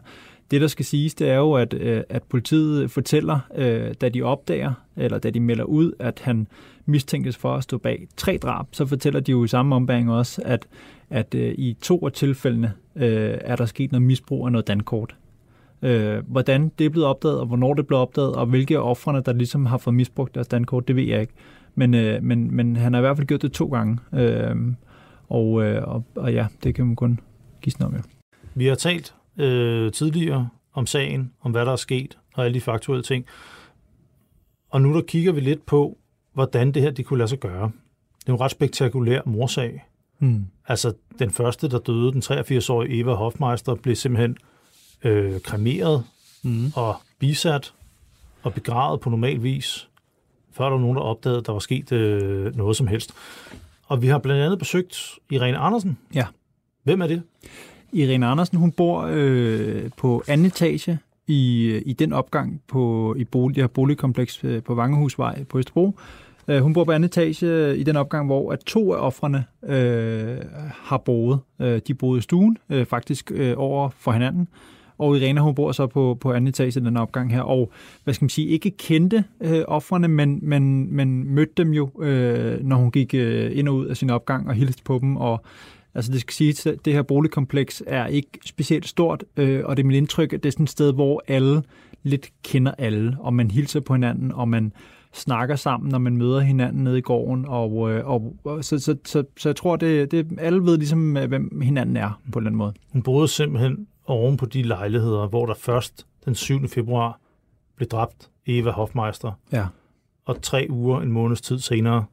Det, 0.51 0.61
der 0.61 0.67
skal 0.67 0.85
siges, 0.85 1.15
det 1.15 1.29
er 1.29 1.35
jo, 1.35 1.53
at, 1.53 1.73
øh, 1.73 2.03
at 2.09 2.23
politiet 2.23 2.91
fortæller, 2.91 3.39
øh, 3.55 3.93
da 4.01 4.09
de 4.09 4.21
opdager, 4.21 4.73
eller 4.95 5.19
da 5.19 5.29
de 5.29 5.39
melder 5.39 5.63
ud, 5.63 5.91
at 5.99 6.19
han 6.19 6.47
mistænkes 6.85 7.37
for 7.37 7.55
at 7.55 7.63
stå 7.63 7.77
bag 7.77 8.07
tre 8.17 8.37
drab, 8.37 8.65
så 8.71 8.85
fortæller 8.85 9.19
de 9.19 9.31
jo 9.31 9.43
i 9.43 9.47
samme 9.47 9.75
ombæring 9.75 10.11
også, 10.11 10.41
at, 10.45 10.67
at 11.09 11.35
øh, 11.35 11.55
i 11.57 11.77
to 11.81 12.05
af 12.05 12.11
tilfældene 12.11 12.73
er 12.95 13.55
der 13.55 13.65
sket 13.65 13.91
noget 13.91 14.07
misbrug 14.07 14.45
af 14.45 14.51
noget 14.51 14.67
dankort. 14.67 15.15
Øh, 15.81 16.23
hvordan 16.27 16.71
det 16.79 16.85
er 16.85 16.89
blevet 16.89 17.07
opdaget, 17.07 17.39
og 17.39 17.45
hvornår 17.45 17.73
det 17.73 17.87
blev 17.87 17.99
opdaget, 17.99 18.35
og 18.35 18.45
hvilke 18.45 18.77
af 18.77 18.81
offrene, 18.81 19.21
der 19.21 19.33
ligesom 19.33 19.65
har 19.65 19.77
fået 19.77 19.93
misbrugt 19.93 20.35
deres 20.35 20.47
dankort, 20.47 20.87
det 20.87 20.95
ved 20.95 21.03
jeg 21.03 21.21
ikke. 21.21 21.33
Men, 21.75 21.93
øh, 21.93 22.23
men, 22.23 22.55
men 22.55 22.75
han 22.75 22.93
har 22.93 22.99
i 22.99 23.01
hvert 23.01 23.17
fald 23.17 23.27
gjort 23.27 23.41
det 23.41 23.51
to 23.51 23.67
gange. 23.67 23.97
Øh, 24.13 24.55
og, 25.29 25.63
øh, 25.63 25.83
og, 25.87 26.03
og 26.15 26.33
ja, 26.33 26.47
det 26.63 26.75
kan 26.75 26.85
man 26.85 26.95
kun 26.95 27.19
gisne 27.61 27.85
om, 27.85 27.93
ja. 27.93 27.99
Vi 28.55 28.65
har 28.65 28.75
talt 28.75 29.15
øh, 29.39 29.91
tidligere 29.91 30.49
om 30.73 30.87
sagen, 30.87 31.33
om 31.41 31.51
hvad 31.51 31.65
der 31.65 31.71
er 31.71 31.75
sket, 31.75 32.17
og 32.33 32.45
alle 32.45 32.55
de 32.55 32.61
faktuelle 32.61 33.03
ting. 33.03 33.25
Og 34.69 34.81
nu 34.81 34.93
der 34.93 35.01
kigger 35.01 35.31
vi 35.31 35.39
lidt 35.39 35.65
på, 35.65 35.97
hvordan 36.33 36.71
det 36.71 36.81
her 36.81 36.91
de 36.91 37.03
kunne 37.03 37.17
lade 37.17 37.29
sig 37.29 37.39
gøre. 37.39 37.71
Det 38.19 38.29
er 38.29 38.33
en 38.33 38.41
ret 38.41 38.51
spektakulær 38.51 39.21
morsag. 39.25 39.85
Hmm. 40.19 40.45
Altså, 40.67 40.93
den 41.19 41.31
første, 41.31 41.69
der 41.69 41.79
døde, 41.79 42.11
den 42.11 42.21
83-årige 42.21 42.99
Eva 42.99 43.13
Hofmeister, 43.13 43.75
blev 43.75 43.95
simpelthen 43.95 44.37
øh, 45.03 45.41
kremeret 45.41 46.03
Mm. 46.43 46.71
og 46.75 46.95
bisat 47.19 47.73
og 48.43 48.53
begravet 48.53 48.99
på 48.99 49.09
normal 49.09 49.43
vis, 49.43 49.89
før 50.51 50.63
der 50.63 50.71
var 50.71 50.79
nogen, 50.79 50.95
der 50.95 51.01
opdagede, 51.03 51.39
at 51.39 51.45
der 51.45 51.51
var 51.51 51.59
sket 51.59 51.91
øh, 51.91 52.55
noget 52.55 52.77
som 52.77 52.87
helst. 52.87 53.13
Og 53.87 54.01
vi 54.01 54.07
har 54.07 54.17
blandt 54.17 54.43
andet 54.43 54.59
besøgt 54.59 55.19
Irene 55.29 55.57
Andersen. 55.57 55.97
Ja. 56.13 56.27
Hvem 56.83 57.01
er 57.01 57.07
det? 57.07 57.23
Irene 57.93 58.25
Andersen, 58.25 58.57
hun 58.57 58.71
bor 58.71 59.09
øh, 59.11 59.89
på 59.97 60.23
anden 60.27 60.45
etage 60.45 60.99
i, 61.27 61.65
øh, 61.65 61.81
i 61.85 61.93
den 61.93 62.13
opgang 62.13 62.61
på, 62.67 63.15
i 63.17 63.23
bolig, 63.23 63.55
det 63.55 63.63
her 63.63 63.67
boligkompleks 63.67 64.43
øh, 64.43 64.63
på 64.63 64.75
Vangehusvej 64.75 65.43
på 65.43 65.57
Østerbro. 65.57 65.95
Øh, 66.47 66.61
hun 66.61 66.73
bor 66.73 66.83
på 66.83 66.91
anden 66.91 67.05
etage 67.05 67.45
øh, 67.45 67.77
i 67.77 67.83
den 67.83 67.95
opgang, 67.95 68.25
hvor 68.25 68.51
at 68.51 68.59
to 68.59 68.93
af 68.93 68.97
offrene 68.97 69.45
øh, 69.63 70.37
har 70.71 70.97
boet. 70.97 71.39
Øh, 71.61 71.81
de 71.87 71.93
boede 71.93 72.17
i 72.17 72.21
stuen, 72.21 72.57
øh, 72.69 72.85
faktisk 72.85 73.31
øh, 73.35 73.53
over 73.57 73.89
for 73.89 74.11
hinanden. 74.11 74.47
Og 74.97 75.17
Irene, 75.17 75.41
hun 75.41 75.55
bor 75.55 75.71
så 75.71 75.87
på, 75.87 76.17
på 76.21 76.33
anden 76.33 76.47
etage 76.47 76.79
i 76.79 76.83
den 76.83 76.97
opgang 76.97 77.33
her, 77.33 77.41
og 77.41 77.71
hvad 78.03 78.13
skal 78.13 78.23
man 78.23 78.29
sige, 78.29 78.47
ikke 78.47 78.71
kendte 78.71 79.23
øh, 79.41 79.63
offrene, 79.67 80.07
men, 80.07 80.39
men, 80.41 80.95
men 80.95 81.35
mødte 81.35 81.53
dem 81.57 81.73
jo, 81.73 81.89
øh, 82.01 82.65
når 82.65 82.75
hun 82.75 82.91
gik 82.91 83.13
øh, 83.13 83.57
ind 83.57 83.69
og 83.69 83.75
ud 83.75 83.85
af 83.85 83.97
sin 83.97 84.09
opgang 84.09 84.47
og 84.47 84.53
hilste 84.53 84.83
på 84.83 84.99
dem, 85.01 85.17
og 85.17 85.43
Altså 85.99 86.11
det 86.11 86.21
skal 86.21 86.33
sige, 86.33 86.71
at 86.71 86.85
det 86.85 86.93
her 86.93 87.01
boligkompleks 87.01 87.83
er 87.87 88.07
ikke 88.07 88.39
specielt 88.45 88.87
stort, 88.87 89.23
øh, 89.37 89.65
og 89.65 89.77
det 89.77 89.83
er 89.83 89.87
mit 89.87 89.95
indtryk, 89.97 90.33
at 90.33 90.43
det 90.43 90.49
er 90.49 90.51
sådan 90.51 90.63
et 90.63 90.69
sted, 90.69 90.93
hvor 90.93 91.23
alle 91.27 91.63
lidt 92.03 92.29
kender 92.43 92.71
alle, 92.77 93.17
og 93.19 93.33
man 93.33 93.51
hilser 93.51 93.79
på 93.79 93.93
hinanden, 93.93 94.31
og 94.31 94.47
man 94.47 94.73
snakker 95.13 95.55
sammen, 95.55 95.89
når 95.91 95.97
man 95.97 96.17
møder 96.17 96.39
hinanden 96.39 96.83
nede 96.83 96.97
i 96.97 97.01
gården, 97.01 97.45
og, 97.47 97.91
øh, 97.91 98.07
og, 98.07 98.35
og 98.43 98.63
så, 98.65 98.79
så, 98.79 98.95
så, 99.05 99.23
så 99.37 99.49
jeg 99.49 99.55
tror, 99.55 99.75
det, 99.75 100.11
det 100.11 100.27
alle 100.37 100.63
ved 100.65 100.77
ligesom, 100.77 101.17
øh, 101.17 101.27
hvem 101.27 101.61
hinanden 101.61 101.97
er 101.97 102.21
på 102.31 102.39
en 102.39 102.43
eller 102.43 102.49
anden 102.49 102.57
måde. 102.57 102.73
Hun 102.93 103.01
boede 103.01 103.27
simpelthen 103.27 103.87
oven 104.05 104.37
på 104.37 104.45
de 104.45 104.61
lejligheder, 104.63 105.27
hvor 105.27 105.45
der 105.45 105.53
først 105.53 106.05
den 106.25 106.35
7. 106.35 106.67
februar 106.67 107.19
blev 107.75 107.87
dræbt 107.89 108.29
Eva 108.45 108.71
Hofmeister, 108.71 109.31
Ja. 109.51 109.65
og 110.25 110.41
tre 110.41 110.67
uger, 110.69 111.01
en 111.01 111.11
måneds 111.11 111.41
tid 111.41 111.59
senere, 111.59 112.05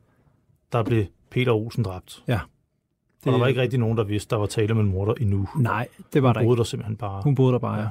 der 0.72 0.82
blev 0.82 1.04
Peter 1.30 1.52
Olsen 1.52 1.82
dræbt. 1.84 2.22
Ja. 2.28 2.40
Det... 3.26 3.34
Og 3.34 3.38
der 3.38 3.38
var 3.38 3.48
ikke 3.48 3.60
rigtig 3.60 3.78
nogen, 3.78 3.98
der 3.98 4.04
vidste, 4.04 4.30
der 4.30 4.36
var 4.36 4.46
tale 4.46 4.72
om 4.72 4.80
en 4.80 4.86
morder 4.86 5.14
endnu. 5.20 5.48
Nej, 5.56 5.88
det 6.12 6.22
var 6.22 6.32
der 6.32 6.40
Hun 6.40 6.42
ikke. 6.42 6.48
boede 6.48 6.58
der 6.58 6.64
simpelthen 6.64 6.96
bare. 6.96 7.22
Hun 7.22 7.34
boede 7.34 7.52
der 7.52 7.58
bare, 7.58 7.80
ja. 7.80 7.86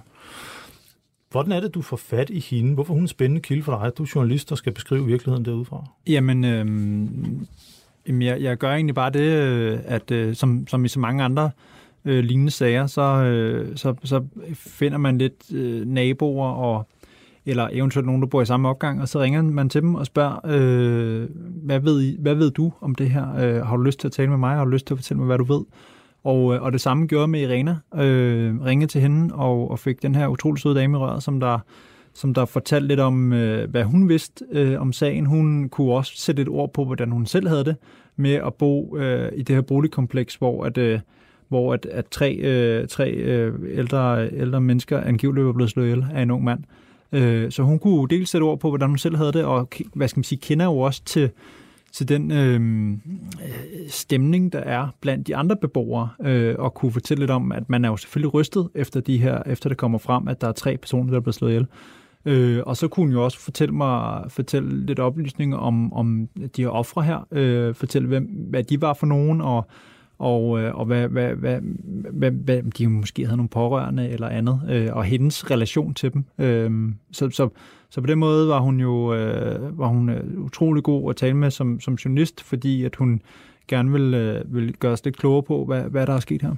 Hvordan 1.31 1.51
er 1.51 1.59
det, 1.59 1.73
du 1.73 1.81
får 1.81 1.97
fat 1.97 2.29
i 2.29 2.39
hende? 2.39 2.73
Hvorfor 2.73 2.93
er 2.93 2.95
hun 2.95 3.03
en 3.03 3.07
spændende 3.07 3.41
kilde 3.41 3.63
for 3.63 3.79
dig? 3.79 3.97
Du 3.97 4.03
er 4.03 4.11
journalist, 4.15 4.49
der 4.49 4.55
skal 4.55 4.73
beskrive 4.73 5.05
virkeligheden 5.05 5.45
derudfra. 5.45 5.85
Jamen, 6.07 6.43
jamen 8.07 8.21
jeg, 8.21 8.41
jeg 8.41 8.57
gør 8.57 8.71
egentlig 8.73 8.95
bare 8.95 9.09
det, 9.09 9.19
øh, 9.19 9.79
at 9.85 10.11
øh, 10.11 10.35
som, 10.35 10.67
som 10.67 10.85
i 10.85 10.87
så 10.87 10.99
mange 10.99 11.23
andre 11.23 11.51
øh, 12.05 12.23
lignende 12.23 12.51
sager, 12.51 12.87
så, 12.87 13.01
øh, 13.01 13.77
så, 13.77 13.95
så 14.03 14.23
finder 14.53 14.97
man 14.97 15.17
lidt 15.17 15.53
øh, 15.53 15.87
naboer 15.87 16.47
og 16.47 16.87
eller 17.45 17.69
eventuelt 17.71 18.05
nogen, 18.05 18.21
der 18.21 18.27
bor 18.27 18.41
i 18.41 18.45
samme 18.45 18.69
opgang, 18.69 19.01
og 19.01 19.07
så 19.07 19.21
ringer 19.21 19.41
man 19.41 19.69
til 19.69 19.81
dem 19.81 19.95
og 19.95 20.05
spørger, 20.05 20.39
øh, 20.45 21.29
hvad, 21.63 21.79
ved 21.79 22.01
I, 22.01 22.17
hvad 22.19 22.35
ved 22.35 22.51
du 22.51 22.71
om 22.81 22.95
det 22.95 23.09
her? 23.09 23.35
Øh, 23.35 23.65
har 23.65 23.77
du 23.77 23.83
lyst 23.83 23.99
til 23.99 24.07
at 24.07 24.11
tale 24.11 24.29
med 24.29 24.37
mig? 24.37 24.55
Har 24.55 24.63
du 24.65 24.69
lyst 24.69 24.87
til 24.87 24.93
at 24.93 24.97
fortælle 24.97 25.19
mig, 25.19 25.25
hvad 25.25 25.37
du 25.37 25.43
ved? 25.43 25.61
Og, 26.23 26.55
øh, 26.55 26.61
og 26.61 26.71
det 26.71 26.81
samme 26.81 27.07
gjorde 27.07 27.21
jeg 27.21 27.29
med 27.29 27.41
Irena. 27.41 27.77
Øh, 27.95 28.61
ringede 28.61 28.91
til 28.91 29.01
hende 29.01 29.35
og, 29.35 29.71
og 29.71 29.79
fik 29.79 30.01
den 30.01 30.15
her 30.15 30.27
utrolig 30.27 30.61
søde 30.61 30.75
dame 30.75 30.97
i 30.97 30.99
røret, 30.99 31.23
som 31.23 31.39
der, 31.39 31.59
som 32.13 32.33
der 32.33 32.45
fortalte 32.45 32.87
lidt 32.87 32.99
om, 32.99 33.33
øh, 33.33 33.69
hvad 33.69 33.83
hun 33.83 34.09
vidste 34.09 34.45
øh, 34.51 34.81
om 34.81 34.93
sagen. 34.93 35.25
Hun 35.25 35.69
kunne 35.69 35.93
også 35.93 36.13
sætte 36.15 36.41
et 36.41 36.49
ord 36.49 36.73
på, 36.73 36.85
hvordan 36.85 37.11
hun 37.11 37.25
selv 37.25 37.47
havde 37.47 37.65
det 37.65 37.75
med 38.15 38.33
at 38.33 38.53
bo 38.53 38.97
øh, 38.97 39.31
i 39.35 39.41
det 39.41 39.55
her 39.55 39.61
boligkompleks, 39.61 40.35
hvor 40.35 40.65
at, 40.65 40.77
øh, 40.77 40.99
hvor 41.47 41.73
at, 41.73 41.85
at 41.85 42.05
tre, 42.05 42.35
øh, 42.35 42.87
tre 42.87 43.11
øh, 43.11 43.53
ældre, 43.69 44.29
ældre 44.31 44.61
mennesker 44.61 45.01
angiveligt 45.01 45.45
var 45.45 45.53
blevet 45.53 45.71
slået 45.71 45.85
ihjel 45.85 46.05
af 46.13 46.21
en 46.21 46.31
ung 46.31 46.43
mand. 46.43 46.59
Øh, 46.59 46.84
Øh, 47.11 47.51
så 47.51 47.63
hun 47.63 47.79
kunne 47.79 48.07
dels 48.07 48.29
sætte 48.29 48.43
ord 48.43 48.59
på, 48.59 48.69
hvordan 48.69 48.89
hun 48.89 48.97
selv 48.97 49.15
havde 49.15 49.31
det, 49.31 49.43
og 49.43 49.69
hvad 49.93 50.07
skal 50.07 50.17
man 50.17 50.23
sige, 50.23 50.39
kender 50.39 50.65
jo 50.65 50.79
også 50.79 51.01
til, 51.05 51.29
til 51.91 52.09
den 52.09 52.31
øh, 52.31 52.97
stemning, 53.89 54.53
der 54.53 54.59
er 54.59 54.87
blandt 55.01 55.27
de 55.27 55.35
andre 55.35 55.55
beboere, 55.55 56.09
øh, 56.21 56.55
og 56.59 56.73
kunne 56.73 56.91
fortælle 56.91 57.21
lidt 57.21 57.31
om, 57.31 57.51
at 57.51 57.69
man 57.69 57.85
er 57.85 57.89
jo 57.89 57.97
selvfølgelig 57.97 58.33
rystet 58.33 58.69
efter, 58.75 58.99
de 58.99 59.17
her, 59.17 59.43
efter 59.45 59.69
det 59.69 59.77
kommer 59.77 59.97
frem, 59.97 60.27
at 60.27 60.41
der 60.41 60.47
er 60.47 60.51
tre 60.51 60.77
personer, 60.77 61.09
der 61.09 61.17
er 61.17 61.21
blevet 61.21 61.35
slået 61.35 61.51
ihjel. 61.51 61.67
Øh, 62.25 62.63
og 62.65 62.77
så 62.77 62.87
kunne 62.87 63.05
hun 63.05 63.13
jo 63.13 63.23
også 63.23 63.39
fortælle 63.39 63.75
mig 63.75 64.23
fortælle 64.31 64.85
lidt 64.85 64.99
oplysninger 64.99 65.57
om, 65.57 65.93
om 65.93 66.27
de 66.55 66.61
her 66.61 66.69
ofre 66.69 67.03
her, 67.03 67.27
øh, 67.31 67.75
fortælle, 67.75 68.07
hvem, 68.07 68.23
hvad 68.23 68.63
de 68.63 68.81
var 68.81 68.93
for 68.93 69.05
nogen, 69.05 69.41
og, 69.41 69.67
og, 70.19 70.59
øh, 70.59 70.75
og 70.75 70.85
hvad, 70.85 71.07
hvad, 71.07 71.35
hvad, 71.35 71.59
hvad, 72.11 72.31
hvad 72.31 72.63
de 72.63 72.87
måske 72.87 73.25
havde 73.25 73.37
nogle 73.37 73.49
pårørende 73.49 74.09
eller 74.09 74.27
andet, 74.27 74.61
øh, 74.69 74.89
og 74.91 75.03
hendes 75.03 75.51
relation 75.51 75.93
til 75.93 76.13
dem. 76.13 76.25
Øh, 76.37 76.71
så, 77.11 77.29
så, 77.29 77.49
så 77.89 78.01
på 78.01 78.07
den 78.07 78.19
måde 78.19 78.47
var 78.47 78.59
hun 78.59 78.79
jo 78.79 79.13
øh, 79.13 79.79
var 79.79 79.87
hun 79.87 80.09
øh, 80.09 80.37
utrolig 80.37 80.83
god 80.83 81.09
at 81.09 81.15
tale 81.15 81.33
med 81.33 81.51
som, 81.51 81.79
som 81.79 81.93
journalist, 81.93 82.43
fordi 82.43 82.83
at 82.83 82.95
hun 82.95 83.21
gerne 83.67 83.91
vil, 83.91 84.13
øh, 84.13 84.55
vil 84.55 84.73
gøre 84.77 84.91
os 84.91 85.05
lidt 85.05 85.17
klogere 85.17 85.43
på, 85.43 85.65
hvad, 85.65 85.81
hvad 85.81 86.07
der 86.07 86.13
er 86.13 86.19
sket 86.19 86.41
her. 86.41 86.55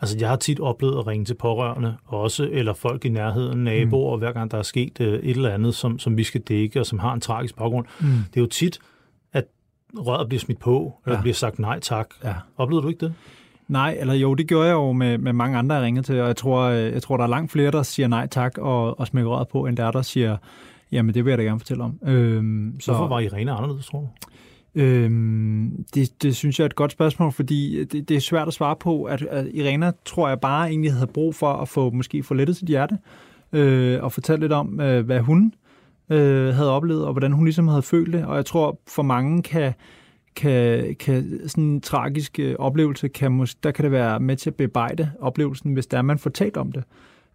Altså, 0.00 0.16
jeg 0.20 0.28
har 0.28 0.36
tit 0.36 0.60
oplevet 0.60 0.98
at 0.98 1.06
ringe 1.06 1.24
til 1.24 1.34
pårørende 1.34 1.96
også, 2.06 2.48
eller 2.52 2.72
folk 2.72 3.04
i 3.04 3.08
nærheden, 3.08 3.64
naboer, 3.64 4.16
mm. 4.16 4.20
hver 4.20 4.32
gang 4.32 4.50
der 4.50 4.58
er 4.58 4.62
sket 4.62 5.00
øh, 5.00 5.14
et 5.14 5.36
eller 5.36 5.50
andet, 5.50 5.74
som, 5.74 5.98
som 5.98 6.16
vi 6.16 6.24
skal 6.24 6.40
dække, 6.40 6.80
og 6.80 6.86
som 6.86 6.98
har 6.98 7.14
en 7.14 7.20
tragisk 7.20 7.56
baggrund. 7.56 7.86
Mm. 8.00 8.06
Det 8.06 8.36
er 8.36 8.40
jo 8.40 8.46
tit, 8.46 8.78
røret 9.98 10.28
bliver 10.28 10.40
smidt 10.40 10.58
på, 10.58 10.94
eller 11.06 11.16
Ja. 11.16 11.22
bliver 11.22 11.34
sagt 11.34 11.58
nej 11.58 11.80
tak. 11.80 12.08
Ja. 12.24 12.34
Oplevede 12.56 12.82
du 12.84 12.88
ikke 12.88 13.06
det? 13.06 13.14
Nej, 13.68 13.96
eller 14.00 14.14
jo, 14.14 14.34
det 14.34 14.46
gjorde 14.48 14.66
jeg 14.66 14.72
jo 14.74 14.92
med, 14.92 15.18
med 15.18 15.32
mange 15.32 15.58
andre, 15.58 15.74
jeg 15.74 15.84
ringede 15.84 16.06
til, 16.06 16.20
og 16.20 16.26
jeg 16.26 16.36
tror, 16.36 16.60
øh, 16.60 16.92
jeg 16.92 17.02
tror, 17.02 17.16
der 17.16 17.24
er 17.24 17.28
langt 17.28 17.52
flere, 17.52 17.70
der 17.70 17.82
siger 17.82 18.08
nej 18.08 18.26
tak 18.26 18.58
og, 18.58 19.00
og 19.00 19.06
smækker 19.06 19.30
røret 19.30 19.48
på, 19.48 19.66
end 19.66 19.76
der 19.76 19.84
er, 19.84 19.90
der 19.90 20.02
siger, 20.02 20.36
jamen 20.92 21.14
det 21.14 21.24
vil 21.24 21.30
jeg 21.30 21.38
da 21.38 21.42
gerne 21.42 21.60
fortælle 21.60 21.84
om. 21.84 21.98
Øhm, 22.06 22.80
Så... 22.80 22.92
Hvorfor 22.92 23.08
var 23.08 23.20
Irene 23.20 23.52
anderledes, 23.52 23.86
tror 23.86 24.00
du? 24.00 24.08
Øhm, 24.74 25.84
det, 25.94 26.22
det 26.22 26.36
synes 26.36 26.58
jeg 26.58 26.64
er 26.64 26.68
et 26.68 26.74
godt 26.74 26.92
spørgsmål, 26.92 27.32
fordi 27.32 27.84
det, 27.84 28.08
det 28.08 28.16
er 28.16 28.20
svært 28.20 28.48
at 28.48 28.54
svare 28.54 28.76
på, 28.76 29.04
at, 29.04 29.22
at 29.22 29.46
Irena, 29.54 29.92
tror 30.04 30.28
jeg 30.28 30.40
bare 30.40 30.68
egentlig 30.68 30.92
havde 30.92 31.06
brug 31.06 31.34
for 31.34 31.52
at 31.52 31.68
få 31.68 31.90
måske 31.90 32.22
få 32.22 32.34
lettet 32.34 32.56
sit 32.56 32.68
hjerte, 32.68 32.98
øh, 33.52 34.02
og 34.02 34.12
fortælle 34.12 34.40
lidt 34.40 34.52
om, 34.52 34.80
øh, 34.80 35.04
hvad 35.06 35.20
hun 35.20 35.52
øh, 36.10 36.54
havde 36.54 36.70
oplevet, 36.70 37.04
og 37.04 37.12
hvordan 37.12 37.32
hun 37.32 37.44
ligesom 37.44 37.68
havde 37.68 37.82
følt 37.82 38.12
det, 38.12 38.24
og 38.24 38.36
jeg 38.36 38.46
tror 38.46 38.80
for 38.88 39.02
mange 39.02 39.42
kan, 39.42 39.72
kan, 40.36 40.94
kan 40.94 41.40
sådan 41.46 41.64
en 41.64 41.80
tragisk 41.80 42.38
øh, 42.38 42.54
oplevelse, 42.58 43.08
kan 43.08 43.40
mås- 43.40 43.58
der 43.62 43.70
kan 43.70 43.82
det 43.82 43.92
være 43.92 44.20
med 44.20 44.36
til 44.36 44.50
at 44.50 44.56
bearbejde 44.56 45.10
oplevelsen, 45.20 45.72
hvis 45.72 45.86
der 45.86 45.98
er, 45.98 46.02
man 46.02 46.18
får 46.18 46.30
talt 46.30 46.56
om 46.56 46.72
det. 46.72 46.84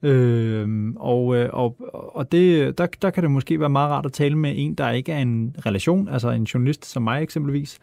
Øh, 0.01 0.93
og 0.95 1.35
øh, 1.35 1.49
og, 1.53 1.75
og 2.15 2.31
det, 2.31 2.77
der, 2.77 2.85
der 3.01 3.09
kan 3.09 3.23
det 3.23 3.31
måske 3.31 3.59
være 3.59 3.69
meget 3.69 3.91
rart 3.91 4.05
at 4.05 4.13
tale 4.13 4.37
med 4.37 4.53
en, 4.55 4.75
der 4.75 4.91
ikke 4.91 5.11
er 5.11 5.19
en 5.19 5.55
relation, 5.65 6.07
altså 6.09 6.29
en 6.29 6.43
journalist 6.43 6.85
som 6.85 7.03
mig 7.03 7.23
eksempelvis. 7.23 7.79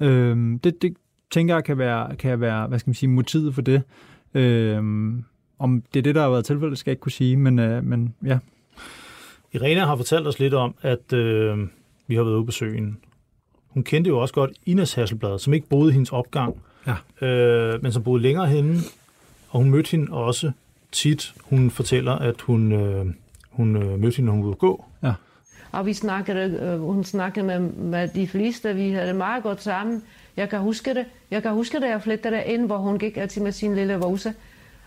Øh, 0.00 0.36
det, 0.64 0.82
det 0.82 0.96
tænker 1.30 1.54
jeg 1.54 1.64
kan 1.64 1.78
være, 1.78 2.16
kan 2.16 2.40
være 2.40 2.66
hvad 2.66 2.78
skal 2.78 2.88
man 2.88 2.94
sige, 2.94 3.10
motivet 3.10 3.54
for 3.54 3.62
det. 3.62 3.82
Øh, 4.34 4.78
om 5.58 5.82
det 5.94 6.00
er 6.00 6.02
det, 6.02 6.14
der 6.14 6.22
har 6.22 6.30
været 6.30 6.44
tilfældet, 6.44 6.78
skal 6.78 6.90
jeg 6.90 6.92
ikke 6.92 7.00
kunne 7.00 7.12
sige, 7.12 7.36
men, 7.36 7.58
øh, 7.58 7.84
men 7.84 8.14
ja. 8.24 8.38
Irene 9.52 9.80
har 9.80 9.96
fortalt 9.96 10.26
os 10.26 10.38
lidt 10.38 10.54
om, 10.54 10.74
at 10.82 11.12
øh, 11.12 11.58
vi 12.06 12.14
har 12.14 12.22
været 12.22 12.34
ude 12.36 12.46
på 12.46 12.52
søen. 12.52 12.98
Hun 13.68 13.82
kendte 13.84 14.08
jo 14.08 14.18
også 14.18 14.34
godt 14.34 14.50
Ines 14.66 14.94
Hasselblad, 14.94 15.38
som 15.38 15.54
ikke 15.54 15.68
boede 15.68 15.90
i 15.90 15.92
hendes 15.92 16.12
opgang, 16.12 16.62
Ja. 16.86 17.26
øh, 17.26 17.82
men 17.82 17.92
som 17.92 18.02
boede 18.02 18.22
længere 18.22 18.46
henne, 18.46 18.78
og 19.50 19.58
hun 19.60 19.70
mødte 19.70 19.90
hende 19.90 20.12
også 20.12 20.52
tit. 20.92 21.34
Hun 21.44 21.70
fortæller, 21.70 22.12
at 22.12 22.40
hun, 22.40 22.72
øh, 22.72 23.06
hun 23.50 23.76
øh, 23.76 23.98
mødte 24.00 24.16
hende, 24.16 24.26
når 24.26 24.32
hun 24.32 24.42
var 24.42 24.46
ude 24.46 24.52
at 24.54 24.58
gå. 24.58 24.84
Og 25.72 25.86
vi 25.86 25.92
snakkede, 25.92 26.58
øh, 26.62 26.80
hun 26.80 27.04
snakkede 27.04 27.46
med, 27.46 27.58
med 27.60 28.08
de 28.08 28.28
fleste, 28.28 28.74
vi 28.74 28.90
havde 28.90 29.06
det 29.08 29.16
meget 29.16 29.42
godt 29.42 29.62
sammen. 29.62 30.02
Jeg 30.36 30.48
kan 30.48 30.58
huske 30.60 30.94
det. 30.94 31.04
Jeg 31.30 31.42
kan 31.42 31.52
huske, 31.52 31.80
da 31.80 31.88
jeg 31.88 32.02
flyttede 32.02 32.42
ind, 32.46 32.66
hvor 32.66 32.76
hun 32.78 32.98
gik 32.98 33.16
altid 33.16 33.42
med 33.42 33.52
sin 33.52 33.74
lille 33.74 33.94
vose 33.96 34.34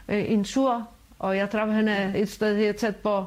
øh, 0.10 0.32
en 0.32 0.43
tur, 0.43 0.88
og 1.19 1.38
jeg 1.38 1.49
traf 1.49 1.73
hende 1.76 2.13
et 2.15 2.30
sted 2.30 2.58
her 2.58 2.71
tæt 2.71 2.95
på. 2.95 3.26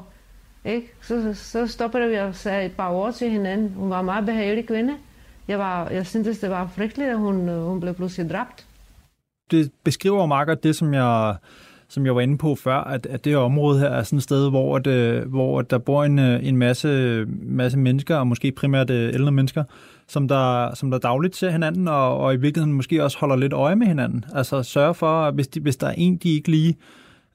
Ikke? 0.67 0.87
Så, 1.01 1.33
så 1.33 1.67
stoppede 1.67 2.09
vi 2.09 2.15
og 2.15 2.35
sagde 2.35 2.65
et 2.65 2.71
par 2.71 2.91
ord 2.91 3.13
til 3.13 3.29
hinanden. 3.29 3.73
Hun 3.73 3.89
var 3.89 3.99
en 3.99 4.05
meget 4.05 4.25
behagelig 4.25 4.67
kvinde. 4.67 4.93
Jeg, 5.47 5.59
var, 5.59 5.89
jeg 5.89 6.07
syntes, 6.07 6.39
det 6.39 6.49
var 6.49 6.71
frygteligt, 6.75 7.09
at 7.09 7.17
hun, 7.17 7.49
øh, 7.49 7.63
hun 7.63 7.79
blev 7.79 7.93
pludselig 7.93 8.29
dræbt. 8.29 8.65
det 9.51 9.71
beskriver 9.83 10.47
jo 10.47 10.55
det, 10.63 10.75
som 10.75 10.93
jeg, 10.93 11.35
som 11.87 12.05
jeg 12.05 12.15
var 12.15 12.21
inde 12.21 12.37
på 12.37 12.55
før, 12.55 12.75
at, 12.75 13.05
at 13.05 13.25
det 13.25 13.37
område 13.37 13.79
her 13.79 13.87
er 13.87 14.03
sådan 14.03 14.17
et 14.17 14.23
sted, 14.23 14.49
hvor, 14.49 14.75
at, 14.75 14.87
øh, 14.87 15.29
hvor 15.29 15.59
at 15.59 15.71
der 15.71 15.77
bor 15.77 16.03
en, 16.03 16.19
øh, 16.19 16.47
en 16.47 16.57
masse, 16.57 17.25
masse 17.41 17.77
mennesker, 17.77 18.15
og 18.15 18.27
måske 18.27 18.51
primært 18.51 18.89
ældre 18.89 19.31
mennesker, 19.31 19.63
som 20.07 20.27
der, 20.27 20.75
som 20.75 20.91
der 20.91 20.97
dagligt 20.97 21.35
ser 21.35 21.49
hinanden, 21.49 21.87
og, 21.87 22.17
og 22.17 22.33
i 22.33 22.37
virkeligheden 22.37 22.73
måske 22.73 23.03
også 23.03 23.17
holder 23.17 23.35
lidt 23.35 23.53
øje 23.53 23.75
med 23.75 23.87
hinanden. 23.87 24.25
Altså 24.33 24.63
sørge 24.63 24.93
for, 24.93 25.21
at 25.21 25.33
hvis, 25.33 25.47
de, 25.47 25.59
hvis 25.59 25.75
der 25.75 25.87
er 25.87 25.95
en, 25.97 26.17
de 26.17 26.29
ikke 26.29 26.51
lige 26.51 26.77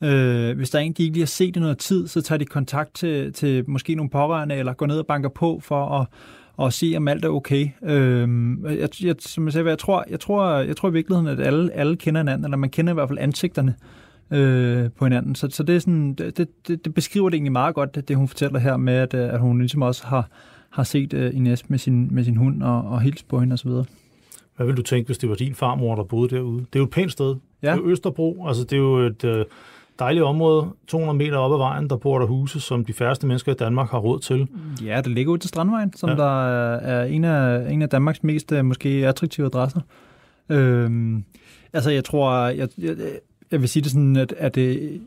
Øh, 0.03 0.57
hvis 0.57 0.71
der 0.71 0.79
er 0.79 0.83
en, 0.83 0.93
de 0.93 1.03
ikke 1.03 1.15
lige 1.15 1.23
har 1.23 1.27
set 1.27 1.57
i 1.57 1.61
noget 1.61 1.79
tid, 1.79 2.09
så 2.09 2.23
tager 2.23 2.39
de 2.39 2.45
kontakt 2.45 2.95
til, 2.95 3.33
til 3.33 3.71
måske 3.71 3.95
nogle 3.95 4.11
pårørende, 4.11 4.55
eller 4.55 4.73
går 4.73 4.87
ned 4.87 4.99
og 4.99 5.07
banker 5.07 5.29
på 5.29 5.61
for 5.63 5.87
at, 6.01 6.07
og 6.57 6.73
se, 6.73 6.95
om 6.97 7.09
alt 7.09 7.25
er 7.25 7.29
okay. 7.29 7.69
Øhm, 7.83 8.67
jeg, 8.67 8.89
jeg, 9.03 9.15
som 9.19 9.45
jeg 9.45 9.53
sagde, 9.53 9.69
jeg 9.69 9.79
tror, 9.79 10.05
jeg 10.11 10.21
tror, 10.21 10.57
jeg 10.57 10.77
tror 10.77 10.89
i 10.89 10.93
virkeligheden, 10.93 11.27
at 11.39 11.47
alle, 11.47 11.73
alle 11.73 11.97
kender 11.97 12.21
hinanden, 12.21 12.45
eller 12.45 12.57
man 12.57 12.71
kender 12.71 12.93
i 12.93 12.95
hvert 12.95 13.09
fald 13.09 13.19
ansigterne 13.19 13.75
øh, 14.31 14.91
på 14.99 15.05
hinanden. 15.05 15.35
Så, 15.35 15.49
så 15.51 15.63
det, 15.63 15.77
er 15.77 15.81
sådan, 15.81 16.15
det, 16.15 16.39
det, 16.69 16.85
det 16.85 16.95
beskriver 16.95 17.29
det 17.29 17.35
egentlig 17.35 17.53
meget 17.53 17.75
godt, 17.75 17.95
det, 17.95 18.09
det 18.09 18.17
hun 18.17 18.29
fortæller 18.29 18.59
her 18.59 18.77
med, 18.77 18.95
at, 18.95 19.15
øh, 19.15 19.35
at 19.35 19.41
hun 19.41 19.59
ligesom 19.59 19.83
også 19.83 20.07
har, 20.07 20.29
har 20.71 20.83
set 20.83 21.15
uh, 21.15 21.37
Ines 21.37 21.71
med 21.71 21.79
sin, 21.79 22.15
med 22.15 22.25
sin 22.25 22.37
hund 22.37 22.63
og, 22.63 22.83
og 22.83 23.01
hilst 23.01 23.29
på 23.29 23.41
hende 23.41 23.55
osv. 23.55 23.71
Hvad 24.57 24.67
vil 24.67 24.77
du 24.77 24.83
tænke, 24.83 25.07
hvis 25.07 25.19
det 25.19 25.29
var 25.29 25.35
din 25.35 25.55
farmor, 25.55 25.95
der 25.95 26.05
boede 26.05 26.35
derude? 26.35 26.59
Det 26.59 26.77
er 26.77 26.79
jo 26.79 26.85
et 26.85 26.91
pænt 26.91 27.13
sted. 27.13 27.37
Ja. 27.63 27.73
Det 27.73 27.79
er 27.79 27.83
jo 27.83 27.91
Østerbro. 27.91 28.47
Altså, 28.47 28.65
det 28.65 28.73
er 28.73 28.81
jo 28.81 28.99
et 28.99 29.25
øh, 29.25 29.45
dejligt 29.99 30.25
område, 30.25 30.67
200 30.87 31.19
meter 31.19 31.37
op 31.37 31.53
ad 31.53 31.59
vejen, 31.59 31.91
der 31.91 31.97
bor 31.97 32.19
der 32.19 32.27
huse, 32.27 32.61
som 32.61 32.85
de 32.85 32.93
færreste 32.93 33.27
mennesker 33.27 33.53
i 33.53 33.55
Danmark 33.55 33.91
har 33.91 33.99
råd 33.99 34.19
til. 34.21 34.49
Ja, 34.85 35.01
det 35.05 35.13
ligger 35.13 35.33
ud 35.33 35.39
til 35.39 35.49
Strandvejen, 35.49 35.93
som 35.97 36.09
Ja. 36.11 36.17
der 36.17 36.45
er 36.77 37.05
en 37.05 37.25
af, 37.25 37.71
en 37.73 37.83
af 37.83 37.89
Danmarks 37.89 38.23
mest 38.23 38.53
øh, 38.53 38.65
måske 38.65 38.89
attraktive 38.89 39.47
adresser. 39.47 39.81
Øhm, 40.49 41.25
altså, 41.73 41.91
jeg 41.91 42.05
tror, 42.05 42.47
jeg, 42.47 42.69
jeg, 42.79 42.97
jeg 43.51 43.61
vil 43.61 43.69
sige 43.69 43.83
det 43.83 43.91
sådan, 43.93 44.17
at, 44.17 44.35
at 44.39 44.55
det, 44.55 45.01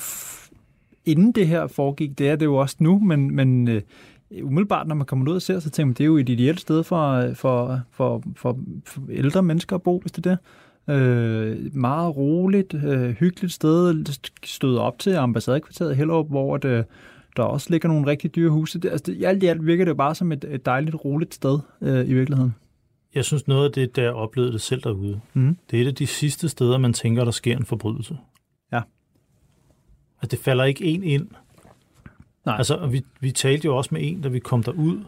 f- 0.00 0.50
inden 1.04 1.32
det 1.32 1.46
her 1.48 1.66
foregik, 1.66 2.18
det 2.18 2.28
er 2.28 2.36
det 2.36 2.46
jo 2.46 2.56
også 2.56 2.76
nu, 2.80 2.98
men, 2.98 3.34
men 3.36 3.68
øh, 3.68 3.82
umiddelbart, 4.42 4.86
når 4.86 4.94
man 4.94 5.06
kommer 5.06 5.30
ud 5.30 5.36
og 5.36 5.42
ser, 5.42 5.60
så 5.60 5.70
tænker 5.70 5.86
man, 5.86 5.94
det 5.94 6.00
er 6.00 6.06
jo 6.06 6.16
et 6.16 6.28
ideelt 6.28 6.60
sted 6.60 6.82
for, 6.82 7.30
for, 7.34 7.80
for, 7.90 8.22
for, 8.36 8.58
for 8.86 9.02
ældre 9.10 9.42
mennesker 9.42 9.76
at 9.76 9.82
bo, 9.82 9.98
hvis 10.00 10.12
det 10.12 10.26
er 10.26 10.30
det. 10.30 10.38
Øh, 10.88 11.74
meget 11.76 12.16
roligt, 12.16 12.74
øh, 12.74 13.10
hyggeligt 13.10 13.52
sted, 13.52 14.04
støder 14.44 14.80
op 14.80 14.98
til 14.98 15.10
ambassadekvarteret 15.14 15.92
i 15.92 15.94
Hellerup, 15.94 16.28
hvor 16.28 16.56
det, 16.56 16.84
der 17.36 17.42
også 17.42 17.66
ligger 17.70 17.88
nogle 17.88 18.06
rigtig 18.06 18.34
dyre 18.34 18.50
huse. 18.50 18.78
Det, 18.80 18.88
altså, 18.90 19.04
det, 19.06 19.16
i 19.18 19.24
alt 19.24 19.42
i 19.42 19.46
alt 19.46 19.66
virker 19.66 19.84
det 19.84 19.96
bare 19.96 20.14
som 20.14 20.32
et, 20.32 20.44
et 20.48 20.66
dejligt, 20.66 20.96
roligt 21.04 21.34
sted 21.34 21.58
øh, 21.80 22.08
i 22.08 22.14
virkeligheden. 22.14 22.54
Jeg 23.14 23.24
synes, 23.24 23.48
noget 23.48 23.64
af 23.64 23.72
det, 23.72 23.96
der 23.96 24.02
jeg 24.02 24.12
oplevede 24.12 24.52
det 24.52 24.60
selv 24.60 24.82
derude, 24.82 25.20
Mm. 25.34 25.56
det 25.70 25.78
er 25.78 25.82
et 25.82 25.86
af 25.86 25.94
de 25.94 26.06
sidste 26.06 26.48
steder, 26.48 26.78
man 26.78 26.92
tænker, 26.92 27.24
der 27.24 27.30
sker 27.30 27.56
en 27.56 27.64
forbrydelse. 27.64 28.16
Ja. 28.72 28.80
Altså, 30.22 30.36
det 30.36 30.38
falder 30.38 30.64
ikke 30.64 30.84
en 30.84 31.02
ind. 31.02 31.28
Nej. 32.46 32.56
Altså, 32.56 32.86
vi, 32.86 33.04
vi 33.20 33.30
talte 33.30 33.64
jo 33.66 33.76
også 33.76 33.88
med 33.92 34.00
en, 34.04 34.20
da 34.20 34.28
vi 34.28 34.38
kom 34.38 34.62
derud, 34.62 35.00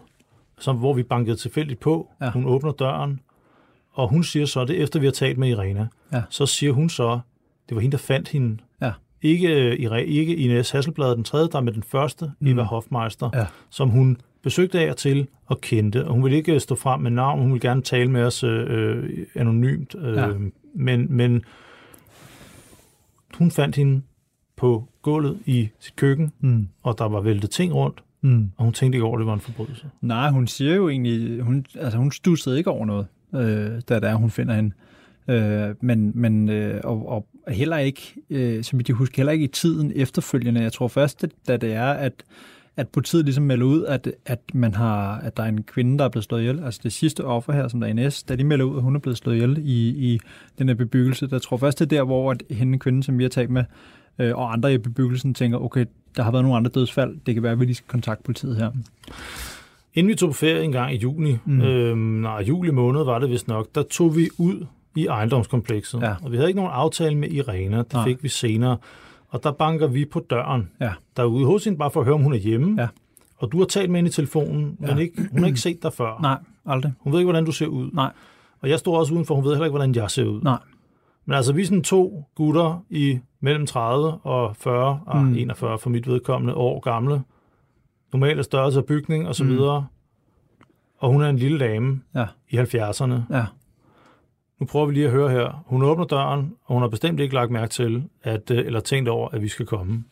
som, 0.58 0.76
hvor 0.76 0.94
vi 0.94 1.02
bankede 1.02 1.36
tilfældigt 1.36 1.80
på. 1.80 2.10
Ja. 2.20 2.30
Hun 2.30 2.44
åbner 2.46 2.72
døren, 2.72 3.20
og 3.96 4.08
hun 4.08 4.24
siger 4.24 4.46
så, 4.46 4.64
det 4.64 4.78
er 4.78 4.82
efter 4.82 5.00
vi 5.00 5.06
har 5.06 5.12
talt 5.12 5.38
med 5.38 5.48
Irena, 5.48 5.86
Ja. 6.12 6.22
så 6.30 6.46
siger 6.46 6.72
hun 6.72 6.88
så, 6.88 7.20
det 7.68 7.74
var 7.74 7.80
hende, 7.80 7.92
der 7.96 8.02
fandt 8.02 8.28
hende. 8.28 8.56
Ja. 8.82 8.92
Ikke, 9.22 9.48
øh, 9.48 9.80
Ire- 9.80 10.06
ikke 10.06 10.36
Ines 10.36 10.70
Hasselblad, 10.70 11.16
den 11.16 11.24
tredje, 11.24 11.48
der 11.48 11.58
er 11.58 11.62
med 11.62 11.72
den 11.72 11.82
første, 11.82 12.32
Mm. 12.40 12.46
Eva 12.48 12.62
Hofmeister, 12.62 13.30
Ja. 13.34 13.46
som 13.70 13.88
hun 13.88 14.16
besøgte 14.42 14.80
af 14.80 14.90
og 14.90 14.96
til 14.96 15.26
og 15.46 15.60
kendte. 15.60 16.06
Og 16.06 16.14
hun 16.14 16.24
ville 16.24 16.36
ikke 16.38 16.60
stå 16.60 16.74
frem 16.74 17.00
med 17.00 17.10
navn, 17.10 17.40
hun 17.40 17.52
ville 17.52 17.68
gerne 17.68 17.82
tale 17.82 18.10
med 18.10 18.22
os 18.22 18.44
øh, 18.44 18.66
øh, 18.68 19.26
anonymt. 19.34 19.94
Øh, 19.98 20.16
Ja. 20.16 20.28
men, 20.74 21.06
men 21.16 21.44
hun 23.34 23.50
fandt 23.50 23.76
hende 23.76 24.02
på 24.56 24.88
gulvet 25.02 25.38
i 25.46 25.68
sit 25.80 25.96
køkken, 25.96 26.32
Mm. 26.40 26.68
og 26.82 26.98
der 26.98 27.04
var 27.08 27.20
væltet 27.20 27.50
ting 27.50 27.74
rundt, 27.74 28.02
Mm. 28.20 28.50
og 28.56 28.64
hun 28.64 28.72
tænkte 28.72 28.96
ikke 28.96 29.06
over, 29.06 29.16
at 29.16 29.20
det 29.20 29.26
var 29.26 29.34
en 29.34 29.40
forbrydelse. 29.40 29.86
Nej, 30.00 30.30
hun 30.30 30.46
siger 30.46 30.74
jo 30.74 30.88
egentlig, 30.88 31.42
hun, 31.42 31.66
altså 31.78 31.98
hun 31.98 32.12
stussede 32.12 32.58
ikke 32.58 32.70
over 32.70 32.86
noget, 32.86 33.06
øh, 33.36 33.80
da 33.88 33.94
det 33.94 34.04
er, 34.04 34.14
hun 34.14 34.30
finder 34.30 34.54
hende. 34.54 34.72
Øh, 35.28 35.74
men, 35.80 36.12
men 36.14 36.48
øh, 36.48 36.80
og, 36.84 37.08
og 37.08 37.26
heller 37.48 37.76
ikke, 37.76 38.14
øh, 38.30 38.64
som 38.64 38.80
jeg 38.88 38.94
husker, 38.96 39.16
heller 39.16 39.32
ikke 39.32 39.44
i 39.44 39.48
tiden 39.48 39.92
efterfølgende. 39.94 40.62
Jeg 40.62 40.72
tror 40.72 40.88
først, 40.88 41.24
da 41.48 41.56
det 41.56 41.72
er, 41.72 41.90
at, 41.90 42.12
at 42.76 42.88
politiet 42.88 43.24
ligesom 43.24 43.44
melder 43.44 43.66
ud, 43.66 43.84
at, 43.84 44.12
at, 44.26 44.40
man 44.54 44.74
har, 44.74 45.18
at 45.18 45.36
der 45.36 45.42
er 45.42 45.48
en 45.48 45.62
kvinde, 45.62 45.98
der 45.98 46.04
er 46.04 46.08
blevet 46.08 46.24
slået 46.24 46.40
ihjel. 46.40 46.64
Altså 46.64 46.80
det 46.82 46.92
sidste 46.92 47.24
offer 47.24 47.52
her, 47.52 47.68
som 47.68 47.80
der 47.80 47.86
er 47.86 47.90
Ines, 47.90 48.22
da 48.22 48.36
de 48.36 48.44
melder 48.44 48.64
ud, 48.64 48.76
at 48.76 48.82
hun 48.82 48.96
er 48.96 49.00
blevet 49.00 49.18
slået 49.18 49.34
ihjel 49.34 49.58
i, 49.58 49.88
i 49.88 50.20
den 50.58 50.68
her 50.68 50.74
bebyggelse, 50.74 51.26
der 51.26 51.38
tror 51.38 51.56
først, 51.56 51.78
det 51.78 51.84
er 51.84 51.96
der, 51.96 52.02
hvor 52.02 52.30
at 52.30 52.42
hende 52.50 52.78
kvinde, 52.78 53.02
som 53.02 53.18
vi 53.18 53.24
har 53.24 53.28
talt 53.28 53.50
med, 53.50 53.64
øh, 54.18 54.36
og 54.36 54.52
andre 54.52 54.74
i 54.74 54.78
bebyggelsen 54.78 55.34
tænker, 55.34 55.58
okay, 55.58 55.84
der 56.16 56.22
har 56.22 56.30
været 56.30 56.44
nogle 56.44 56.56
andre 56.56 56.70
dødsfald, 56.70 57.16
det 57.26 57.34
kan 57.34 57.42
være, 57.42 57.52
at 57.52 57.60
vi 57.60 57.64
lige 57.64 57.74
skal 57.74 57.88
kontakte 57.88 58.24
politiet 58.24 58.56
her. 58.56 58.70
Inden 59.96 60.10
vi 60.10 60.14
tog 60.14 60.28
på 60.28 60.34
ferie 60.34 60.62
en 60.64 60.72
gang 60.72 60.92
i 60.94 60.96
juni, 60.96 61.36
Mm. 61.44 61.60
øhm, 61.60 61.98
nej, 61.98 62.38
juli 62.48 62.70
måned 62.70 63.04
var 63.04 63.18
det 63.18 63.30
vist 63.30 63.48
nok, 63.48 63.66
der 63.74 63.82
tog 63.82 64.16
vi 64.16 64.28
ud 64.38 64.66
i 64.96 65.06
ejendomskomplekset. 65.06 66.00
Ja. 66.02 66.14
Og 66.22 66.32
vi 66.32 66.36
havde 66.36 66.48
ikke 66.48 66.60
nogen 66.60 66.72
aftale 66.74 67.14
med 67.16 67.28
Irena, 67.30 67.78
det 67.78 67.92
Nej. 67.92 68.04
fik 68.04 68.22
vi 68.22 68.28
senere. 68.28 68.76
Og 69.28 69.42
der 69.42 69.52
banker 69.52 69.86
vi 69.86 70.04
på 70.04 70.20
døren 70.30 70.68
Ja. 70.80 70.90
derude 71.16 71.46
hos 71.46 71.64
hende, 71.64 71.78
bare 71.78 71.90
for 71.90 72.00
at 72.00 72.04
høre, 72.06 72.14
om 72.14 72.22
hun 72.22 72.32
er 72.32 72.36
hjemme. 72.36 72.82
Ja. 72.82 72.88
Og 73.38 73.52
du 73.52 73.58
har 73.58 73.64
talt 73.64 73.90
med 73.90 73.98
hende 73.98 74.08
i 74.08 74.12
telefonen, 74.12 74.76
Ja. 74.82 74.86
men 74.86 74.98
ikke, 74.98 75.28
hun 75.30 75.40
har 75.40 75.46
ikke 75.46 75.60
set 75.60 75.82
dig 75.82 75.92
før. 75.92 76.18
Nej, 76.22 76.38
aldrig. 76.66 76.92
Hun 77.00 77.12
ved 77.12 77.20
ikke, 77.20 77.26
hvordan 77.30 77.44
du 77.44 77.52
ser 77.52 77.66
ud. 77.66 77.90
Nej. 77.92 78.10
Og 78.60 78.68
jeg 78.68 78.78
står 78.78 78.98
også 78.98 79.14
udenfor, 79.14 79.34
hun 79.34 79.44
ved 79.44 79.50
heller 79.50 79.64
ikke, 79.64 79.76
hvordan 79.76 79.94
jeg 79.94 80.10
ser 80.10 80.24
ud. 80.24 80.40
Nej. 80.42 80.58
Men 81.26 81.34
altså, 81.36 81.52
vi 81.52 81.62
er 81.62 81.66
sådan 81.66 81.82
to 81.82 82.24
gutter 82.34 82.84
i 82.90 83.18
mellem 83.40 83.66
30 83.66 84.12
og 84.12 84.56
40, 84.56 85.00
mm. 85.14 85.20
Mm. 85.20 85.32
ah, 85.32 85.40
41 85.42 85.78
for 85.78 85.90
mit 85.90 86.08
vedkommende 86.08 86.54
år 86.54 86.80
gamle. 86.80 87.22
Normale 88.12 88.42
størrelse 88.44 88.78
af 88.78 88.84
bygning 88.84 89.28
og 89.28 89.34
så 89.34 89.44
Mm. 89.44 89.50
videre. 89.50 89.86
Og 90.98 91.12
hun 91.12 91.22
er 91.22 91.28
en 91.28 91.36
lille 91.38 91.58
dame 91.58 92.00
Ja. 92.14 92.24
i 92.50 92.56
70'erne. 92.56 93.14
Ja. 93.36 93.44
Nu 94.60 94.66
prøver 94.66 94.86
vi 94.86 94.92
lige 94.94 95.06
at 95.06 95.12
høre 95.12 95.30
her. 95.30 95.64
Hun 95.66 95.82
åbner 95.82 96.04
døren, 96.04 96.52
og 96.64 96.72
hun 96.74 96.82
har 96.82 96.88
bestemt 96.88 97.20
ikke 97.20 97.34
lagt 97.34 97.50
mærke 97.50 97.70
til, 97.72 98.04
at, 98.22 98.50
øh, 98.50 98.66
eller 98.66 98.80
tænkt 98.80 99.08
over, 99.08 99.28
at 99.28 99.42
vi 99.42 99.48
skal 99.48 99.66
komme. 99.66 100.04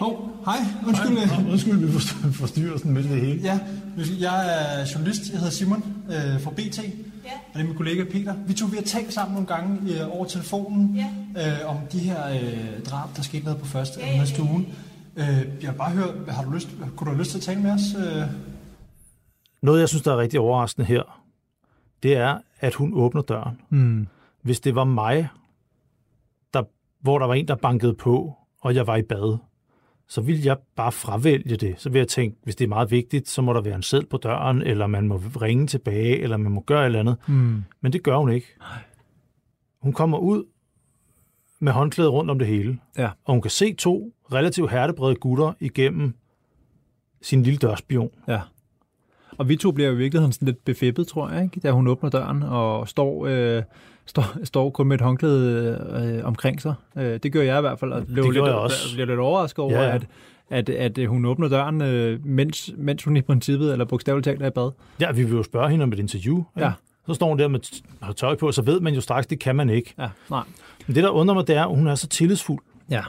Hov, 0.00 0.30
hej. 0.44 0.56
Undskyld. 0.86 1.16
Hej. 1.18 1.50
Undskyld, 1.52 1.78
vi 1.86 1.92
forstyrrer 2.32 2.76
sådan 2.78 2.92
midt 2.92 3.06
i 3.06 3.08
det 3.08 3.20
hele. 3.20 3.40
Ja, 3.42 3.58
jeg 4.20 4.46
er 4.80 4.86
journalist. 4.94 5.22
Jeg 5.32 5.38
hedder 5.38 5.52
Simon 5.52 5.84
øh, 6.08 6.40
fra 6.40 6.50
BT. 6.50 6.78
Ja. 6.78 6.84
Og 7.52 7.54
det 7.54 7.60
er 7.60 7.64
min 7.64 7.74
kollega 7.76 8.04
Peter. 8.04 8.34
Vi 8.46 8.52
to 8.54 8.66
vi 8.66 8.76
har 8.76 8.82
talt 8.82 9.12
sammen 9.12 9.32
nogle 9.34 9.46
gange 9.46 9.78
øh, 9.94 10.16
over 10.16 10.24
telefonen 10.24 10.96
ja. 11.36 11.52
øh, 11.62 11.70
om 11.70 11.76
de 11.92 11.98
her 11.98 12.28
øh, 12.28 12.80
drab, 12.90 13.08
der 13.16 13.22
skete 13.22 13.44
nede 13.44 13.56
på 13.56 13.66
første 13.66 14.00
ja, 14.00 14.06
ja, 14.06 14.12
ja. 14.12 14.18
næste 14.18 14.42
uge. 14.42 14.66
Øh, 15.16 15.62
jeg 15.62 15.70
vil 15.72 15.78
bare 15.78 15.90
høre, 15.90 16.24
har 16.28 16.44
du 16.44 16.50
lyst, 16.50 16.68
kunne 16.96 17.06
du 17.06 17.10
have 17.10 17.18
lyst 17.18 17.30
til 17.30 17.38
at 17.38 17.42
tale 17.42 17.62
med 17.62 17.70
os? 17.70 17.80
Øh? 17.98 18.28
Noget, 19.62 19.80
jeg 19.80 19.88
synes, 19.88 20.02
der 20.02 20.12
er 20.12 20.18
rigtig 20.18 20.40
overraskende 20.40 20.86
her, 20.86 21.22
det 22.02 22.16
er, 22.16 22.38
at 22.60 22.74
hun 22.74 22.94
åbner 22.94 23.22
døren. 23.22 23.60
Mm. 23.70 24.06
Hvis 24.42 24.60
det 24.60 24.74
var 24.74 24.84
mig, 24.84 25.28
der, 26.54 26.62
hvor 27.00 27.18
der 27.18 27.26
var 27.26 27.34
en, 27.34 27.48
der 27.48 27.54
bankede 27.54 27.94
på, 27.94 28.34
og 28.60 28.74
jeg 28.74 28.86
var 28.86 28.96
i 28.96 29.02
bad, 29.02 29.38
så 30.08 30.20
ville 30.20 30.40
jeg 30.44 30.56
bare 30.76 30.92
fravælge 30.92 31.56
det. 31.56 31.74
Så 31.78 31.88
ville 31.88 31.98
jeg 31.98 32.08
tænke, 32.08 32.36
hvis 32.42 32.56
det 32.56 32.64
er 32.64 32.68
meget 32.68 32.90
vigtigt, 32.90 33.28
så 33.28 33.42
må 33.42 33.52
der 33.52 33.60
være 33.60 33.74
en 33.74 33.82
sæd 33.82 34.02
på 34.10 34.16
døren, 34.16 34.62
eller 34.62 34.86
man 34.86 35.08
må 35.08 35.16
ringe 35.16 35.66
tilbage, 35.66 36.18
eller 36.18 36.36
man 36.36 36.52
må 36.52 36.60
gøre 36.60 36.80
et 36.80 36.86
eller 36.86 37.00
andet. 37.00 37.16
Mm. 37.26 37.64
Men 37.80 37.92
det 37.92 38.02
gør 38.02 38.16
hun 38.16 38.32
ikke. 38.32 38.46
Hun 39.82 39.92
kommer 39.92 40.18
ud 40.18 40.44
med 41.64 41.72
håndklædet 41.72 42.12
rundt 42.12 42.30
om 42.30 42.38
det 42.38 42.48
hele, 42.48 42.78
Ja. 42.98 43.08
og 43.24 43.32
hun 43.34 43.42
kan 43.42 43.50
se 43.50 43.74
to 43.74 44.12
relativt 44.32 44.70
hærdebrede 44.70 45.14
gutter 45.14 45.52
igennem 45.60 46.14
sin 47.22 47.42
lille 47.42 47.58
dørspion. 47.58 48.10
Ja. 48.28 48.40
Og 49.38 49.48
vi 49.48 49.56
to 49.56 49.72
bliver 49.72 49.88
jo 49.90 49.94
i 49.94 49.98
virkeligheden 49.98 50.32
sådan 50.32 50.46
lidt 50.46 50.64
befippet, 50.64 51.06
tror 51.06 51.30
jeg, 51.30 51.42
ikke? 51.44 51.60
da 51.60 51.70
hun 51.70 51.88
åbner 51.88 52.10
døren 52.10 52.42
og 52.42 52.88
står, 52.88 53.26
øh, 53.26 53.62
står, 54.06 54.24
står 54.44 54.70
kun 54.70 54.86
med 54.86 54.94
et 54.96 55.00
håndklæde 55.00 56.16
øh, 56.18 56.24
omkring 56.26 56.60
sig. 56.60 56.74
Øh, 56.96 57.18
det 57.22 57.32
gør 57.32 57.42
jeg 57.42 57.58
i 57.58 57.60
hvert 57.60 57.78
fald, 57.78 57.92
og 57.92 58.06
blev 58.06 58.30
lidt, 58.30 58.44
jeg 58.44 58.54
også. 58.54 58.94
blev 58.94 59.06
lidt 59.06 59.18
overrasket 59.18 59.58
over, 59.64 59.82
ja. 59.82 59.94
At, 59.94 60.06
at, 60.50 60.68
at 60.68 60.98
øh, 60.98 61.08
hun 61.08 61.24
åbner 61.24 61.48
døren, 61.48 61.82
øh, 61.82 62.26
mens, 62.26 62.70
mens 62.76 63.04
hun 63.04 63.16
i 63.16 63.22
princippet, 63.22 63.72
eller 63.72 63.84
bogstaveligt 63.84 64.24
talt, 64.24 64.42
er 64.42 64.46
i 64.46 64.50
bad. 64.50 64.70
Ja, 65.00 65.12
vi 65.12 65.24
vil 65.24 65.32
jo 65.32 65.42
spørge 65.42 65.70
hende 65.70 65.82
om 65.82 65.92
et 65.92 65.98
interview. 65.98 66.38
ikke? 66.56 66.66
Ja. 66.66 66.72
Så 67.06 67.14
står 67.14 67.28
hun 67.28 67.38
der 67.38 67.48
med 67.48 67.60
tøj 68.14 68.36
på, 68.36 68.52
så 68.52 68.62
ved 68.62 68.80
man 68.80 68.94
jo 68.94 69.00
straks, 69.00 69.26
det 69.26 69.40
kan 69.40 69.56
man 69.56 69.70
ikke. 69.70 69.94
Ja, 69.98 70.08
nej. 70.30 70.42
Men 70.86 70.94
det, 70.94 71.02
der 71.04 71.10
undrer 71.10 71.34
mig, 71.34 71.46
det 71.46 71.56
er, 71.56 71.62
at 71.66 71.76
hun 71.76 71.86
er 71.86 71.94
så 71.94 72.06
tillidsfuld. 72.08 72.62
Ja. 72.90 73.02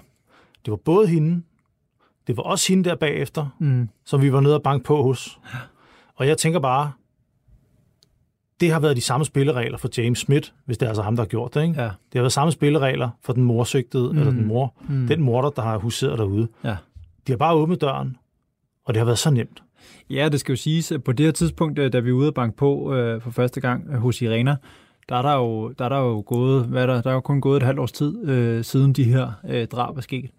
Det 0.66 0.72
var 0.72 0.78
både 0.78 1.08
hende, 1.08 1.44
det 2.28 2.38
var 2.38 2.44
også 2.44 2.68
hende 2.74 2.90
der 2.90 2.96
bagefter, 2.96 3.48
Mm. 3.60 3.90
som 4.06 4.22
vi 4.22 4.34
var 4.34 4.40
nede 4.40 4.56
og 4.56 4.64
banke 4.64 4.84
på 4.84 5.04
hos. 5.04 5.40
Og 6.16 6.28
jeg 6.28 6.38
tænker 6.38 6.60
bare, 6.60 6.92
det 8.60 8.72
har 8.72 8.80
været 8.80 8.96
de 8.96 9.02
samme 9.02 9.26
spilleregler 9.26 9.78
for 9.78 9.90
James 9.98 10.20
Smith, 10.20 10.50
hvis 10.66 10.78
det 10.78 10.86
er 10.86 10.90
altså 10.90 11.04
ham, 11.04 11.16
der 11.16 11.24
har 11.24 11.28
gjort 11.28 11.54
det. 11.54 11.62
Ikke? 11.64 11.82
Ja. 11.82 11.86
Det 11.88 11.94
har 12.14 12.22
været 12.22 12.32
samme 12.34 12.52
spilleregler 12.52 13.10
for 13.24 13.34
den 13.34 13.44
morsøgtede, 13.44 14.12
mm. 14.14 14.18
eller 14.20 14.32
den 14.32 14.46
mor, 14.48 14.74
Mm. 14.90 15.08
den 15.08 15.22
morder, 15.22 15.50
der 15.50 15.62
har 15.62 15.78
huseret 15.78 16.20
derude. 16.20 16.48
Ja. 16.64 16.76
De 17.28 17.32
har 17.32 17.38
bare 17.38 17.54
åbnet 17.56 17.82
døren, 17.82 18.18
og 18.86 18.94
det 18.94 19.00
har 19.00 19.06
været 19.06 19.20
så 19.20 19.30
nemt. 19.32 19.64
Ja, 20.10 20.30
det 20.30 20.40
skal 20.40 20.52
jo 20.52 20.58
siges, 20.58 20.92
at 20.92 21.04
på 21.04 21.12
det 21.12 21.26
her 21.26 21.34
tidspunkt, 21.34 21.80
øh, 21.80 21.94
da 21.94 22.00
vi 22.00 22.10
er 22.10 22.14
ude 22.14 22.28
og 22.28 22.34
banke 22.34 22.58
på 22.58 22.94
øh, 22.94 23.22
for 23.22 23.32
første 23.32 23.62
gang 23.62 23.88
øh, 23.92 23.96
hos 23.96 24.22
Irena, 24.22 24.56
der 25.10 25.16
er 25.16 25.22
der 25.22 25.36
jo, 25.36 25.70
der 25.70 25.86
er 25.86 25.90
der 25.90 26.00
jo 26.00 26.24
gået, 26.26 26.66
hvad 26.66 26.82
er 26.82 26.86
der, 26.86 27.02
der 27.02 27.10
er 27.10 27.14
jo 27.14 27.22
kun 27.22 27.42
gået 27.42 27.58
et 27.58 27.64
halvt 27.64 27.80
års 27.80 27.92
tid, 27.92 28.30
øh, 28.30 28.64
siden 28.64 28.94
de 28.94 29.04
her 29.04 29.32
øh, 29.50 29.68
drab 29.68 29.98
er 29.98 30.02
sket. 30.02 30.30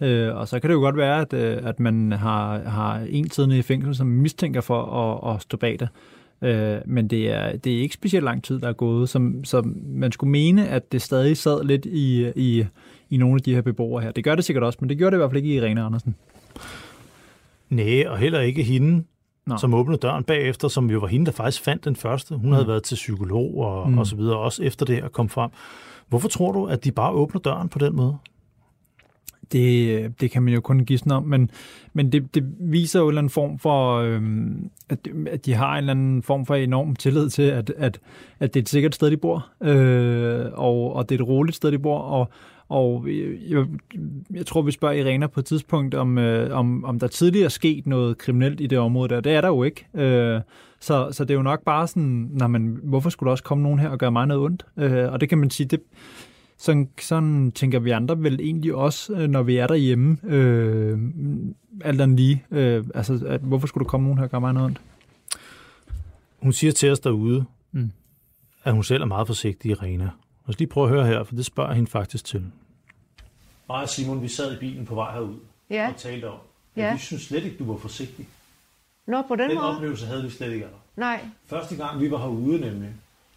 Øh, 0.00 0.36
og 0.36 0.48
så 0.48 0.60
kan 0.60 0.70
det 0.70 0.74
jo 0.74 0.80
godt 0.80 0.96
være, 0.96 1.20
at, 1.20 1.32
øh, 1.32 1.58
at 1.62 1.80
man 1.80 2.12
har, 2.12 2.58
har 2.58 2.98
en 3.08 3.30
siddende 3.30 3.58
i 3.58 3.62
fængsel, 3.62 3.94
som 3.94 4.06
mistænker 4.06 4.60
for 4.60 4.82
at, 4.82 5.34
at 5.34 5.42
stå 5.42 5.56
bag 5.56 5.76
det. 5.80 5.88
Øh, 6.42 6.78
men 6.86 7.08
det 7.08 7.32
er, 7.32 7.56
det 7.56 7.76
er 7.76 7.80
ikke 7.80 7.94
specielt 7.94 8.24
lang 8.24 8.44
tid, 8.44 8.58
der 8.58 8.68
er 8.68 8.72
gået, 8.72 9.08
som, 9.08 9.44
som 9.44 9.76
man 9.86 10.12
skulle 10.12 10.30
mene, 10.30 10.68
at 10.68 10.92
det 10.92 11.02
stadig 11.02 11.36
sad 11.36 11.64
lidt 11.64 11.86
i, 11.86 12.32
i, 12.36 12.64
i 13.10 13.16
nogle 13.16 13.34
af 13.34 13.40
de 13.40 13.54
her 13.54 13.62
beboere 13.62 14.02
her. 14.02 14.10
Det 14.10 14.24
gør 14.24 14.34
det 14.34 14.44
sikkert 14.44 14.64
også, 14.64 14.78
men 14.80 14.88
det 14.88 14.98
gjorde 14.98 15.10
det 15.10 15.16
i 15.16 15.20
hvert 15.20 15.30
fald 15.30 15.42
ikke 15.42 15.54
i 15.54 15.56
Irene 15.56 15.82
Andersen. 15.82 16.14
Nej, 17.70 18.04
og 18.06 18.18
heller 18.18 18.40
ikke 18.40 18.62
hende, 18.62 19.04
Nå. 19.46 19.56
Som 19.56 19.74
åbnede 19.74 19.98
døren 19.98 20.24
bagefter, 20.24 20.68
som 20.68 20.90
jo 20.90 20.98
var 20.98 21.06
hende, 21.06 21.26
der 21.26 21.32
faktisk 21.32 21.62
fandt 21.62 21.84
den 21.84 21.96
første. 21.96 22.36
Hun 22.36 22.46
mm. 22.46 22.52
havde 22.52 22.66
været 22.68 22.82
til 22.82 22.94
psykolog 22.94 23.58
og, 23.58 23.90
Mm. 23.90 23.98
og 23.98 24.06
så 24.06 24.16
videre, 24.16 24.38
også 24.38 24.62
efter 24.62 24.86
det 24.86 24.94
her 24.96 25.08
kom 25.08 25.28
frem. 25.28 25.50
Hvorfor 26.08 26.28
tror 26.28 26.52
du, 26.52 26.66
at 26.66 26.84
de 26.84 26.92
bare 26.92 27.12
åbner 27.12 27.40
døren 27.40 27.68
på 27.68 27.78
den 27.78 27.96
måde? 27.96 28.16
Det, 29.52 30.20
det 30.20 30.30
kan 30.30 30.42
man 30.42 30.54
jo 30.54 30.60
kun 30.60 30.80
gisne 30.84 31.14
om, 31.14 31.22
men, 31.22 31.50
men 31.92 32.12
det, 32.12 32.34
det 32.34 32.44
viser 32.60 33.00
jo 33.00 33.04
en 33.04 33.08
eller 33.10 33.20
anden 33.20 33.30
form 33.30 33.58
for, 33.58 33.96
øhm, 33.96 34.70
at, 34.88 34.98
at 35.30 35.46
de 35.46 35.54
har 35.54 35.72
en 35.72 35.78
eller 35.78 35.90
anden 35.90 36.22
form 36.22 36.46
for 36.46 36.54
enorm 36.54 36.96
tillid 36.96 37.30
til, 37.30 37.42
at, 37.42 37.72
at, 37.76 38.00
at 38.40 38.54
det 38.54 38.60
er 38.60 38.62
et 38.62 38.68
sikkert 38.68 38.94
sted, 38.94 39.10
de 39.10 39.16
bor, 39.16 39.46
øh, 39.62 40.46
og, 40.54 40.92
og 40.96 41.08
det 41.08 41.14
er 41.14 41.22
et 41.22 41.28
roligt 41.28 41.56
sted, 41.56 41.72
de 41.72 41.78
bor, 41.78 41.98
og, 41.98 42.28
og 42.68 43.06
jeg, 43.48 43.66
jeg 44.34 44.46
tror, 44.46 44.62
vi 44.62 44.70
spørger 44.70 44.94
Irena 44.94 45.26
på 45.26 45.40
et 45.40 45.46
tidspunkt, 45.46 45.94
om, 45.94 46.18
øh, 46.18 46.58
om, 46.58 46.84
om 46.84 46.98
der 46.98 47.06
tidligere 47.06 47.44
er 47.44 47.48
sket 47.48 47.86
noget 47.86 48.18
kriminelt 48.18 48.60
i 48.60 48.66
det 48.66 48.78
område 48.78 49.08
der. 49.08 49.20
Det 49.20 49.32
er 49.32 49.40
der 49.40 49.48
jo 49.48 49.62
ikke. 49.62 49.86
Øh, 49.94 50.40
så, 50.80 51.08
så 51.12 51.24
det 51.24 51.30
er 51.30 51.34
jo 51.34 51.42
nok 51.42 51.64
bare 51.64 51.88
sådan, 51.88 52.30
når 52.32 52.46
man, 52.46 52.78
hvorfor 52.82 53.10
skulle 53.10 53.28
der 53.28 53.32
også 53.32 53.44
komme 53.44 53.62
nogen 53.62 53.78
her 53.78 53.88
og 53.88 53.98
gøre 53.98 54.12
mig 54.12 54.26
noget 54.26 54.42
ondt? 54.42 54.66
Øh, 54.76 55.12
og 55.12 55.20
det 55.20 55.28
kan 55.28 55.38
man 55.38 55.50
sige, 55.50 55.66
det, 55.66 55.80
sådan, 56.58 56.88
sådan 57.00 57.52
tænker 57.52 57.78
vi 57.78 57.90
andre 57.90 58.22
vel 58.22 58.40
egentlig 58.40 58.74
også, 58.74 59.12
øh, 59.12 59.28
når 59.28 59.42
vi 59.42 59.56
er 59.56 59.66
derhjemme, 59.66 60.18
øh, 60.24 60.98
alt 61.84 62.00
andet 62.00 62.16
lige. 62.16 62.44
Øh, 62.50 62.84
altså, 62.94 63.24
at, 63.26 63.40
hvorfor 63.40 63.66
skulle 63.66 63.84
der 63.84 63.88
komme 63.88 64.04
nogen 64.04 64.18
her 64.18 64.24
og 64.24 64.30
gøre 64.30 64.40
mig 64.40 64.52
noget 64.52 64.66
ondt? 64.66 64.80
Hun 66.42 66.52
siger 66.52 66.72
til 66.72 66.90
os 66.90 67.00
derude, 67.00 67.44
mm. 67.72 67.90
at 68.64 68.72
hun 68.72 68.84
selv 68.84 69.02
er 69.02 69.06
meget 69.06 69.26
forsigtig, 69.26 69.70
Irena. 69.70 70.10
Lad 70.46 70.54
os 70.54 70.58
lige 70.58 70.68
prøve 70.68 70.84
at 70.86 70.90
høre 70.92 71.06
her, 71.06 71.24
for 71.24 71.34
det 71.34 71.46
spørger 71.46 71.72
hende 71.74 71.90
faktisk 71.90 72.24
til. 72.24 72.40
Mig 73.68 73.82
og 73.82 73.88
Simon, 73.88 74.22
vi 74.22 74.28
sad 74.28 74.56
i 74.56 74.58
bilen 74.58 74.86
på 74.86 74.94
vej 74.94 75.12
herud 75.12 75.36
Ja. 75.70 75.88
og 75.88 75.96
talte 75.96 76.30
om, 76.30 76.38
at 76.76 76.82
Ja. 76.82 76.92
vi 76.92 76.98
synes 76.98 77.22
slet 77.22 77.44
ikke, 77.44 77.58
du 77.58 77.72
var 77.72 77.78
forsigtig. 77.78 78.28
Nå, 79.06 79.22
på 79.22 79.36
den 79.36 79.50
Den 79.50 79.58
måde? 79.58 79.76
oplevelse 79.76 80.06
havde 80.06 80.22
vi 80.22 80.30
slet 80.30 80.52
ikke 80.52 80.64
af. 80.64 80.70
Nej. 80.96 81.28
Første 81.46 81.76
gang, 81.76 82.00
vi 82.00 82.10
var 82.10 82.18
herude 82.18 82.58
nemlig, 82.60 82.90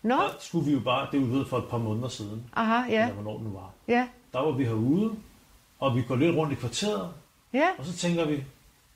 Nå, 0.03 0.15
der 0.15 0.29
skulle 0.39 0.65
vi 0.65 0.71
jo 0.73 0.79
bare, 0.79 1.07
det 1.11 1.33
var 1.37 1.43
for 1.45 1.57
et 1.57 1.65
par 1.69 1.77
måneder 1.77 2.07
siden, 2.07 2.43
aha, 2.53 2.73
ja, 2.89 3.01
eller 3.01 3.13
hvornår 3.13 3.33
det 3.37 3.43
nu 3.47 3.49
var. 3.53 3.71
ja, 3.87 4.07
Der 4.33 4.39
var 4.39 4.51
vi 4.51 4.65
herude, 4.65 5.11
og 5.79 5.95
vi 5.95 6.01
går 6.01 6.15
lidt 6.15 6.35
rundt 6.35 6.51
i 6.53 6.55
kvarteret, 6.55 7.09
ja, 7.53 7.67
og 7.77 7.85
så 7.85 7.93
tænker 7.93 8.25
vi, 8.25 8.43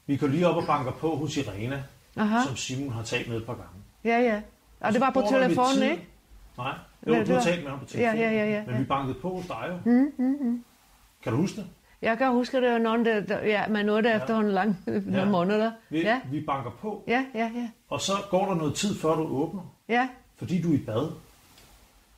vi 0.05 0.17
går 0.17 0.27
lige 0.27 0.47
op 0.47 0.55
og 0.55 0.63
banker 0.67 0.91
på 0.91 1.15
hos 1.15 1.37
Irena, 1.37 1.83
aha, 2.15 2.43
som 2.47 2.55
Simon 2.55 2.93
har 2.93 3.03
talt 3.03 3.27
med 3.29 3.37
et 3.37 3.45
par 3.45 3.53
gange. 3.53 3.69
ja, 4.03 4.19
ja. 4.19 4.41
Og 4.79 4.93
det 4.93 5.01
var 5.01 5.09
på 5.11 5.21
telefonen, 5.29 5.83
ikke? 5.83 6.07
Nej, 6.57 6.73
jo, 7.07 7.23
du 7.25 7.33
har 7.33 7.41
talt 7.41 7.63
med 7.63 7.69
ham 7.71 7.79
på 7.79 7.85
telefonen. 7.85 8.19
Ja, 8.21 8.31
ja, 8.31 8.45
ja, 8.45 8.51
ja, 8.51 8.63
Men 8.65 8.73
ja. 8.75 8.79
vi 8.79 8.85
bankede 8.85 9.17
på 9.19 9.29
hos 9.29 9.45
dig 9.45 9.65
jo. 9.69 9.91
Mm, 9.91 10.11
mm, 10.17 10.35
mm. 10.41 10.63
Kan 11.23 11.31
du 11.33 11.37
huske 11.37 11.55
det? 11.57 11.67
Jeg 12.01 12.17
kan 12.17 12.31
huske, 12.31 12.61
det 12.61 12.71
var 12.71 12.77
nogen, 12.77 13.05
der, 13.05 13.19
der 13.19 13.39
ja, 13.39 13.67
men 13.67 13.85
noget 13.85 14.03
der 14.03 14.15
efterhånden 14.21 14.53
lang, 14.53 14.77
nogle 14.85 15.17
Ja. 15.19 15.25
måneder. 15.25 15.71
Vi, 15.89 16.01
Ja, 16.01 16.19
vi 16.31 16.41
banker 16.41 16.71
på, 16.71 17.03
ja, 17.07 17.25
ja, 17.35 17.51
ja, 17.55 17.69
og 17.89 18.01
så 18.01 18.13
går 18.29 18.45
der 18.45 18.55
noget 18.55 18.75
tid, 18.75 18.95
før 18.99 19.15
du 19.15 19.23
åbner, 19.27 19.61
ja. 19.89 20.07
fordi 20.37 20.61
du 20.61 20.71
er 20.71 20.75
i 20.75 20.77
bad. 20.77 21.09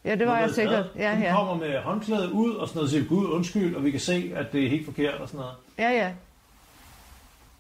Ja, 0.06 0.16
det 0.16 0.28
var 0.28 0.40
jeg 0.40 0.50
sikkert. 0.50 0.86
Ja, 0.96 1.20
ja. 1.20 1.36
kommer 1.36 1.56
med 1.56 1.80
håndklædet 1.82 2.32
ud 2.32 2.54
og 2.56 2.68
sådan 2.68 2.78
noget, 2.78 2.86
og 2.88 2.90
siger, 2.90 3.06
Gud, 3.06 3.26
undskyld, 3.30 3.76
og 3.76 3.84
vi 3.84 3.92
kan 3.92 4.00
se, 4.00 4.32
at 4.36 4.52
det 4.52 4.66
er 4.66 4.70
helt 4.70 4.86
forkert 4.86 5.14
og 5.22 5.28
sådan 5.28 5.40
noget. 5.40 5.56
Ja, 5.80 5.90
ja. 5.90 6.12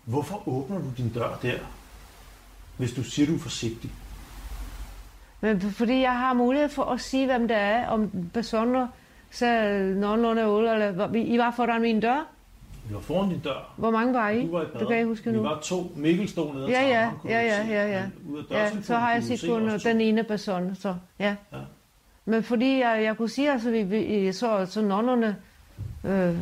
Hvorfor 0.03 0.47
åbner 0.47 0.77
du 0.79 0.85
din 0.97 1.09
dør 1.09 1.39
der, 1.41 1.57
hvis 2.77 2.93
du 2.93 3.03
siger, 3.03 3.25
du 3.27 3.35
er 3.35 3.39
forsigtig? 3.39 3.91
Men 5.41 5.61
fordi 5.61 6.01
jeg 6.01 6.17
har 6.17 6.33
mulighed 6.33 6.69
for 6.69 6.83
at 6.83 7.01
sige, 7.01 7.25
hvem 7.25 7.47
det 7.47 7.57
er, 7.57 7.87
om 7.87 8.11
personer 8.33 8.87
så 9.31 9.45
nogenlunde 9.95 10.49
ude, 10.49 10.71
eller 10.73 11.13
I 11.15 11.37
var 11.37 11.51
foran 11.51 11.81
min 11.81 11.99
dør. 11.99 12.27
Vi 12.89 12.93
var 12.93 13.01
foran 13.01 13.29
din 13.29 13.39
dør. 13.39 13.73
Hvor 13.77 13.91
mange 13.91 14.13
var 14.13 14.29
I? 14.29 14.45
Du 14.45 14.51
var 14.51 14.61
i 14.61 14.65
bad. 14.65 14.79
Det 14.79 14.87
kan 14.87 14.97
jeg 14.97 15.05
huske 15.05 15.31
Vi 15.31 15.37
nu. 15.37 15.43
var 15.43 15.59
to. 15.59 15.91
Mikkel 15.95 16.29
stod 16.29 16.53
nede 16.53 16.65
ad 16.65 16.69
Ja, 16.69 16.81
ja, 16.81 17.11
ja, 17.25 17.41
ja, 17.41 17.65
ja, 17.67 17.87
ja. 17.87 18.03
ud 18.29 18.43
Ja, 18.51 18.81
så 18.81 18.95
har 18.95 19.11
jeg 19.13 19.23
set 19.23 19.49
kun 19.49 19.69
den 19.83 20.01
ene 20.01 20.23
person, 20.23 20.75
så 20.75 20.95
ja. 21.19 21.35
Ja. 21.53 21.57
Men 22.25 22.43
fordi 22.43 22.79
jeg, 22.79 22.99
jeg 23.03 23.17
kunne 23.17 23.29
sige, 23.29 23.51
altså, 23.51 23.71
vi, 23.71 23.83
vi 23.83 24.31
så, 24.31 24.65
så 24.65 24.81
nonnerne 24.81 25.35
øh, 26.03 26.29
øh, 26.29 26.35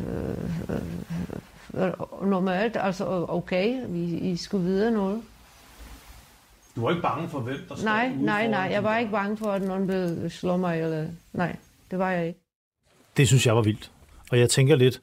øh, 1.74 1.92
normalt, 2.30 2.76
altså 2.80 3.26
okay, 3.28 3.80
vi, 3.88 4.04
I 4.04 4.36
skulle 4.36 4.64
vide 4.64 4.90
noget. 4.90 5.22
Du 6.76 6.80
var 6.80 6.90
ikke 6.90 7.02
bange 7.02 7.28
for, 7.28 7.40
hvem 7.40 7.56
der 7.68 7.74
stod 7.74 7.84
Nej, 7.84 8.12
nej, 8.16 8.46
nej, 8.46 8.68
jeg 8.72 8.84
var 8.84 8.98
ikke 8.98 9.10
bange 9.10 9.36
for, 9.36 9.46
at 9.46 9.62
nogen 9.62 9.88
ville 9.88 10.30
slå 10.30 10.56
mig, 10.56 10.80
eller 10.80 11.06
nej, 11.32 11.56
det 11.90 11.98
var 11.98 12.10
jeg 12.10 12.26
ikke. 12.26 12.40
Det 13.16 13.28
synes 13.28 13.46
jeg 13.46 13.56
var 13.56 13.62
vildt. 13.62 13.90
Og 14.30 14.38
jeg 14.38 14.50
tænker 14.50 14.76
lidt, 14.76 15.00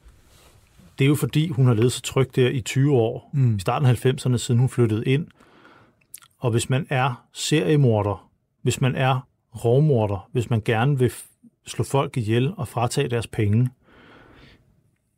det 0.98 1.04
er 1.04 1.08
jo 1.08 1.14
fordi, 1.14 1.48
hun 1.48 1.66
har 1.66 1.74
levet 1.74 1.92
så 1.92 2.02
trygt 2.02 2.36
der 2.36 2.48
i 2.48 2.60
20 2.60 2.92
år. 2.92 3.30
Mm. 3.32 3.56
I 3.56 3.60
starten 3.60 3.88
af 3.88 4.06
90'erne, 4.06 4.36
siden 4.36 4.58
hun 4.58 4.68
flyttede 4.68 5.04
ind. 5.04 5.26
Og 6.38 6.50
hvis 6.50 6.70
man 6.70 6.86
er 6.90 7.26
seriemorder, 7.32 8.30
hvis 8.62 8.80
man 8.80 8.96
er 8.96 9.28
rovmorder, 9.64 10.28
hvis 10.32 10.50
man 10.50 10.62
gerne 10.64 10.98
vil 10.98 11.12
slå 11.66 11.84
folk 11.84 12.16
ihjel 12.16 12.52
og 12.56 12.68
fratage 12.68 13.08
deres 13.08 13.26
penge, 13.26 13.70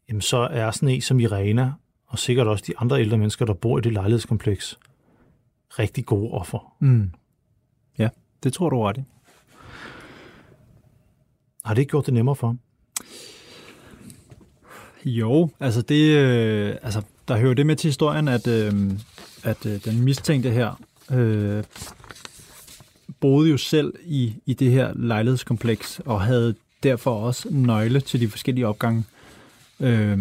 jamen 0.08 0.20
så 0.20 0.36
er 0.36 0.70
sådan 0.70 0.88
en 0.88 1.00
som 1.00 1.20
Irena, 1.20 1.72
og 2.06 2.18
sikkert 2.18 2.46
også 2.46 2.64
de 2.66 2.78
andre 2.78 3.00
ældre 3.00 3.18
mennesker, 3.18 3.44
der 3.44 3.54
bor 3.54 3.78
i 3.78 3.80
det 3.80 3.92
lejlighedskompleks, 3.92 4.78
rigtig 5.78 6.06
gode 6.06 6.30
offer. 6.30 6.74
Mm. 6.80 7.10
Ja, 7.98 8.08
det 8.42 8.52
tror 8.52 8.70
du 8.70 8.82
ret 8.82 8.98
i. 8.98 9.02
Har 11.64 11.74
det 11.74 11.80
ikke 11.80 11.90
gjort 11.90 12.06
det 12.06 12.14
nemmere 12.14 12.36
for 12.36 12.46
ham? 12.46 12.58
Jo, 15.04 15.50
altså 15.60 15.82
det, 15.82 16.16
øh, 16.16 16.76
altså 16.82 17.02
der 17.28 17.36
hører 17.36 17.54
det 17.54 17.66
med 17.66 17.76
til 17.76 17.88
historien, 17.88 18.28
at, 18.28 18.46
øh, 18.46 18.90
at 19.42 19.66
øh, 19.66 19.84
den 19.84 20.04
mistænkte 20.04 20.50
her 20.50 20.80
øh, 21.10 21.64
boede 23.20 23.50
jo 23.50 23.56
selv 23.56 23.94
i, 24.04 24.34
i 24.46 24.54
det 24.54 24.70
her 24.70 24.92
lejlighedskompleks, 24.94 26.00
og 26.04 26.20
havde 26.20 26.54
derfor 26.82 27.26
også 27.26 27.48
nøgle 27.50 28.00
til 28.00 28.20
de 28.20 28.28
forskellige 28.28 28.66
opgange. 28.66 29.04
Øh, 29.80 30.18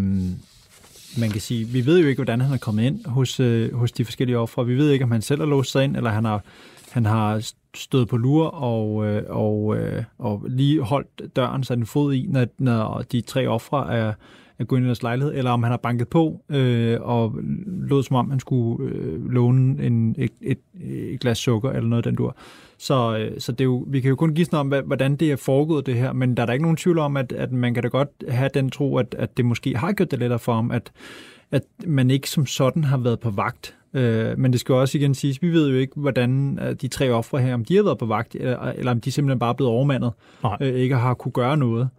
man 1.20 1.30
kan 1.30 1.42
sige, 1.42 1.66
vi 1.66 1.86
ved 1.86 2.00
jo 2.00 2.08
ikke, 2.08 2.20
hvordan 2.20 2.42
han 2.42 2.54
er 2.54 2.58
kommet 2.58 2.84
ind 2.84 3.06
hos, 3.06 3.40
øh, 3.40 3.74
hos 3.74 3.92
de 3.92 4.06
forskellige 4.06 4.38
ofre. 4.38 4.66
Vi 4.66 4.78
ved 4.78 4.90
ikke, 4.90 5.06
om 5.06 5.12
han 5.12 5.22
selv 5.22 5.42
har 5.42 5.48
låst 5.48 5.72
sig 5.72 5.84
ind, 5.84 5.98
eller 5.98 6.10
han 6.10 6.26
har, 6.26 6.44
han 6.92 7.06
har 7.06 7.52
stået 7.76 8.08
på 8.08 8.18
lur 8.18 8.48
og, 8.48 9.06
øh, 9.06 9.24
og, 9.30 9.78
øh, 9.78 10.04
og 10.18 10.46
lige 10.48 10.82
holdt 10.82 11.36
døren 11.36 11.64
sat 11.64 11.78
en 11.78 11.86
fod 11.86 12.14
i, 12.14 12.28
når, 12.30 12.46
når 12.58 13.04
de 13.12 13.22
tre 13.22 13.48
ofre 13.48 13.94
er, 13.96 14.14
er 14.60 14.64
gået 14.64 14.80
ind 14.80 14.86
i 14.86 14.88
deres 14.88 15.04
lejlighed, 15.04 15.34
eller 15.36 15.52
om 15.52 15.64
han 15.64 15.72
har 15.72 15.78
banket 15.78 16.08
på 16.08 16.42
øh, 16.50 16.98
og 17.02 17.40
lod 17.66 18.04
som 18.04 18.16
om, 18.16 18.30
han 18.30 18.40
skulle 18.40 18.90
øh, 18.90 19.32
låne 19.32 19.86
en, 19.86 20.16
et, 20.18 20.32
et, 20.42 20.60
et 20.82 21.20
glas 21.20 21.38
sukker 21.38 21.70
eller 21.70 21.90
noget 21.90 22.06
af 22.06 22.12
den 22.12 22.16
dur. 22.16 22.38
Så, 22.84 23.18
øh, 23.18 23.40
så 23.40 23.52
det 23.52 23.62
er 23.62 23.66
jo, 23.66 23.86
vi 23.88 24.02
kan 24.02 24.10
jo 24.10 24.16
kun 24.16 24.34
gisne 24.36 24.58
om, 24.58 24.74
hvordan 24.86 25.16
det 25.16 25.32
er 25.32 25.36
foregået 25.36 25.86
det 25.86 25.96
her, 25.96 26.14
men 26.14 26.38
der 26.38 26.44
er 26.44 26.48
da 26.48 26.54
ikke 26.54 26.64
nogen 26.64 26.78
tvivl 26.78 27.00
om, 27.00 27.18
at, 27.18 27.32
at 27.32 27.52
man 27.52 27.74
kan 27.74 27.84
da 27.84 27.90
godt 27.90 28.10
have 28.28 28.50
den 28.54 28.70
tro, 28.70 28.98
at, 28.98 29.16
at 29.20 29.38
det 29.38 29.46
måske 29.46 29.78
har 29.78 29.92
gjort 29.92 30.12
det 30.12 30.20
lettere 30.20 30.40
for 30.40 30.54
ham, 30.54 30.72
at, 30.72 30.92
at 31.52 31.62
man 31.86 32.12
ikke 32.12 32.30
som 32.30 32.46
sådan 32.46 32.84
har 32.84 32.98
været 32.98 33.20
på 33.20 33.30
vagt. 33.30 33.76
Øh, 33.94 34.40
men 34.40 34.52
det 34.52 34.60
skal 34.60 34.74
jo 34.74 34.82
også 34.82 34.98
igen 34.98 35.16
siges, 35.16 35.42
vi 35.42 35.50
ved 35.50 35.70
jo 35.70 35.76
ikke, 35.76 35.94
hvordan 35.96 36.60
øh, 36.62 36.76
de 36.82 36.88
tre 36.88 37.10
ofre 37.10 37.42
her, 37.42 37.54
om 37.54 37.66
de 37.66 37.76
har 37.76 37.84
været 37.84 37.98
på 37.98 38.06
vagt, 38.06 38.36
eller, 38.36 38.60
eller 38.60 38.92
om 38.92 39.02
de 39.02 39.12
simpelthen 39.12 39.40
bare 39.40 39.50
er 39.50 39.54
blevet 39.54 39.74
overmandet, 39.74 40.12
Nej. 40.44 40.58
øh, 40.62 40.74
ikke 40.76 40.96
har 40.96 41.14
kunne 41.14 41.32
gøre 41.32 41.58
noget. 41.58 41.90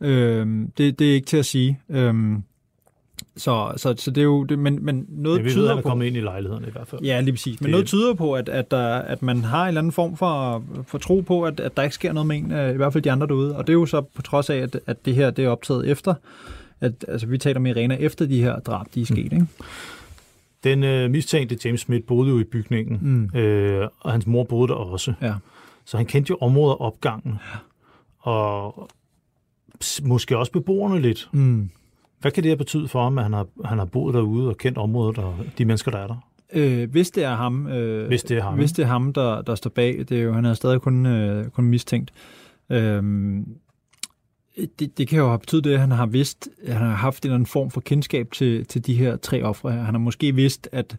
Øh, 0.00 0.46
det, 0.78 0.98
det 0.98 1.10
er 1.10 1.14
ikke 1.14 1.26
til 1.26 1.36
at 1.36 1.46
sige. 1.46 1.80
Øh, 1.88 2.14
så, 3.36 3.72
så, 3.76 3.94
så 3.98 4.10
det 4.10 4.20
er 4.20 4.24
jo, 4.24 4.44
det, 4.44 4.58
men, 4.58 4.84
men 4.84 5.06
noget 5.08 5.38
Men 5.38 5.44
vi 5.44 5.48
ved, 5.48 5.54
tyder 5.54 5.68
at 5.70 5.74
han 5.76 5.82
på... 5.82 5.88
kommet 5.88 6.06
ind 6.06 6.16
i 6.16 6.20
lejligheden 6.20 6.64
i 6.64 6.70
hvert 6.70 6.88
fald. 6.88 7.02
Ja, 7.02 7.20
lige 7.20 7.32
præcis. 7.32 7.60
Men 7.60 7.64
Det- 7.64 7.70
noget 7.70 7.86
tyder 7.86 8.14
på, 8.14 8.32
at, 8.34 8.48
at, 8.48 8.70
der, 8.70 8.86
at 8.94 9.22
man 9.22 9.44
har 9.44 9.62
en 9.62 9.68
eller 9.68 9.80
anden 9.80 9.92
form 9.92 10.16
for, 10.16 10.64
for 10.86 10.98
tro 10.98 11.20
på, 11.20 11.42
at, 11.42 11.60
at 11.60 11.76
der 11.76 11.82
ikke 11.82 11.94
sker 11.94 12.12
noget 12.12 12.26
med 12.26 12.36
en, 12.36 12.52
øh, 12.52 12.74
i 12.74 12.76
hvert 12.76 12.92
fald 12.92 13.04
de 13.04 13.10
andre 13.12 13.26
derude. 13.26 13.56
Og 13.56 13.66
det 13.66 13.72
er 13.72 13.78
jo 13.78 13.86
så 13.86 14.00
på 14.00 14.22
trods 14.22 14.50
af, 14.50 14.56
at, 14.56 14.80
at 14.86 15.04
det 15.04 15.14
her 15.14 15.30
det 15.30 15.44
er 15.44 15.48
optaget 15.48 15.88
efter, 15.88 16.14
at 16.80 17.04
altså, 17.08 17.26
vi 17.26 17.38
taler 17.38 17.60
med 17.60 17.76
Irena 17.76 17.94
efter 17.96 18.26
de 18.26 18.42
her 18.42 18.58
drab, 18.58 18.86
de 18.94 19.00
er 19.00 19.06
sket. 19.06 19.18
Ikke? 19.32 19.46
Den 20.64 20.84
øh, 20.84 21.10
mistænkte 21.10 21.58
James 21.64 21.80
Smith 21.80 22.06
boede 22.06 22.30
jo 22.30 22.38
i 22.38 22.44
bygningen, 22.44 22.98
Mm. 23.02 23.38
øh, 23.38 23.88
og 24.00 24.12
hans 24.12 24.26
mor 24.26 24.44
boede 24.44 24.68
der 24.68 24.74
også. 24.74 25.12
Ja. 25.22 25.34
Så 25.84 25.96
han 25.96 26.06
kendte 26.06 26.30
jo 26.30 26.36
området 26.40 26.76
opgangen, 26.80 27.34
og 28.18 28.88
s- 29.84 30.02
måske 30.04 30.38
også 30.38 30.52
beboerne 30.52 31.00
lidt. 31.00 31.28
Mm. 31.32 31.70
Hvad 32.20 32.30
kan 32.32 32.42
det 32.42 32.50
her 32.50 32.56
betyde 32.56 32.88
for 32.88 33.02
ham, 33.02 33.18
at 33.18 33.24
han 33.24 33.32
har, 33.32 33.46
han 33.64 33.78
har 33.78 33.84
boet 33.84 34.14
derude 34.14 34.48
og 34.48 34.56
kendt 34.56 34.78
området 34.78 35.18
og 35.18 35.36
de 35.58 35.64
mennesker, 35.64 35.90
der 35.90 35.98
er 35.98 36.06
der? 36.06 36.26
Øh, 36.52 36.90
hvis 36.90 37.10
det 37.10 37.24
er 37.24 37.34
ham, 37.34 37.66
øh, 37.66 38.06
Hvis 38.06 38.22
det 38.22 38.36
er 38.38 38.42
ham. 38.42 38.54
hvis 38.54 38.72
det 38.72 38.82
er 38.82 38.86
ham 38.86 39.12
der, 39.12 39.42
der 39.42 39.54
står 39.54 39.70
bag, 39.70 40.04
det 40.08 40.12
er 40.12 40.22
jo, 40.22 40.32
han 40.32 40.44
er 40.44 40.54
stadig 40.54 40.80
kun, 40.80 41.06
øh, 41.06 41.46
kun 41.46 41.64
mistænkt. 41.64 42.12
Øhm, 42.70 43.46
det, 44.78 44.98
det 44.98 45.08
kan 45.08 45.18
jo 45.18 45.26
have 45.28 45.38
betydet 45.38 45.64
det, 45.64 45.72
at 45.72 45.80
han 45.80 45.90
har 45.90 46.06
vidst, 46.06 46.48
at 46.64 46.74
han 46.74 46.86
har 46.86 46.94
haft 46.94 47.24
en 47.24 47.28
eller 47.28 47.34
anden 47.34 47.46
form 47.46 47.70
for 47.70 47.80
kendskab 47.80 48.28
til, 48.32 48.66
til 48.66 48.86
de 48.86 48.94
her 48.94 49.16
tre 49.16 49.42
ofre. 49.42 49.70
Han 49.72 49.94
har 49.94 49.98
måske 49.98 50.34
vidst, 50.34 50.68
at, 50.72 50.96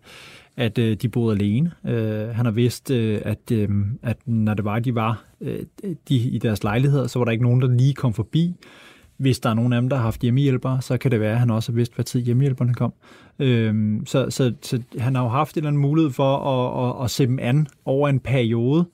at 0.57 0.77
øh, 0.77 0.97
de 1.01 1.09
boede 1.09 1.35
alene. 1.35 1.71
Øh, 1.85 2.29
han 2.29 2.45
har 2.45 2.51
vidst, 2.51 2.91
øh, 2.91 3.21
at, 3.25 3.51
øh, 3.51 3.69
at 4.03 4.17
når 4.25 4.53
det 4.53 4.65
var, 4.65 4.79
de 4.79 4.95
var 4.95 5.23
øh, 5.41 5.59
de, 6.09 6.15
i 6.15 6.37
deres 6.37 6.63
lejligheder, 6.63 7.07
så 7.07 7.19
var 7.19 7.25
der 7.25 7.31
ikke 7.31 7.43
nogen, 7.43 7.61
der 7.61 7.67
lige 7.67 7.93
kom 7.93 8.13
forbi. 8.13 8.55
Hvis 9.21 9.39
der 9.39 9.49
er 9.49 9.53
nogen 9.53 9.73
af 9.73 9.81
dem, 9.81 9.89
der 9.89 9.95
har 9.95 10.03
haft 10.03 10.21
hjemmehjælpere, 10.21 10.81
så 10.81 10.97
kan 10.97 11.11
det 11.11 11.19
være, 11.19 11.31
at 11.31 11.39
han 11.39 11.49
også 11.49 11.71
har 11.71 11.75
vidst, 11.75 11.95
hvad 11.95 12.05
tid 12.05 12.21
hjemmehjælperne 12.21 12.73
kom. 12.73 12.93
Øhm, 13.39 14.05
så, 14.05 14.29
så, 14.29 14.53
så 14.61 14.81
han 14.97 15.15
har 15.15 15.23
jo 15.23 15.29
haft 15.29 15.55
en 15.55 15.59
eller 15.59 15.67
anden 15.67 15.81
mulighed 15.81 16.11
for 16.11 16.37
at, 16.37 16.99
at, 16.99 17.03
at 17.05 17.11
se 17.11 17.27
dem 17.27 17.39
an 17.41 17.67
over 17.85 18.09
en 18.09 18.19
periode, 18.19 18.85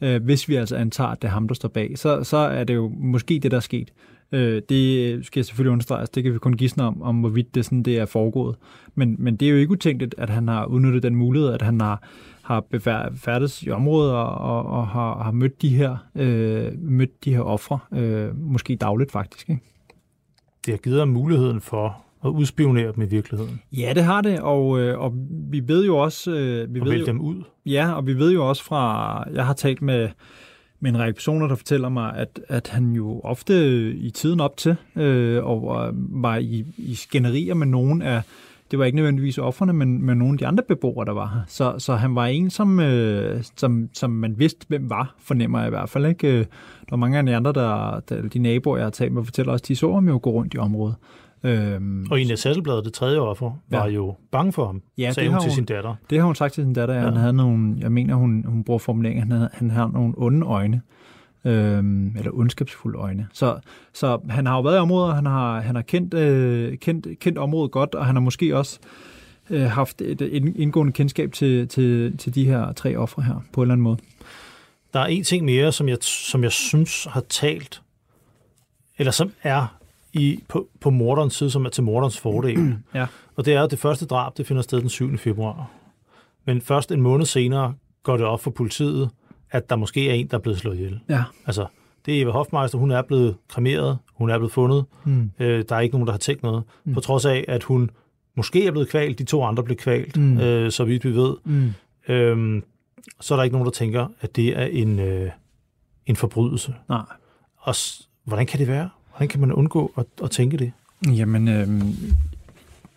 øh, 0.00 0.22
hvis 0.22 0.48
vi 0.48 0.54
altså 0.54 0.76
antager, 0.76 1.08
at 1.08 1.22
det 1.22 1.28
er 1.28 1.32
ham, 1.32 1.48
der 1.48 1.54
står 1.54 1.68
bag. 1.68 1.98
Så, 1.98 2.24
så 2.24 2.36
er 2.36 2.64
det 2.64 2.74
jo 2.74 2.92
måske 2.98 3.38
det, 3.38 3.50
der 3.50 3.56
er 3.56 3.60
sket. 3.60 3.92
Øh, 4.32 4.62
det 4.68 5.26
skal 5.26 5.40
jeg 5.40 5.44
selvfølgelig 5.44 5.72
understrege, 5.72 6.00
altså, 6.00 6.12
det 6.14 6.22
kan 6.22 6.32
vi 6.32 6.38
kun 6.38 6.52
gisne 6.52 6.84
om, 6.84 7.02
om 7.02 7.20
hvorvidt 7.20 7.54
det, 7.54 7.64
sådan, 7.64 7.82
det 7.82 7.98
er 7.98 8.06
foregået. 8.06 8.56
Men, 8.94 9.16
men 9.18 9.36
det 9.36 9.48
er 9.48 9.52
jo 9.52 9.56
ikke 9.56 9.72
utænkeligt, 9.72 10.14
at 10.18 10.30
han 10.30 10.48
har 10.48 10.64
udnyttet 10.64 11.02
den 11.02 11.14
mulighed, 11.14 11.48
at 11.48 11.62
han 11.62 11.80
har, 11.80 12.02
har 12.50 12.64
færdes 13.16 13.62
i 13.62 13.70
området 13.70 14.12
og, 14.12 14.34
og, 14.34 14.66
og 14.66 14.88
har, 14.88 15.22
har 15.22 15.30
mødt 15.30 15.62
de 15.62 15.68
her, 15.68 15.96
øh, 16.14 16.72
mødt 16.78 17.24
de 17.24 17.34
her 17.34 17.40
ofre, 17.40 17.78
øh, 17.92 18.36
måske 18.36 18.76
dagligt 18.76 19.12
faktisk. 19.12 19.50
Ikke? 19.50 19.62
Det 20.66 20.72
har 20.72 20.78
givet 20.78 20.98
ham 20.98 21.08
muligheden 21.08 21.60
for 21.60 22.04
at 22.24 22.28
udspionere 22.28 22.92
dem 22.92 23.02
i 23.02 23.06
virkeligheden. 23.06 23.60
Ja, 23.72 23.92
det 23.94 24.04
har 24.04 24.20
det, 24.20 24.40
og, 24.40 24.80
øh, 24.80 24.98
og 24.98 25.12
vi 25.28 25.68
ved 25.68 25.86
jo 25.86 25.96
også... 25.96 26.30
Øh, 26.30 26.74
vi 26.74 26.80
og 26.80 26.86
ved 26.86 26.98
jo, 26.98 27.06
dem 27.06 27.20
ud. 27.20 27.42
Ja, 27.66 27.92
og 27.92 28.06
vi 28.06 28.18
ved 28.18 28.32
jo 28.32 28.48
også 28.48 28.64
fra... 28.64 29.24
Jeg 29.32 29.46
har 29.46 29.54
talt 29.54 29.82
med, 29.82 30.08
med 30.80 30.90
en 30.90 30.98
række 30.98 31.16
personer, 31.16 31.48
der 31.48 31.54
fortæller 31.54 31.88
mig, 31.88 32.16
at, 32.16 32.40
at 32.48 32.68
han 32.68 32.92
jo 32.92 33.20
ofte 33.20 33.90
i 33.92 34.10
tiden 34.10 34.40
op 34.40 34.56
til 34.56 34.76
øh, 34.96 35.44
og 35.44 35.90
var 35.94 36.36
i, 36.36 36.64
i 36.76 36.94
skænderier 36.94 37.54
med 37.54 37.66
nogen 37.66 38.02
af 38.02 38.22
det 38.70 38.78
var 38.78 38.84
ikke 38.84 38.96
nødvendigvis 38.96 39.38
offerne, 39.38 39.72
men, 39.72 40.06
men 40.06 40.18
nogle 40.18 40.34
af 40.34 40.38
de 40.38 40.46
andre 40.46 40.64
beboere, 40.68 41.06
der 41.06 41.12
var 41.12 41.26
her. 41.26 41.40
Så, 41.46 41.74
så 41.78 41.94
han 41.94 42.14
var 42.14 42.26
en, 42.26 42.50
som, 42.50 42.80
øh, 42.80 43.42
som, 43.56 43.88
som 43.92 44.10
man 44.10 44.38
vidste, 44.38 44.66
hvem 44.68 44.90
var, 44.90 45.14
fornemmer 45.18 45.58
jeg 45.58 45.68
i 45.68 45.70
hvert 45.70 45.88
fald. 45.88 46.06
Ikke? 46.06 46.38
Der 46.38 46.46
var 46.90 46.96
mange 46.96 47.18
af 47.18 47.26
de 47.26 47.36
andre, 47.36 47.52
der, 47.52 48.00
der 48.08 48.28
de 48.28 48.38
naboer, 48.38 48.76
jeg 48.76 48.86
har 48.86 48.90
talt 48.90 49.12
med, 49.12 49.24
fortæller 49.24 49.52
også, 49.52 49.64
de 49.68 49.76
så 49.76 49.94
ham 49.94 50.08
jo 50.08 50.20
gå 50.22 50.30
rundt 50.30 50.54
i 50.54 50.58
området. 50.58 50.94
Øhm, 51.42 52.06
og 52.10 52.20
i 52.20 52.36
Sasselbladet, 52.36 52.84
det 52.84 52.92
tredje 52.92 53.18
offer, 53.18 53.50
var 53.70 53.86
ja. 53.86 53.92
jo 53.92 54.14
bange 54.30 54.52
for 54.52 54.66
ham, 54.66 54.82
ja, 54.98 55.12
sagde 55.12 55.26
det 55.26 55.34
hun 55.34 55.40
til 55.40 55.50
hun, 55.50 55.54
sin 55.54 55.64
datter. 55.64 55.94
Det 56.10 56.18
har 56.18 56.26
hun 56.26 56.34
sagt 56.34 56.54
til 56.54 56.64
sin 56.64 56.72
datter. 56.72 56.94
Ja. 56.94 57.00
Han 57.00 57.16
havde 57.16 57.32
nogle, 57.32 57.76
jeg 57.78 57.92
mener, 57.92 58.14
hun, 58.14 58.44
hun 58.48 58.64
bruger 58.64 58.78
formuleringen, 58.78 59.22
han 59.22 59.32
havde, 59.32 59.48
han 59.52 59.70
havde 59.70 59.90
nogle 59.92 60.14
onde 60.16 60.46
øjne. 60.46 60.80
Øhm, 61.44 62.16
eller 62.16 62.30
ondskabsfulde 62.34 62.98
øjne. 62.98 63.28
Så, 63.32 63.58
så 63.92 64.20
han 64.30 64.46
har 64.46 64.56
jo 64.56 64.62
været 64.62 64.76
i 64.76 64.78
området, 64.78 65.14
han 65.14 65.26
har, 65.26 65.60
han 65.60 65.74
har 65.74 65.82
kendt, 65.82 66.14
øh, 66.14 66.78
kendt, 66.78 67.18
kendt 67.18 67.38
området 67.38 67.70
godt, 67.70 67.94
og 67.94 68.06
han 68.06 68.14
har 68.14 68.20
måske 68.20 68.56
også 68.56 68.78
øh, 69.50 69.62
haft 69.62 70.00
et 70.00 70.20
indgående 70.56 70.92
kendskab 70.92 71.32
til, 71.32 71.68
til, 71.68 72.18
til 72.18 72.34
de 72.34 72.44
her 72.44 72.72
tre 72.72 72.96
ofre 72.96 73.22
her, 73.22 73.44
på 73.52 73.60
en 73.60 73.64
eller 73.64 73.72
anden 73.72 73.82
måde. 73.82 73.98
Der 74.92 75.00
er 75.00 75.06
en 75.06 75.24
ting 75.24 75.44
mere, 75.44 75.72
som 75.72 75.88
jeg, 75.88 75.98
som 76.00 76.42
jeg 76.42 76.52
synes 76.52 77.06
har 77.10 77.20
talt, 77.20 77.82
eller 78.98 79.12
som 79.12 79.32
er 79.42 79.76
i, 80.12 80.40
på, 80.48 80.68
på 80.80 80.90
morderens 80.90 81.34
side, 81.34 81.50
som 81.50 81.64
er 81.64 81.70
til 81.70 81.84
morderens 81.84 82.18
fordel. 82.18 82.76
ja. 82.94 83.06
Og 83.36 83.44
det 83.44 83.54
er, 83.54 83.62
at 83.62 83.70
det 83.70 83.78
første 83.78 84.06
drab, 84.06 84.36
det 84.36 84.46
finder 84.46 84.62
sted 84.62 84.80
den 84.80 84.88
7. 84.88 85.18
februar. 85.18 85.70
Men 86.44 86.60
først 86.60 86.92
en 86.92 87.00
måned 87.00 87.26
senere 87.26 87.74
går 88.02 88.16
det 88.16 88.26
op 88.26 88.40
for 88.40 88.50
politiet, 88.50 89.10
at 89.50 89.70
der 89.70 89.76
måske 89.76 90.10
er 90.10 90.14
en, 90.14 90.26
der 90.26 90.36
er 90.36 90.40
blevet 90.40 90.58
slået 90.58 90.76
ihjel. 90.76 91.00
Ja. 91.08 91.22
Altså, 91.46 91.66
det 92.06 92.18
er 92.18 92.22
Eva 92.22 92.30
Hofmeister, 92.30 92.78
hun 92.78 92.90
er 92.90 93.02
blevet 93.02 93.36
kremeret, 93.48 93.98
hun 94.14 94.30
er 94.30 94.38
blevet 94.38 94.52
fundet. 94.52 94.84
Mm. 95.04 95.30
Øh, 95.38 95.64
der 95.68 95.76
er 95.76 95.80
ikke 95.80 95.94
nogen, 95.94 96.06
der 96.06 96.12
har 96.12 96.18
tænkt 96.18 96.42
noget. 96.42 96.62
Mm. 96.84 96.94
På 96.94 97.00
trods 97.00 97.24
af, 97.24 97.44
at 97.48 97.62
hun 97.62 97.90
måske 98.34 98.66
er 98.66 98.70
blevet 98.70 98.88
kvalt, 98.88 99.18
de 99.18 99.24
to 99.24 99.44
andre 99.44 99.62
blev 99.62 99.76
kvalt, 99.76 100.16
mm. 100.16 100.38
øh, 100.38 100.70
så 100.70 100.84
vidt 100.84 101.04
vi 101.04 101.14
ved. 101.14 101.36
Mm. 101.44 101.72
Øhm, 102.08 102.64
så 103.20 103.34
er 103.34 103.36
der 103.36 103.42
ikke 103.42 103.54
nogen, 103.54 103.66
der 103.66 103.72
tænker, 103.72 104.06
at 104.20 104.36
det 104.36 104.58
er 104.58 104.64
en, 104.64 104.98
øh, 104.98 105.30
en 106.06 106.16
forbrydelse. 106.16 106.74
Nej. 106.88 107.02
Og 107.56 107.74
hvordan 108.24 108.46
kan 108.46 108.58
det 108.58 108.68
være? 108.68 108.88
Hvordan 109.10 109.28
kan 109.28 109.40
man 109.40 109.52
undgå 109.52 109.92
at, 109.96 110.06
at 110.22 110.30
tænke 110.30 110.56
det? 110.56 110.72
Jamen, 111.06 111.48
øh, 111.48 111.68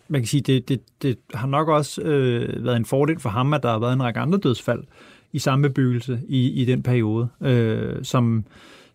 man 0.08 0.20
kan 0.20 0.26
sige, 0.26 0.40
det, 0.40 0.68
det, 0.68 0.80
det 1.02 1.18
har 1.34 1.46
nok 1.46 1.68
også 1.68 2.02
øh, 2.02 2.64
været 2.64 2.76
en 2.76 2.84
fordel 2.84 3.20
for 3.20 3.28
ham, 3.28 3.54
at 3.54 3.62
der 3.62 3.70
har 3.70 3.78
været 3.78 3.92
en 3.92 4.02
række 4.02 4.20
andre 4.20 4.38
dødsfald 4.38 4.84
i 5.34 5.38
samme 5.38 5.68
bebyggelse 5.68 6.20
i, 6.28 6.62
i 6.62 6.64
den 6.64 6.82
periode, 6.82 7.28
øh, 7.40 7.96
som 8.02 8.44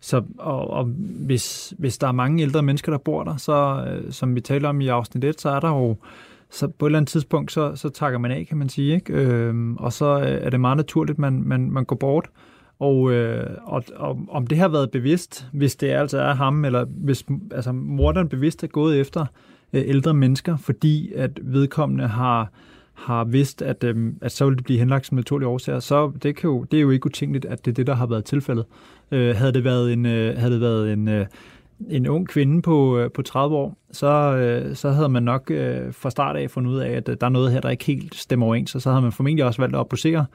så, 0.00 0.22
og, 0.38 0.70
og 0.70 0.84
hvis, 1.26 1.74
hvis 1.78 1.98
der 1.98 2.08
er 2.08 2.12
mange 2.12 2.42
ældre 2.42 2.62
mennesker, 2.62 2.92
der 2.92 2.98
bor 2.98 3.24
der, 3.24 3.36
så 3.36 3.84
øh, 3.88 4.12
som 4.12 4.34
vi 4.34 4.40
taler 4.40 4.68
om 4.68 4.80
i 4.80 4.88
afsnit 4.88 5.24
1, 5.24 5.40
så 5.40 5.50
er 5.50 5.60
der 5.60 5.68
jo 5.68 5.96
så 6.50 6.68
på 6.68 6.86
et 6.86 6.88
eller 6.88 6.98
andet 6.98 7.08
tidspunkt, 7.08 7.52
så, 7.52 7.76
så 7.76 7.88
takker 7.88 8.18
man 8.18 8.30
af, 8.30 8.46
kan 8.48 8.58
man 8.58 8.68
sige. 8.68 8.94
Ikke? 8.94 9.12
Øh, 9.12 9.72
og 9.72 9.92
så 9.92 10.20
øh, 10.20 10.26
er 10.26 10.50
det 10.50 10.60
meget 10.60 10.76
naturligt, 10.76 11.18
man, 11.18 11.42
man, 11.46 11.70
man 11.70 11.84
går 11.84 11.96
bort. 11.96 12.30
Og, 12.78 13.12
øh, 13.12 13.46
og, 13.62 13.84
og 13.96 14.18
om 14.28 14.46
det 14.46 14.58
har 14.58 14.68
været 14.68 14.90
bevidst, 14.90 15.46
hvis 15.52 15.76
det 15.76 15.88
altså 15.88 16.18
er 16.18 16.34
ham, 16.34 16.64
eller 16.64 16.84
hvis 16.84 17.24
altså, 17.50 17.72
morderen 17.72 18.28
bevidst 18.28 18.64
er 18.64 18.68
gået 18.68 19.00
efter 19.00 19.26
øh, 19.72 19.82
ældre 19.86 20.14
mennesker, 20.14 20.56
fordi 20.56 21.12
at 21.12 21.30
vedkommende 21.42 22.06
har 22.06 22.50
har 23.00 23.24
vidst, 23.24 23.62
at, 23.62 23.84
øh, 23.84 24.12
at 24.22 24.32
så 24.32 24.44
ville 24.44 24.56
det 24.56 24.64
blive 24.64 24.78
henlagt 24.78 25.06
som 25.06 25.16
naturlige 25.16 25.48
årsager, 25.48 25.80
så 25.80 26.12
det, 26.22 26.36
kan 26.36 26.50
jo, 26.50 26.64
det 26.64 26.76
er 26.76 26.80
jo 26.80 26.90
ikke 26.90 27.06
utænkeligt, 27.06 27.44
at 27.44 27.64
det 27.64 27.70
er 27.70 27.74
det, 27.74 27.86
der 27.86 27.94
har 27.94 28.06
været 28.06 28.24
tilfældet. 28.24 28.64
Øh, 29.10 29.36
havde 29.36 29.52
det 29.52 29.64
været 29.64 29.92
en, 29.92 30.06
øh, 30.06 30.38
havde 30.38 30.52
det 30.52 30.60
været 30.60 30.92
en, 30.92 31.08
øh, 31.08 31.26
en 31.88 32.08
ung 32.08 32.28
kvinde 32.28 32.62
på, 32.62 32.98
øh, 32.98 33.10
på 33.10 33.22
30 33.22 33.56
år, 33.56 33.78
så, 33.92 34.06
øh, 34.36 34.76
så 34.76 34.90
havde 34.90 35.08
man 35.08 35.22
nok 35.22 35.50
øh, 35.50 35.92
fra 35.92 36.10
start 36.10 36.36
af 36.36 36.50
fundet 36.50 36.70
ud 36.70 36.78
af, 36.78 36.90
at 36.90 37.08
øh, 37.08 37.16
der 37.20 37.26
er 37.26 37.30
noget 37.30 37.52
her, 37.52 37.60
der 37.60 37.70
ikke 37.70 37.84
helt 37.84 38.14
stemmer 38.14 38.46
overens, 38.46 38.74
og 38.74 38.82
så 38.82 38.90
havde 38.90 39.02
man 39.02 39.12
formentlig 39.12 39.44
også 39.44 39.62
valgt 39.62 39.74
at 39.74 39.80
opposere 39.80 40.26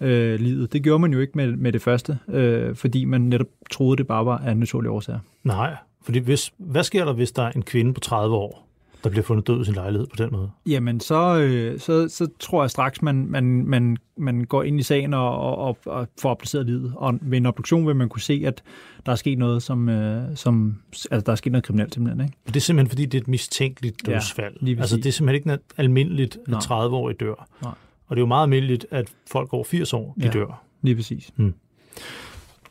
øh, 0.00 0.40
livet. 0.40 0.72
Det 0.72 0.82
gjorde 0.82 0.98
man 0.98 1.12
jo 1.12 1.20
ikke 1.20 1.32
med, 1.34 1.56
med 1.56 1.72
det 1.72 1.82
første, 1.82 2.18
øh, 2.28 2.74
fordi 2.74 3.04
man 3.04 3.20
netop 3.20 3.46
troede, 3.70 3.96
det 3.96 4.06
bare 4.06 4.26
var 4.26 4.38
af 4.38 4.56
naturlige 4.56 4.90
årsager. 4.90 5.18
Nej, 5.44 5.76
fordi 6.02 6.18
hvis, 6.18 6.52
hvad 6.58 6.82
sker 6.82 7.04
der, 7.04 7.12
hvis 7.12 7.32
der 7.32 7.42
er 7.42 7.50
en 7.50 7.62
kvinde 7.62 7.94
på 7.94 8.00
30 8.00 8.36
år, 8.36 8.63
der 9.04 9.10
bliver 9.10 9.24
fundet 9.24 9.46
død 9.46 9.60
i 9.60 9.64
sin 9.64 9.74
lejlighed 9.74 10.06
på 10.06 10.16
den 10.16 10.28
måde? 10.32 10.50
Jamen, 10.66 11.00
så, 11.00 11.38
øh, 11.40 11.80
så, 11.80 12.08
så 12.08 12.28
tror 12.38 12.62
jeg 12.62 12.70
straks, 12.70 13.02
man, 13.02 13.26
man, 13.26 13.44
man, 13.44 13.96
man 14.16 14.44
går 14.44 14.62
ind 14.62 14.80
i 14.80 14.82
sagen 14.82 15.14
og, 15.14 15.38
og, 15.58 15.78
og 15.84 16.08
får 16.20 16.30
appliceret 16.30 16.66
livet. 16.66 16.92
Og 16.96 17.18
ved 17.20 17.38
en 17.38 17.46
obduktion 17.46 17.86
vil 17.86 17.96
man 17.96 18.08
kunne 18.08 18.20
se, 18.20 18.42
at 18.46 18.62
der 19.06 19.12
er 19.12 19.16
sket 19.16 19.38
noget, 19.38 19.62
som, 19.62 19.88
øh, 19.88 20.36
som 20.36 20.76
altså, 21.10 21.24
der 21.26 21.32
er 21.32 21.36
sket 21.36 21.52
noget 21.52 21.64
kriminelt 21.64 21.94
simpelthen. 21.94 22.24
Ikke? 22.26 22.36
Det 22.46 22.56
er 22.56 22.60
simpelthen, 22.60 22.88
fordi 22.88 23.06
det 23.06 23.18
er 23.18 23.22
et 23.22 23.28
mistænkeligt 23.28 24.06
dødsfald. 24.06 24.56
Ja, 24.62 24.80
altså, 24.80 24.96
det 24.96 25.06
er 25.06 25.12
simpelthen 25.12 25.50
ikke 25.50 25.64
almindeligt, 25.76 26.38
at 26.48 26.54
30-årige 26.54 27.16
dør. 27.16 27.48
Nej. 27.62 27.72
Og 28.06 28.16
det 28.16 28.20
er 28.20 28.22
jo 28.22 28.26
meget 28.26 28.42
almindeligt, 28.42 28.86
at 28.90 29.12
folk 29.30 29.52
over 29.52 29.64
80 29.64 29.92
år, 29.92 30.14
de 30.20 30.26
ja, 30.26 30.32
dør. 30.32 30.62
lige 30.82 30.96
præcis. 30.96 31.30
Hmm. 31.36 31.54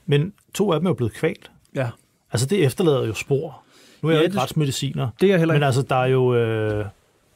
Men 0.06 0.34
to 0.54 0.72
af 0.72 0.80
dem 0.80 0.86
er 0.86 0.90
jo 0.90 0.94
blevet 0.94 1.14
kvalt. 1.14 1.52
Ja. 1.76 1.90
Altså, 2.32 2.48
det 2.48 2.66
efterlader 2.66 3.08
jo 3.08 3.14
spor. 3.14 3.64
Nu 4.04 4.10
er 4.10 4.14
jeg 4.14 4.20
ja, 4.20 4.26
ikke 4.26 4.40
retsmediciner. 4.40 5.08
Det 5.22 5.34
er 5.34 5.38
heller 5.38 5.54
ikke. 5.54 5.60
Men 5.60 5.66
altså, 5.66 5.82
der 5.82 5.96
er 5.96 6.08
jo 6.08 6.36
øh, 6.36 6.86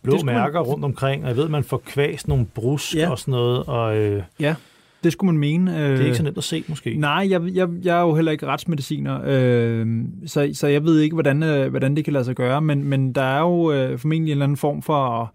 blå 0.03 0.17
mærker 0.23 0.60
man... 0.60 0.67
rundt 0.69 0.86
omkring, 0.86 1.23
og 1.23 1.30
jeg 1.30 1.38
ved, 1.38 1.49
man 1.49 1.63
får 1.63 1.82
kvæst 1.86 2.27
nogle 2.27 2.45
brusk 2.45 2.95
ja. 2.95 3.10
og 3.10 3.19
sådan 3.19 3.32
noget. 3.32 3.63
Og, 3.63 3.97
øh, 3.97 4.23
ja, 4.39 4.56
det 5.03 5.12
skulle 5.12 5.32
man 5.32 5.39
mene. 5.39 5.71
Det 5.91 6.01
er 6.01 6.06
ikke 6.06 6.17
så 6.17 6.23
nemt 6.23 6.38
at 6.38 6.43
se, 6.43 6.63
måske. 6.67 6.95
Nej, 6.95 7.27
jeg, 7.30 7.41
jeg, 7.53 7.69
jeg 7.84 7.97
er 7.97 8.01
jo 8.01 8.15
heller 8.15 8.32
ikke 8.32 8.45
retsmediciner, 8.45 9.19
øh, 9.25 10.06
så, 10.25 10.49
så 10.53 10.67
jeg 10.67 10.84
ved 10.84 10.99
ikke, 10.99 11.13
hvordan, 11.13 11.43
øh, 11.43 11.69
hvordan 11.69 11.95
det 11.95 12.03
kan 12.03 12.13
lade 12.13 12.25
sig 12.25 12.36
gøre, 12.36 12.62
men, 12.62 12.84
men 12.84 13.13
der 13.13 13.21
er 13.21 13.39
jo 13.39 13.71
øh, 13.71 13.99
formentlig 13.99 14.32
en 14.32 14.32
eller 14.32 14.45
anden 14.45 14.58
form 14.58 14.82
for 14.82 15.34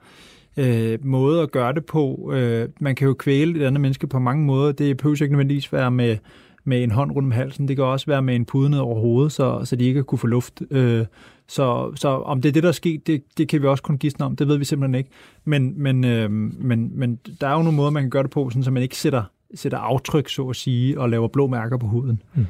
øh, 0.56 0.98
måde 1.04 1.42
at 1.42 1.50
gøre 1.50 1.72
det 1.72 1.84
på. 1.84 2.30
Øh, 2.34 2.68
man 2.80 2.94
kan 2.94 3.06
jo 3.06 3.14
kvæle 3.14 3.60
et 3.60 3.66
andet 3.66 3.80
menneske 3.80 4.06
på 4.06 4.18
mange 4.18 4.44
måder. 4.44 4.72
Det 4.72 4.96
behøver 4.96 5.22
ikke 5.22 5.32
nødvendigvis 5.32 5.72
være 5.72 5.90
med 5.90 6.16
med 6.64 6.83
en 6.83 6.90
hånd 6.90 7.12
rundt 7.12 7.27
om 7.27 7.31
halsen. 7.31 7.68
Det 7.68 7.77
kan 7.77 7.85
også 7.85 8.07
være 8.07 8.22
med 8.22 8.37
en 8.37 8.44
pude 8.44 8.70
ned 8.70 8.79
over 8.79 9.01
hovedet, 9.01 9.33
så, 9.33 9.64
så 9.64 9.77
de 9.77 9.85
ikke 9.85 10.03
kunne 10.03 10.18
få 10.18 10.27
luft. 10.27 10.62
Øh, 10.70 11.07
så, 11.48 11.92
så 11.94 12.09
om 12.09 12.42
det 12.42 12.48
er 12.48 12.53
det, 12.53 12.62
der 12.62 12.68
er 12.68 12.72
sket, 12.72 13.07
det, 13.07 13.22
det 13.38 13.48
kan 13.48 13.62
vi 13.62 13.66
også 13.66 13.83
kun 13.83 13.98
gisne 13.98 14.25
om. 14.25 14.37
Det 14.37 14.48
ved 14.48 14.57
vi 14.57 14.64
simpelthen 14.64 14.94
ikke. 14.94 15.11
Men, 15.44 15.83
men, 15.83 16.05
øh, 16.05 16.31
men, 16.31 16.98
men 16.98 17.18
der 17.40 17.46
er 17.46 17.53
jo 17.53 17.62
nogle 17.62 17.77
måder, 17.77 17.90
man 17.90 18.03
kan 18.03 18.11
gøre 18.11 18.22
det 18.22 18.31
på, 18.31 18.51
sådan, 18.51 18.64
så 18.64 18.70
man 18.70 18.83
ikke 18.83 18.96
sætter, 18.96 19.25
sætter 19.55 19.79
aftryk, 19.79 20.29
så 20.29 20.48
at 20.48 20.57
sige, 20.57 21.01
og 21.01 21.11
laver 21.11 21.29
blå 21.29 21.46
mærker 21.46 21.77
på 21.77 21.87
huden. 21.87 22.22
Hmm. 22.35 22.46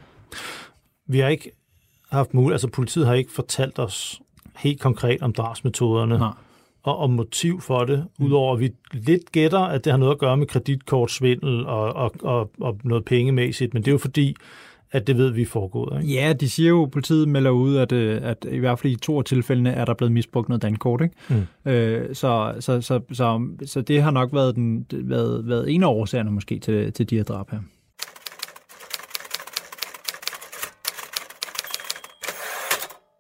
Vi 1.07 1.19
har 1.19 1.29
ikke 1.29 1.51
haft 2.11 2.35
mulighed, 2.35 2.55
altså 2.55 2.69
politiet 2.69 3.07
har 3.07 3.15
ikke 3.15 3.33
fortalt 3.33 3.79
os 3.79 4.21
helt 4.59 4.81
konkret 4.81 5.23
om 5.23 5.33
drabsmetoderne. 5.33 6.19
Nej 6.19 6.33
og, 6.83 6.99
og 6.99 7.11
motiv 7.11 7.61
for 7.61 7.85
det, 7.85 8.07
mm. 8.19 8.27
udover 8.27 8.55
at 8.55 8.61
vi 8.61 8.71
lidt 8.93 9.33
gætter, 9.33 9.59
at 9.59 9.85
det 9.85 9.91
har 9.91 9.99
noget 9.99 10.13
at 10.13 10.19
gøre 10.19 10.37
med 10.37 10.47
kreditkortsvindel 10.47 11.67
og, 11.67 11.93
og, 11.93 12.13
og, 12.23 12.51
og 12.61 12.79
noget 12.85 13.05
pengemæssigt, 13.05 13.75
men 13.75 13.83
det 13.83 13.89
er 13.89 13.93
jo 13.93 13.99
fordi, 13.99 14.35
at 14.93 15.07
det 15.07 15.19
ved 15.19 15.31
vi 15.31 15.45
foregået. 15.45 16.03
Ikke? 16.03 16.15
Ja, 16.15 16.33
de 16.33 16.51
siger 16.51 16.69
jo, 16.69 16.83
at 16.83 16.91
politiet 16.91 17.29
melder 17.29 17.51
ud, 17.51 17.77
at, 17.77 17.93
øh, 17.93 18.21
at 18.23 18.47
i 18.51 18.59
hvert 18.59 18.79
fald 18.79 18.93
i 18.93 18.97
to 18.97 19.19
af 19.19 19.25
tilfældene 19.25 19.71
er 19.71 19.85
der 19.85 19.95
blevet 19.95 20.13
misbrugt 20.13 20.49
noget 20.49 20.63
dankort. 20.63 21.01
Ikke? 21.03 21.15
Mm. 21.65 21.71
Øh, 21.71 22.15
så, 22.15 22.55
så, 22.61 22.81
så, 22.81 23.01
så, 23.13 23.49
så 23.65 23.81
det 23.81 24.03
har 24.03 24.11
nok 24.11 24.33
været, 24.33 24.57
den, 24.57 24.87
været, 24.93 25.49
været 25.49 25.75
en 25.75 25.83
af 25.83 25.89
årsagerne 25.89 26.31
måske 26.31 26.59
til, 26.59 26.93
til 26.93 27.11
de 27.11 27.17
her 27.17 27.23
drab 27.25 27.51
her. 27.51 27.59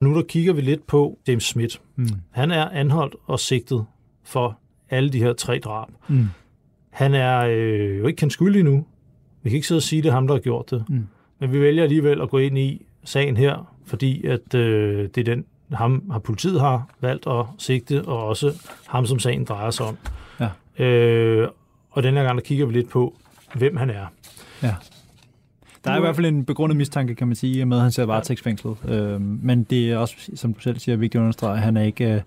Nu 0.02 0.14
der 0.14 0.22
kigger 0.22 0.52
vi 0.52 0.60
lidt 0.60 0.86
på 0.86 1.18
James 1.28 1.44
Smith. 1.44 1.76
Mm. 1.96 2.08
Han 2.30 2.50
er 2.50 2.68
anholdt 2.68 3.14
og 3.26 3.40
sigtet 3.40 3.86
for 4.24 4.58
alle 4.90 5.10
de 5.10 5.18
her 5.18 5.32
tre 5.32 5.58
drab. 5.58 5.88
Mm. 6.08 6.26
Han 6.90 7.14
er 7.14 7.38
øh, 7.38 7.98
jo 7.98 8.06
ikke 8.06 8.16
kendt 8.16 8.32
skyldig 8.32 8.64
nu. 8.64 8.86
Vi 9.42 9.50
kan 9.50 9.56
ikke 9.56 9.66
sidde 9.66 9.78
og 9.78 9.82
sige, 9.82 9.98
at 9.98 10.04
det 10.04 10.10
er 10.10 10.14
ham, 10.14 10.26
der 10.26 10.34
har 10.34 10.40
gjort 10.40 10.70
det. 10.70 10.84
Mm. 10.88 11.06
Men 11.38 11.52
vi 11.52 11.60
vælger 11.60 11.82
alligevel 11.82 12.20
at 12.20 12.30
gå 12.30 12.38
ind 12.38 12.58
i 12.58 12.86
sagen 13.04 13.36
her, 13.36 13.74
fordi 13.86 14.26
at 14.26 14.54
øh, 14.54 15.08
det 15.14 15.18
er 15.28 15.34
den, 15.34 15.44
ham 15.72 16.10
har 16.10 16.18
politiet 16.18 16.60
har 16.60 16.88
valgt 17.00 17.26
at 17.26 17.44
sigte, 17.58 18.04
og 18.04 18.26
også 18.26 18.52
ham, 18.88 19.06
som 19.06 19.18
sagen 19.18 19.44
drejer 19.44 19.70
sig 19.70 19.86
om. 19.86 19.98
Ja. 20.40 20.84
Øh, 20.84 21.48
og 21.90 22.02
denne 22.02 22.20
gang 22.20 22.38
der 22.38 22.44
kigger 22.44 22.66
vi 22.66 22.72
lidt 22.72 22.88
på, 22.88 23.16
hvem 23.54 23.76
han 23.76 23.90
er. 23.90 24.06
Ja. 24.62 24.74
Der 25.84 25.90
er 25.90 25.96
i 25.96 26.00
hvert 26.00 26.16
fald 26.16 26.26
en 26.26 26.44
begrundet 26.44 26.76
mistanke, 26.76 27.14
kan 27.14 27.26
man 27.26 27.36
sige, 27.36 27.64
med 27.64 27.76
at 27.76 27.82
han 27.82 27.92
ser 27.92 28.04
varetægtsfængslet. 28.04 28.76
Øh, 28.88 29.20
men 29.20 29.62
det 29.62 29.90
er 29.90 29.96
også, 29.96 30.14
som 30.34 30.54
du 30.54 30.60
selv 30.60 30.78
siger, 30.78 30.96
vigtigt 30.96 31.20
at 31.20 31.22
understrege, 31.22 31.56
at 31.56 31.62
han 31.62 31.76
er 31.76 31.82
ikke 31.82 32.14
øh, 32.14 32.20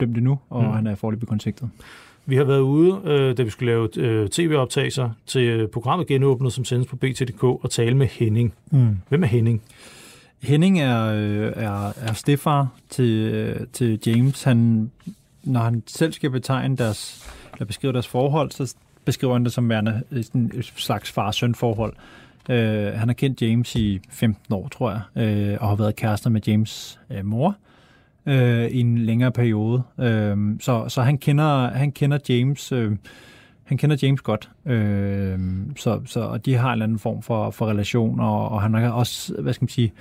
dømt 0.00 0.16
endnu, 0.16 0.38
og 0.50 0.64
mm. 0.64 0.70
han 0.70 0.86
er 0.86 0.94
forløbig 0.94 1.28
konsigtet. 1.28 1.68
Vi 2.26 2.36
har 2.36 2.44
været 2.44 2.60
ude, 2.60 3.00
øh, 3.04 3.36
da 3.36 3.42
vi 3.42 3.50
skulle 3.50 3.72
lave 3.72 3.88
øh, 3.96 4.28
tv-optagelser 4.28 5.10
til 5.26 5.42
øh, 5.42 5.68
programmet 5.68 6.06
Genåbnet, 6.06 6.52
som 6.52 6.64
sendes 6.64 6.86
på 6.86 6.96
BTDK, 6.96 7.44
og 7.44 7.70
tale 7.70 7.96
med 7.96 8.06
Henning. 8.06 8.54
Mm. 8.70 8.96
Hvem 9.08 9.22
er 9.22 9.26
Henning? 9.26 9.62
Henning 10.42 10.80
er, 10.80 11.04
øh, 11.04 11.52
er, 11.56 11.92
er 11.96 12.12
stefar 12.12 12.68
til, 12.88 13.10
øh, 13.10 13.66
til 13.72 14.00
James. 14.06 14.42
Han, 14.42 14.90
når 15.42 15.60
han 15.60 15.82
selv 15.86 16.12
skal 16.12 16.30
betegne 16.30 16.76
deres, 16.76 17.30
eller 17.52 17.66
beskrive 17.66 17.92
deres 17.92 18.08
forhold, 18.08 18.50
så 18.50 18.74
beskriver 19.04 19.32
han 19.32 19.44
det 19.44 19.52
som 19.52 19.68
værende 19.68 20.02
sådan 20.22 20.50
et 20.54 20.72
slags 20.76 21.10
far-søn 21.10 21.54
forhold. 21.54 21.94
Øh, 22.48 22.92
han 22.92 23.08
har 23.08 23.12
kendt 23.12 23.42
James 23.42 23.76
i 23.76 24.00
15 24.10 24.54
år, 24.54 24.68
tror 24.68 24.90
jeg, 24.90 25.24
øh, 25.24 25.58
og 25.60 25.68
har 25.68 25.76
været 25.76 25.96
kærester 25.96 26.30
med 26.30 26.40
James 26.46 27.00
øh, 27.10 27.24
mor 27.24 27.56
øh, 28.26 28.66
i 28.66 28.80
en 28.80 28.98
længere 28.98 29.32
periode. 29.32 29.82
Øh, 29.98 30.36
så 30.60 30.88
så 30.88 31.02
han, 31.02 31.18
kender, 31.18 31.70
han 31.70 31.92
kender 31.92 32.18
James... 32.28 32.72
Øh, 32.72 32.96
han 33.62 33.78
kender 33.78 33.96
James 34.02 34.20
godt, 34.20 34.50
øh, 34.66 35.38
så, 35.76 36.00
så, 36.06 36.20
og 36.20 36.46
de 36.46 36.54
har 36.54 36.68
en 36.68 36.72
eller 36.72 36.84
anden 36.84 36.98
form 36.98 37.22
for, 37.22 37.50
for 37.50 37.66
relation, 37.66 38.20
og, 38.20 38.48
og 38.48 38.62
han 38.62 38.74
har 38.74 38.90
også, 38.90 39.34
hvad 39.38 39.52
skal 39.52 39.64
man 39.64 39.68
sige, 39.68 39.92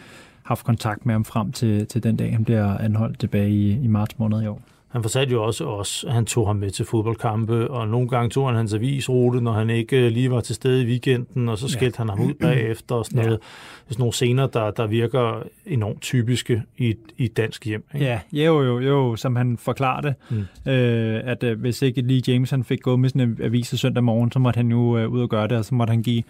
haft 0.43 0.65
kontakt 0.65 1.05
med 1.05 1.13
ham 1.13 1.25
frem 1.25 1.51
til, 1.51 1.87
til 1.87 2.03
den 2.03 2.15
dag, 2.15 2.33
han 2.33 2.45
bliver 2.45 2.77
anholdt 2.77 3.19
tilbage 3.19 3.49
i, 3.49 3.71
i 3.83 3.87
marts 3.87 4.19
måned 4.19 4.43
i 4.43 4.47
år. 4.47 4.61
Han 4.91 5.01
fortalte 5.01 5.31
jo 5.31 5.43
også 5.43 5.65
os, 5.65 6.05
at 6.07 6.13
han 6.13 6.25
tog 6.25 6.47
ham 6.47 6.55
med 6.55 6.69
til 6.69 6.85
fodboldkampe, 6.85 7.71
og 7.71 7.87
nogle 7.87 8.09
gange 8.09 8.29
tog 8.29 8.47
han 8.47 8.55
hans 8.55 8.73
avisrute, 8.73 9.41
når 9.41 9.51
han 9.51 9.69
ikke 9.69 10.05
øh, 10.05 10.11
lige 10.11 10.31
var 10.31 10.41
til 10.41 10.55
stede 10.55 10.83
i 10.83 10.85
weekenden, 10.85 11.49
og 11.49 11.57
så 11.57 11.67
skældte 11.67 11.95
ja. 11.99 12.03
han 12.03 12.09
ham 12.09 12.29
ud 12.29 12.33
bagefter 12.33 12.95
og 12.95 13.05
sådan 13.05 13.19
ja. 13.19 13.25
noget. 13.25 13.39
Sådan 13.87 14.01
nogle 14.01 14.13
scener, 14.13 14.47
der, 14.47 14.71
der 14.71 14.87
virker 14.87 15.43
enormt 15.65 16.01
typiske 16.01 16.63
i, 16.77 16.95
i 17.17 17.25
et 17.25 17.37
dansk 17.37 17.65
hjem. 17.65 17.83
Ikke? 17.93 18.05
Ja, 18.05 18.19
jo, 18.45 18.63
jo, 18.63 18.79
jo, 18.79 19.15
som 19.15 19.35
han 19.35 19.57
forklarede, 19.57 20.13
mm. 20.29 20.71
øh, 20.71 21.21
at 21.23 21.43
øh, 21.43 21.59
hvis 21.59 21.81
ikke 21.81 22.01
lige 22.01 22.23
James 22.31 22.49
han 22.49 22.63
fik 22.63 22.81
gået 22.81 22.99
med 22.99 23.09
sådan 23.09 23.21
en 23.21 23.37
avis 23.41 23.67
søndag 23.67 24.03
morgen, 24.03 24.31
så 24.31 24.39
måtte 24.39 24.57
han 24.57 24.71
jo 24.71 24.97
øh, 24.97 25.09
ud 25.09 25.21
og 25.21 25.29
gøre 25.29 25.47
det, 25.47 25.57
og 25.57 25.65
så 25.65 25.75
måtte 25.75 25.91
han 25.91 26.03
give 26.03 26.23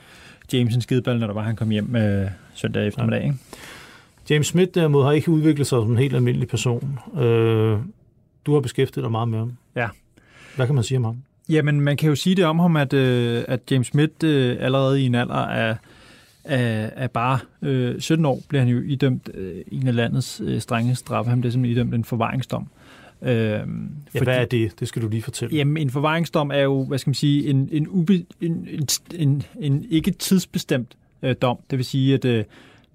James 0.53 0.76
en 0.76 0.82
skideball, 0.82 1.20
når 1.20 1.28
der 1.28 1.34
var, 1.34 1.41
han 1.41 1.55
kom 1.55 1.70
hjem 1.70 1.95
øh, 1.95 2.28
søndag 2.53 2.88
eftermiddag. 2.88 3.20
Ja. 3.20 3.26
Ikke? 3.26 3.38
James 4.30 4.47
Smith 4.47 4.72
derimod 4.76 5.03
har 5.03 5.12
ikke 5.12 5.32
udviklet 5.32 5.68
sig 5.68 5.82
som 5.82 5.91
en 5.91 5.97
helt 5.97 6.16
almindelig 6.16 6.47
person. 6.47 6.99
Øh, 7.18 7.78
du 8.46 8.54
har 8.54 8.60
beskæftiget 8.62 9.04
dig 9.04 9.12
meget 9.12 9.28
med 9.28 9.39
ham. 9.39 9.52
Ja. 9.76 9.88
Hvad 10.56 10.66
kan 10.66 10.76
man 10.76 10.84
sige 10.84 10.98
om 10.98 11.04
ham? 11.04 11.18
Jamen, 11.50 11.82
man 11.82 11.98
kan 11.98 12.10
jo 12.10 12.16
sige 12.16 12.36
det 12.36 12.46
om 12.46 12.60
ham, 12.60 12.76
at, 12.76 12.94
øh, 12.94 13.44
at 13.48 13.60
James 13.72 13.88
Smith 13.88 14.14
øh, 14.24 14.58
allerede 14.60 15.02
i 15.02 15.06
en 15.06 15.16
alder 15.16 15.34
af, 15.34 15.76
af, 16.44 16.92
af 16.96 17.12
bare 17.12 17.39
øh, 17.62 18.02
17 18.02 18.26
år 18.26 18.42
bliver 18.48 18.62
han 18.62 18.70
jo 18.70 18.82
idømt 18.82 19.30
øh, 19.34 19.62
en 19.72 19.88
af 19.88 19.96
landets 19.96 20.42
øh, 20.46 20.62
strenge 20.62 20.96
straffe. 20.96 21.30
Han 21.30 21.42
bliver 21.42 21.52
simpelthen 21.52 21.78
idømt 21.78 21.96
en 21.96 22.04
forvaringsdom. 22.04 22.68
Øh, 23.22 23.32
ja, 23.32 23.60
fordi, 24.12 24.24
hvad 24.24 24.38
er 24.38 24.46
det? 24.46 24.80
Det 24.80 24.88
skal 24.88 25.02
du 25.02 25.08
lige 25.08 25.22
fortælle. 25.22 25.58
Jamen, 25.58 25.78
en 25.78 25.89
forvaringsdom 25.89 26.52
er 26.52 26.60
jo, 26.60 26.84
hvad 26.84 26.98
skal 26.98 27.10
man 27.10 27.16
sige, 27.16 27.50
en, 27.50 27.70
en, 27.72 27.88
ube, 27.89 28.26
en, 28.42 28.68
en, 28.70 28.88
en, 29.16 29.44
en 29.60 29.86
ikke 29.89 30.12
tidsbestemt 30.12 30.98
øh, 31.24 31.36
dom. 31.42 31.58
Det 31.70 31.78
vil 31.78 31.86
sige, 31.86 32.14
at 32.14 32.26
øh, 32.26 32.44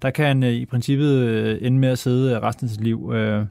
der 0.01 0.09
kan 0.09 0.25
han 0.25 0.43
øh, 0.43 0.53
i 0.53 0.65
princippet 0.65 1.07
øh, 1.07 1.57
ende 1.61 1.79
med 1.79 1.89
at 1.89 1.99
sidde 1.99 2.39
resten 2.39 2.65
af 2.65 2.71
sit 2.71 2.83
liv. 2.83 3.11
Øh, 3.13 3.45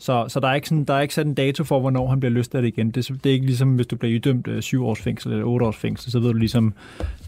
så, 0.00 0.24
så 0.28 0.40
der, 0.40 0.48
er 0.48 0.54
ikke 0.54 0.68
sådan, 0.68 0.84
der 0.84 0.94
er 0.94 1.00
ikke 1.00 1.14
sat 1.14 1.26
en 1.26 1.34
dato 1.34 1.64
for, 1.64 1.80
hvornår 1.80 2.08
han 2.08 2.20
bliver 2.20 2.42
det 2.52 2.64
igen. 2.64 2.90
Det, 2.90 3.08
det 3.24 3.30
er 3.30 3.34
ikke 3.34 3.46
ligesom, 3.46 3.74
hvis 3.74 3.86
du 3.86 3.96
bliver 3.96 4.14
idømt 4.14 4.48
øh, 4.48 4.62
syv 4.62 4.86
års 4.86 5.00
fængsel 5.00 5.32
eller 5.32 5.44
otte 5.44 5.66
års 5.66 5.76
fængsel, 5.76 6.12
så 6.12 6.20
ved 6.20 6.32
du 6.32 6.38
ligesom, 6.38 6.74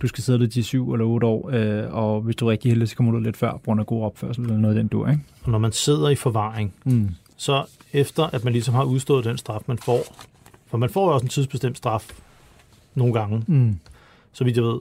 du 0.03 0.07
skal 0.07 0.25
sidde 0.25 0.39
der 0.39 0.47
til 0.47 0.65
syv 0.65 0.93
eller 0.93 1.07
otte 1.07 1.27
år, 1.27 1.51
øh, 1.53 1.95
og 1.95 2.21
hvis 2.21 2.37
du 2.37 2.47
er 2.47 2.51
rigtig 2.51 2.71
heldig, 2.71 2.89
så 2.89 2.97
kommer 2.97 3.13
du 3.13 3.19
lidt 3.19 3.37
før, 3.37 3.53
på 3.53 3.61
grund 3.65 3.81
af 3.81 3.87
god 3.87 4.05
opførsel 4.05 4.45
eller 4.45 4.59
noget 4.59 4.77
den 4.77 4.89
du, 4.89 5.07
ikke? 5.07 5.21
Og 5.45 5.51
når 5.51 5.59
man 5.59 5.73
sidder 5.73 6.09
i 6.09 6.15
forvaring, 6.15 6.75
mm. 6.85 7.09
så 7.37 7.65
efter 7.93 8.25
at 8.25 8.45
man 8.45 8.53
ligesom 8.53 8.75
har 8.75 8.85
udstået 8.85 9.25
den 9.25 9.39
straf, 9.39 9.61
man 9.67 9.79
får, 9.79 10.01
for 10.67 10.79
man 10.79 10.91
får 10.91 11.07
jo 11.09 11.15
også 11.15 11.25
en 11.25 11.31
tidsbestemt 11.31 11.79
straf 11.79 12.11
nogle 12.95 13.13
gange, 13.13 13.45
mm. 13.47 13.79
så 14.33 14.45
vidt 14.45 14.57
jeg 14.57 14.65
ved. 14.65 14.79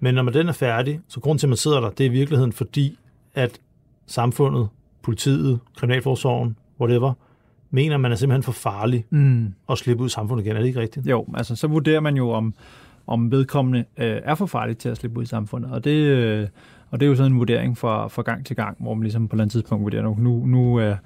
Men 0.00 0.14
når 0.14 0.22
man 0.22 0.34
den 0.34 0.48
er 0.48 0.52
færdig, 0.52 1.00
så 1.08 1.20
grund 1.20 1.38
til, 1.38 1.46
at 1.46 1.48
man 1.48 1.56
sidder 1.56 1.80
der, 1.80 1.90
det 1.90 2.06
er 2.06 2.10
i 2.10 2.12
virkeligheden 2.12 2.52
fordi, 2.52 2.98
at 3.34 3.60
samfundet, 4.06 4.68
politiet, 5.02 5.58
kriminalforsorgen, 5.76 6.56
whatever, 6.80 7.12
mener, 7.70 7.96
man 7.96 8.12
er 8.12 8.16
simpelthen 8.16 8.42
for 8.42 8.52
farlig 8.52 9.04
mm. 9.10 9.54
at 9.70 9.78
slippe 9.78 10.02
ud 10.02 10.08
i 10.08 10.12
samfundet 10.12 10.44
igen. 10.44 10.56
Er 10.56 10.60
det 10.60 10.66
ikke 10.66 10.80
rigtigt? 10.80 11.06
Jo, 11.06 11.26
altså 11.34 11.56
så 11.56 11.66
vurderer 11.66 12.00
man 12.00 12.16
jo, 12.16 12.30
om, 12.30 12.54
om 13.06 13.30
vedkommende 13.30 13.78
øh, 13.78 14.20
er 14.24 14.34
for 14.34 14.46
farlig 14.46 14.78
til 14.78 14.88
at 14.88 14.96
slippe 14.96 15.18
ud 15.18 15.24
i 15.24 15.26
samfundet. 15.26 15.72
Og 15.72 15.84
det, 15.84 15.90
øh, 15.90 16.48
og 16.90 17.00
det 17.00 17.06
er 17.06 17.10
jo 17.10 17.16
sådan 17.16 17.32
en 17.32 17.38
vurdering 17.38 17.78
fra, 17.78 18.08
fra 18.08 18.22
gang 18.22 18.46
til 18.46 18.56
gang, 18.56 18.76
hvor 18.80 18.94
man 18.94 19.02
ligesom 19.02 19.28
på 19.28 19.32
et 19.32 19.36
eller 19.36 19.44
andet 19.44 19.52
tidspunkt 19.52 19.82
vurderer, 19.82 20.02
nu, 20.02 20.46
nu, 20.46 20.76
er, 20.76 20.96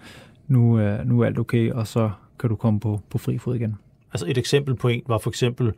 nu, 0.48 0.74
er, 0.74 1.04
nu 1.04 1.20
er 1.20 1.26
alt 1.26 1.38
okay, 1.38 1.72
og 1.72 1.86
så 1.86 2.10
kan 2.38 2.50
du 2.50 2.56
komme 2.56 2.80
på, 2.80 3.00
på 3.10 3.18
fri 3.18 3.38
fod 3.38 3.54
igen. 3.54 3.76
Altså 4.12 4.26
et 4.28 4.38
eksempel 4.38 4.74
på 4.74 4.88
en 4.88 5.02
var 5.06 5.18
for 5.18 5.30
eksempel 5.30 5.72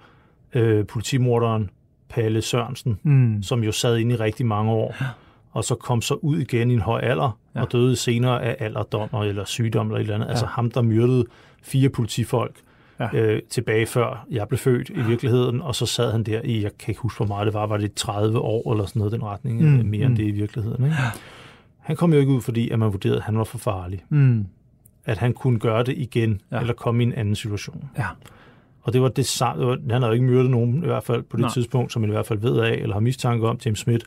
øh, 0.54 0.86
politimorderen 0.86 1.70
Palle 2.08 2.42
Sørensen, 2.42 2.98
mm. 3.02 3.42
som 3.42 3.64
jo 3.64 3.72
sad 3.72 3.98
inde 3.98 4.14
i 4.14 4.16
rigtig 4.16 4.46
mange 4.46 4.72
år. 4.72 4.94
Og 5.54 5.64
så 5.64 5.74
kom 5.74 6.02
så 6.02 6.14
ud 6.14 6.38
igen 6.38 6.70
i 6.70 6.74
en 6.74 6.80
høj 6.80 7.00
alder, 7.00 7.38
ja. 7.54 7.62
og 7.62 7.72
døde 7.72 7.96
senere 7.96 8.42
af 8.42 8.56
alderdom 8.58 9.08
eller 9.22 9.44
sygdom 9.44 9.86
eller 9.86 9.96
et 9.96 10.00
eller 10.00 10.14
andet. 10.14 10.28
Altså, 10.28 10.44
ja. 10.44 10.48
Altså 10.48 10.54
ham, 10.54 10.70
der 10.70 10.82
myrdede 10.82 11.24
fire 11.62 11.88
politifolk 11.88 12.56
ja. 13.00 13.08
øh, 13.12 13.42
tilbage 13.50 13.86
før 13.86 14.26
jeg 14.30 14.48
blev 14.48 14.58
født 14.58 14.90
ja. 14.90 15.00
i 15.00 15.02
virkeligheden, 15.02 15.62
og 15.62 15.74
så 15.74 15.86
sad 15.86 16.12
han 16.12 16.22
der 16.22 16.40
i, 16.44 16.62
jeg 16.62 16.70
kan 16.78 16.90
ikke 16.90 17.00
huske, 17.00 17.16
hvor 17.16 17.26
meget 17.26 17.46
det 17.46 17.54
var, 17.54 17.66
var 17.66 17.76
det 17.76 17.94
30 17.94 18.38
år 18.38 18.72
eller 18.72 18.86
sådan 18.86 19.00
noget, 19.00 19.12
den 19.12 19.22
retning, 19.22 19.60
mm. 19.60 19.78
Øh, 19.78 19.84
mere 19.84 20.06
mm. 20.06 20.12
end 20.12 20.16
det 20.16 20.26
i 20.26 20.30
virkeligheden. 20.30 20.84
Ikke? 20.84 20.96
Ja. 20.96 21.10
Han 21.78 21.96
kom 21.96 22.12
jo 22.12 22.18
ikke 22.18 22.32
ud, 22.32 22.40
fordi 22.40 22.70
at 22.70 22.78
man 22.78 22.92
vurderede, 22.92 23.16
at 23.16 23.22
han 23.22 23.38
var 23.38 23.44
for 23.44 23.58
farlig. 23.58 24.04
Mm. 24.08 24.46
At 25.04 25.18
han 25.18 25.32
kunne 25.32 25.58
gøre 25.58 25.82
det 25.82 25.94
igen, 25.98 26.40
ja. 26.52 26.60
eller 26.60 26.74
komme 26.74 27.02
i 27.02 27.06
en 27.06 27.12
anden 27.12 27.36
situation. 27.36 27.90
Ja. 27.98 28.06
Og 28.82 28.92
det 28.92 29.02
var 29.02 29.08
det 29.08 29.26
samme, 29.26 29.78
han 29.90 29.90
havde 29.90 30.06
jo 30.06 30.12
ikke 30.12 30.24
myrdet 30.24 30.50
nogen, 30.50 30.76
i 30.76 30.86
hvert 30.86 31.04
fald 31.04 31.22
på 31.22 31.36
det 31.36 31.40
Nej. 31.40 31.50
tidspunkt, 31.50 31.92
som 31.92 32.02
man 32.02 32.10
i 32.10 32.12
hvert 32.12 32.26
fald 32.26 32.38
ved 32.38 32.58
af, 32.58 32.72
eller 32.72 32.92
har 32.92 33.00
mistanke 33.00 33.48
om, 33.48 33.58
James 33.64 33.78
Smith. 33.78 34.06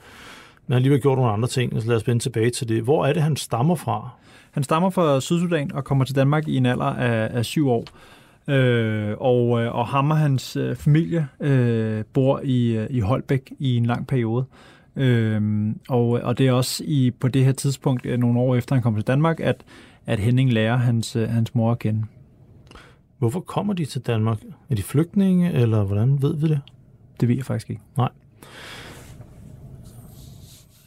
Men 0.68 0.74
han 0.74 0.76
alligevel 0.76 1.02
gjort 1.02 1.18
nogle 1.18 1.32
andre 1.32 1.48
ting, 1.48 1.82
så 1.82 1.88
lad 1.88 1.96
os 1.96 2.08
vende 2.08 2.24
tilbage 2.24 2.50
til 2.50 2.70
det. 2.70 2.84
Hvor 2.84 3.06
er 3.06 3.14
det, 3.14 3.22
han 3.22 3.36
stammer 3.36 3.76
fra? 3.76 4.10
Han 4.52 4.64
stammer 4.64 4.90
fra 4.90 5.22
Sydsudan 5.22 5.72
og 5.74 5.84
kommer 5.84 6.06
til 6.06 6.16
Danmark 6.16 6.48
i 6.48 6.58
en 6.58 6.66
alder 6.66 6.86
af, 6.86 7.38
af 7.38 7.46
syv 7.46 7.70
år. 7.70 7.86
Øh, 8.48 9.16
og, 9.18 9.62
øh, 9.62 9.76
og 9.76 9.88
ham 9.88 10.12
og 10.12 10.18
hans 10.18 10.56
øh, 10.56 10.76
familie 10.76 11.28
øh, 11.40 12.04
bor 12.14 12.42
i, 12.44 12.78
øh, 12.78 12.88
i 12.90 13.00
Holbæk 13.00 13.54
i 13.60 13.78
en 13.78 13.86
lang 13.86 14.08
periode. 14.08 14.46
Øh, 14.96 15.72
og, 15.90 16.10
og 16.10 16.38
det 16.38 16.48
er 16.48 16.52
også 16.52 16.84
i, 16.88 17.12
på 17.12 17.28
det 17.28 17.46
her 17.46 17.52
tidspunkt, 17.52 18.06
øh, 18.06 18.20
nogle 18.20 18.40
år 18.40 18.56
efter 18.56 18.76
han 18.76 18.84
kommer 18.84 19.00
til 19.00 19.08
Danmark, 19.08 19.40
at, 19.40 19.64
at 20.06 20.20
Henning 20.20 20.54
lærer 20.54 20.76
hans, 20.76 21.14
hans 21.14 21.56
mor 21.56 21.72
at 21.72 21.80
kende. 21.80 22.04
Hvorfor 23.18 23.40
kommer 23.40 23.74
de 23.74 23.86
til 23.86 24.02
Danmark? 24.02 24.38
Er 24.70 24.76
de 24.76 24.84
flygtninge, 24.84 25.54
eller 25.54 25.84
hvordan 25.84 26.22
ved 26.22 26.36
vi 26.36 26.48
det? 26.48 26.62
Det 27.20 27.30
ved 27.30 27.36
jeg 27.36 27.46
faktisk 27.46 27.70
ikke. 27.70 27.82
Nej 27.98 28.10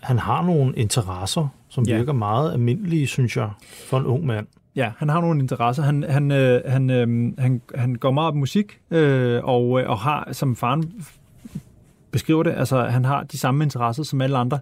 han 0.00 0.18
har 0.18 0.42
nogle 0.42 0.74
interesser, 0.76 1.48
som 1.68 1.84
ja. 1.84 1.96
virker 1.96 2.12
meget 2.12 2.52
almindelige, 2.52 3.06
synes 3.06 3.36
jeg, 3.36 3.50
for 3.86 3.98
en 3.98 4.06
ung 4.06 4.26
mand. 4.26 4.46
Ja, 4.76 4.90
han 4.98 5.08
har 5.08 5.20
nogle 5.20 5.40
interesser. 5.40 5.82
Han, 5.82 6.04
han, 6.08 6.30
øh, 6.30 6.60
han, 6.66 6.90
øh, 6.90 7.32
han, 7.38 7.60
han 7.74 7.94
går 7.94 8.10
meget 8.10 8.28
op 8.28 8.34
i 8.34 8.38
musik, 8.38 8.78
øh, 8.90 9.40
og, 9.44 9.80
øh, 9.80 9.90
og 9.90 9.98
har, 9.98 10.28
som 10.32 10.56
faren 10.56 10.92
beskriver 12.10 12.42
det, 12.42 12.54
altså 12.56 12.84
han 12.84 13.04
har 13.04 13.22
de 13.22 13.38
samme 13.38 13.64
interesser 13.64 14.02
som 14.02 14.20
alle 14.20 14.38
andre 14.38 14.58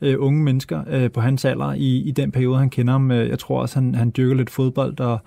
øh, 0.00 0.16
unge 0.18 0.42
mennesker 0.42 0.84
øh, 0.88 1.10
på 1.10 1.20
hans 1.20 1.44
alder 1.44 1.72
i, 1.72 1.96
i 1.96 2.10
den 2.10 2.32
periode, 2.32 2.58
han 2.58 2.70
kender 2.70 2.92
ham. 2.92 3.10
Jeg 3.10 3.38
tror 3.38 3.60
også, 3.60 3.80
han, 3.80 3.94
han 3.94 4.12
dyrker 4.16 4.34
lidt 4.34 4.50
fodbold, 4.50 5.00
og 5.00 5.18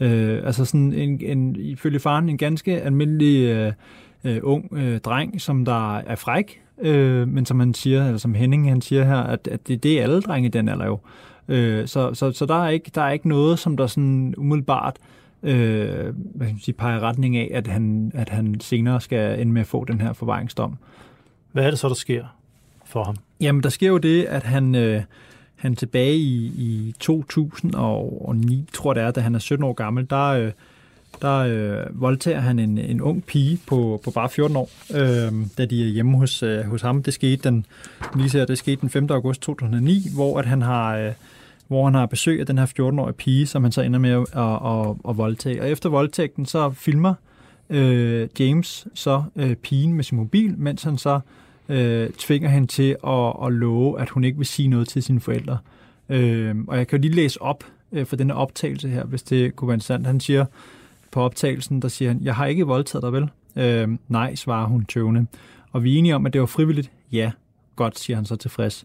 øh, 0.00 0.40
altså 0.44 0.64
sådan 0.64 0.92
en, 0.92 1.20
en, 1.22 1.56
ifølge 1.56 2.00
faren 2.00 2.28
en 2.28 2.38
ganske 2.38 2.82
almindelig 2.82 3.42
øh, 3.42 3.72
øh, 4.24 4.40
ung 4.42 4.68
øh, 4.72 5.00
dreng, 5.00 5.40
som 5.40 5.64
der 5.64 5.96
er 5.96 6.16
fræk, 6.16 6.60
øh, 6.78 7.28
men 7.28 7.46
som 7.46 7.60
han 7.60 7.74
siger, 7.74 8.06
eller 8.06 8.18
som 8.18 8.34
Henning 8.34 8.68
han 8.68 8.80
siger 8.80 9.04
her, 9.04 9.20
at, 9.20 9.48
at 9.48 9.68
det, 9.68 9.82
det 9.82 9.98
er 9.98 10.02
alle 10.02 10.20
drenge 10.20 10.46
i 10.46 10.50
den 10.50 10.68
alder 10.68 10.86
jo. 10.86 10.98
Øh, 11.48 11.86
så 11.88 12.14
så, 12.14 12.32
så 12.32 12.46
der, 12.46 12.64
er 12.64 12.68
ikke, 12.68 12.90
der 12.94 13.02
er 13.02 13.10
ikke 13.10 13.28
noget, 13.28 13.58
som 13.58 13.76
der 13.76 13.86
sådan 13.86 14.34
umiddelbart 14.36 14.96
øh, 15.42 16.14
hvad 16.34 16.46
kan 16.46 16.54
man 16.54 16.60
sige, 16.60 16.74
peger 16.74 17.00
retning 17.00 17.36
af, 17.36 17.50
at 17.54 17.66
han, 17.66 18.12
at 18.14 18.28
han 18.28 18.60
senere 18.60 19.00
skal 19.00 19.40
ende 19.40 19.52
med 19.52 19.60
at 19.60 19.66
få 19.66 19.84
den 19.84 20.00
her 20.00 20.12
forvaringsdom. 20.12 20.76
Hvad 21.52 21.64
er 21.64 21.70
det 21.70 21.78
så, 21.78 21.88
der 21.88 21.94
sker 21.94 22.24
for 22.84 23.04
ham? 23.04 23.16
Jamen, 23.40 23.62
der 23.62 23.68
sker 23.68 23.88
jo 23.88 23.98
det, 23.98 24.24
at 24.24 24.42
han, 24.42 24.74
øh, 24.74 25.02
han 25.56 25.76
tilbage 25.76 26.16
i, 26.16 26.46
i 26.46 26.94
2009, 27.00 28.68
tror 28.72 28.94
det 28.94 29.02
er, 29.02 29.10
da 29.10 29.20
han 29.20 29.34
er 29.34 29.38
17 29.38 29.64
år 29.64 29.72
gammel, 29.72 30.10
der, 30.10 30.26
øh, 30.26 30.52
der 31.22 31.38
øh, 31.38 32.00
voldtager 32.00 32.40
han 32.40 32.58
en, 32.58 32.78
en 32.78 33.00
ung 33.00 33.24
pige 33.24 33.60
på, 33.66 34.00
på 34.04 34.10
bare 34.10 34.28
14 34.28 34.56
år, 34.56 34.70
øh, 34.94 35.32
da 35.58 35.64
de 35.64 35.82
er 35.82 35.88
hjemme 35.88 36.18
hos, 36.18 36.42
øh, 36.42 36.64
hos 36.64 36.82
ham. 36.82 37.02
Det 37.02 37.14
skete, 37.14 37.42
den, 37.42 37.66
lige 38.16 38.30
ser, 38.30 38.44
det 38.44 38.58
skete 38.58 38.80
den 38.80 38.90
5. 38.90 39.06
august 39.10 39.42
2009, 39.42 40.06
hvor 40.14 40.38
at 40.38 40.46
han 40.46 40.62
har... 40.62 40.96
Øh, 40.96 41.12
hvor 41.68 41.84
han 41.84 41.94
har 41.94 42.06
besøg 42.06 42.40
af 42.40 42.46
den 42.46 42.58
her 42.58 42.66
14-årige 42.66 43.14
pige, 43.14 43.46
som 43.46 43.62
han 43.62 43.72
så 43.72 43.80
ender 43.82 43.98
med 43.98 44.10
at, 44.10 44.18
at, 44.18 44.88
at, 44.90 44.96
at 45.08 45.16
voldtage. 45.16 45.62
Og 45.62 45.70
efter 45.70 45.88
voldtægten, 45.88 46.46
så 46.46 46.70
filmer 46.70 47.14
øh, 47.70 48.28
James 48.38 48.86
så 48.94 49.22
øh, 49.36 49.54
pigen 49.54 49.92
med 49.92 50.04
sin 50.04 50.18
mobil, 50.18 50.54
mens 50.58 50.82
han 50.82 50.98
så 50.98 51.20
øh, 51.68 52.10
tvinger 52.10 52.48
hende 52.48 52.66
til 52.66 52.96
at, 53.06 53.32
at 53.46 53.52
love, 53.52 54.00
at 54.00 54.08
hun 54.08 54.24
ikke 54.24 54.38
vil 54.38 54.46
sige 54.46 54.68
noget 54.68 54.88
til 54.88 55.02
sine 55.02 55.20
forældre. 55.20 55.58
Øh, 56.08 56.54
og 56.66 56.78
jeg 56.78 56.88
kan 56.88 56.98
jo 56.98 57.00
lige 57.00 57.14
læse 57.14 57.42
op 57.42 57.64
øh, 57.92 58.06
for 58.06 58.16
denne 58.16 58.34
optagelse 58.34 58.88
her, 58.88 59.04
hvis 59.04 59.22
det 59.22 59.56
kunne 59.56 59.68
være 59.68 59.74
interessant. 59.74 60.06
Han 60.06 60.20
siger 60.20 60.44
på 61.16 61.22
optagelsen, 61.22 61.82
der 61.82 61.88
siger 61.88 62.10
han, 62.10 62.20
jeg 62.22 62.34
har 62.34 62.46
ikke 62.46 62.64
voldtaget 62.64 63.02
dig 63.02 63.12
vel? 63.12 63.30
Øh, 63.56 63.88
nej, 64.08 64.34
svarer 64.34 64.66
hun 64.66 64.84
tøvende. 64.84 65.26
Og 65.72 65.84
vi 65.84 65.94
er 65.94 65.98
enige 65.98 66.14
om, 66.14 66.26
at 66.26 66.32
det 66.32 66.40
var 66.40 66.46
frivilligt? 66.46 66.90
Ja, 67.12 67.30
godt, 67.76 67.98
siger 67.98 68.16
han 68.16 68.24
så 68.24 68.36
tilfreds. 68.36 68.84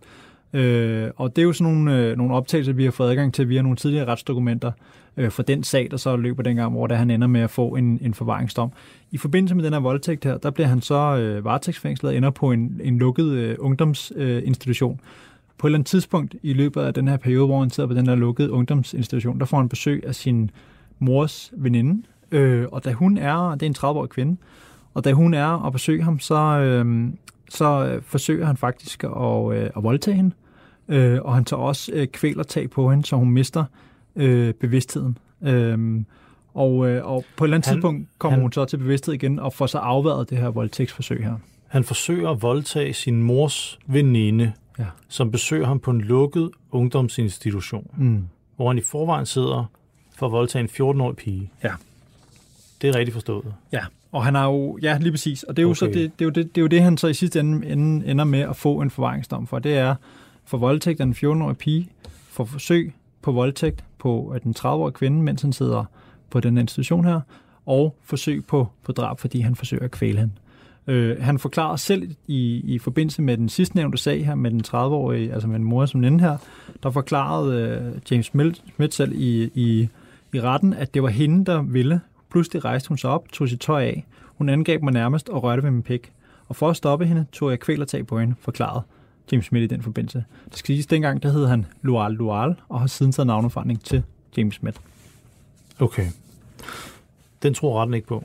Øh, 0.54 1.10
og 1.16 1.36
det 1.36 1.42
er 1.42 1.46
jo 1.46 1.54
sådan 1.54 1.74
nogle, 1.74 1.98
øh, 1.98 2.18
nogle 2.18 2.34
optagelser, 2.34 2.74
vi 2.74 2.84
har 2.84 2.92
fået 2.92 3.10
adgang 3.10 3.34
til 3.34 3.50
via 3.50 3.62
nogle 3.62 3.78
tidligere 3.78 4.06
retsdokumenter 4.06 4.72
øh, 5.18 5.32
for 5.32 5.44
den 5.44 5.64
sag, 5.64 5.88
der 5.92 5.98
så 5.98 6.16
løber 6.16 6.44
dengang, 6.44 6.72
hvor 6.72 6.88
der 6.88 6.96
han 6.96 7.12
ender 7.12 7.28
med 7.28 7.42
at 7.42 7.50
få 7.50 7.68
en, 7.76 8.00
en 8.02 8.14
forvaringsdom. 8.14 8.72
I 9.12 9.18
forbindelse 9.18 9.56
med 9.56 9.64
den 9.64 9.74
her 9.74 9.80
voldtægt 9.80 10.24
her, 10.24 10.38
der 10.38 10.52
bliver 10.52 10.68
han 10.68 10.82
så 10.82 11.18
øh, 11.18 11.46
varetægtsfængslet 11.46 12.10
og 12.10 12.18
ender 12.18 12.30
på 12.30 12.52
en, 12.52 12.82
en 12.84 12.98
lukket 12.98 13.32
øh, 13.32 13.56
ungdomsinstitution. 13.60 14.94
Øh, 14.94 15.08
på 15.58 15.68
et 15.68 15.70
eller 15.70 15.78
andet 15.78 15.88
tidspunkt 15.88 16.36
i 16.44 16.54
løbet 16.54 16.82
af 16.82 16.94
den 16.94 17.08
her 17.08 17.18
periode, 17.18 17.46
hvor 17.46 17.60
han 17.60 17.70
sidder 17.70 17.88
på 17.88 17.94
den 17.94 18.08
her 18.08 18.16
lukkede 18.16 18.52
ungdomsinstitution, 18.52 19.40
der 19.40 19.46
får 19.46 19.58
han 19.58 19.70
besøg 19.70 20.04
af 20.08 20.16
sin 20.16 20.52
mors 21.00 21.52
veninde, 21.58 22.04
øh, 22.32 22.68
og 22.72 22.86
da 22.86 22.92
hun 22.92 23.18
er, 23.18 23.56
det 23.56 23.64
er 23.64 23.68
en 23.68 23.76
30-årig 23.78 24.10
kvinde, 24.10 24.38
og 24.94 25.04
da 25.04 25.12
hun 25.12 25.34
er 25.34 25.46
og 25.48 25.72
besøger 25.72 26.04
ham, 26.04 26.20
så, 26.20 26.36
øh, 26.36 27.08
så 27.50 27.86
øh, 27.86 28.02
forsøger 28.02 28.46
han 28.46 28.58
faktisk 28.58 29.04
at, 29.04 29.54
øh, 29.54 29.70
at 29.78 29.84
voldtage 29.84 30.16
hende, 30.16 30.32
øh, 30.88 31.20
og 31.22 31.36
han 31.36 31.46
tager 31.46 31.62
også 31.62 31.92
øh, 31.96 32.08
kvælertag 32.08 32.70
på 32.70 32.92
hende, 32.92 33.06
så 33.06 33.16
hun 33.16 33.32
mister 33.32 33.66
øh, 34.16 34.54
bevidstheden. 34.54 35.18
Øh, 35.44 36.04
og, 36.54 36.90
øh, 36.90 37.06
og 37.06 37.26
på 37.38 37.44
et 37.44 37.48
eller 37.48 37.58
andet 37.58 37.68
han, 37.68 37.76
tidspunkt 37.76 38.08
kommer 38.18 38.36
han, 38.36 38.42
hun 38.42 38.52
så 38.52 38.66
til 38.66 38.78
bevidsthed 38.78 39.14
igen 39.14 39.40
og 39.40 39.54
får 39.54 39.66
så 39.66 39.78
afværet 39.78 40.30
det 40.30 40.38
her 40.38 40.50
voldtægtsforsøg 40.50 41.24
her. 41.24 41.36
Han 41.68 41.84
forsøger 41.84 42.30
at 42.30 42.42
voldtage 42.42 42.94
sin 42.94 43.24
mors 43.24 43.80
veninde, 43.88 44.54
ja. 44.80 44.86
som 45.08 45.32
besøger 45.32 45.66
ham 45.66 45.80
på 45.80 45.92
en 45.92 46.02
lukket 46.02 46.50
ungdomsinstitution, 46.72 47.88
mm. 47.98 48.28
hvor 48.56 48.68
han 48.68 48.78
i 48.78 48.82
forvejen 48.82 49.26
sidder 49.26 49.66
for 50.16 50.26
at 50.26 50.32
voldtage 50.32 50.62
en 50.62 50.70
14-årig 50.70 51.16
pige. 51.16 51.52
Ja. 51.64 51.72
Det 52.82 52.90
er 52.90 52.96
rigtigt 52.96 53.14
forstået. 53.14 53.54
Ja, 53.72 53.82
og 54.12 54.26
han 54.26 54.36
har 54.36 54.46
jo, 54.46 54.78
ja, 54.82 54.98
lige 54.98 55.12
præcis. 55.12 55.44
Og 55.44 55.58
det 55.58 55.62
er 55.62 55.64
jo, 55.64 55.70
okay. 55.70 55.78
så 55.78 55.86
det, 55.86 55.96
det, 55.96 56.22
er 56.22 56.26
jo 56.26 56.30
det, 56.30 56.56
det, 56.56 56.58
er 56.58 56.62
jo 56.62 56.68
det, 56.68 56.82
han 56.82 56.98
så 56.98 57.08
i 57.08 57.14
sidste 57.14 57.40
ende, 57.40 57.68
ende 57.68 58.08
ender 58.08 58.26
med 58.26 58.40
at 58.40 58.56
få 58.56 58.82
en 58.82 58.90
forvaringsdom 58.90 59.48
for. 59.48 59.60
Det 59.60 59.78
er 59.78 59.96
for 60.46 60.58
voldtægt 60.58 61.00
af 61.00 61.04
en 61.04 61.14
14-årig 61.14 61.58
pige, 61.58 61.90
for 62.30 62.46
forsøg 62.46 62.94
på 63.22 63.32
voldtægt 63.32 63.84
på 64.00 64.36
den 64.44 64.56
30-årige 64.60 64.94
kvinde, 64.94 65.24
mens 65.24 65.42
han 65.42 65.54
sidder 65.54 65.86
på 66.30 66.40
den 66.40 66.58
institution 66.58 67.06
her, 67.06 67.22
og 67.66 67.96
forsøg 68.04 68.46
på, 68.46 68.68
på 68.84 68.92
drab, 68.92 69.20
fordi 69.20 69.40
han 69.40 69.56
forsøger 69.56 69.84
at 69.84 69.92
kvæle 69.92 70.20
hende. 70.20 70.34
Øh, 70.88 71.22
han 71.22 71.40
forklarer 71.40 71.76
selv 71.76 72.16
i, 72.28 72.62
i 72.64 72.80
forbindelse 72.80 73.22
med 73.22 73.38
den 73.38 73.50
sidste 73.50 73.76
nævnte 73.76 73.98
sag 73.98 74.26
her, 74.26 74.36
med 74.36 74.52
den 74.52 74.64
30-årige, 74.68 75.34
altså 75.34 75.48
med 75.48 75.56
en 75.56 75.64
mor 75.64 75.86
som 75.86 76.02
den 76.02 76.20
her, 76.20 76.38
der 76.84 76.92
forklarede 76.92 77.62
øh, 77.62 78.02
James 78.12 78.26
Smith 78.26 78.62
selv 78.92 79.12
i, 79.16 79.52
i, 79.56 79.90
i 80.34 80.42
retten, 80.42 80.74
at 80.74 80.94
det 80.94 81.04
var 81.04 81.10
hende, 81.10 81.46
der 81.46 81.62
ville. 81.62 82.02
Pludselig 82.32 82.66
rejste 82.66 82.90
hun 82.90 82.98
sig 82.98 83.10
op, 83.10 83.32
tog 83.32 83.50
sit 83.50 83.60
tøj 83.60 83.84
af. 83.84 84.06
Hun 84.38 84.50
angreb 84.50 84.82
mig 84.82 84.94
nærmest 84.94 85.30
og 85.30 85.44
rørte 85.44 85.64
ved 85.64 85.72
min 85.72 85.84
pik. 85.84 86.12
Og 86.48 86.56
for 86.56 86.70
at 86.70 86.76
stoppe 86.76 87.06
hende, 87.06 87.26
tog 87.32 87.50
jeg 87.50 87.60
kvælertag 87.60 88.08
på 88.08 88.20
hende, 88.20 88.36
forklarede 88.40 88.82
James 89.32 89.46
Smith 89.46 89.64
i 89.64 89.68
den 89.68 89.82
forbindelse. 89.82 90.24
Det 90.50 90.58
skal 90.58 90.68
siges, 90.68 90.86
dengang 90.86 91.24
der 91.24 91.32
hed 91.32 91.48
han 91.48 91.66
Lual 91.82 92.12
Lual, 92.12 92.56
og 92.70 92.80
har 92.80 92.88
siden 92.88 93.12
taget 93.12 93.28
navneforandring 93.28 93.84
til 93.84 94.04
James 94.38 94.56
Smith. 94.56 94.78
Okay. 95.80 96.06
Den 97.44 97.54
tror 97.54 97.80
retten 97.80 97.94
ikke 97.94 98.08
på. 98.08 98.24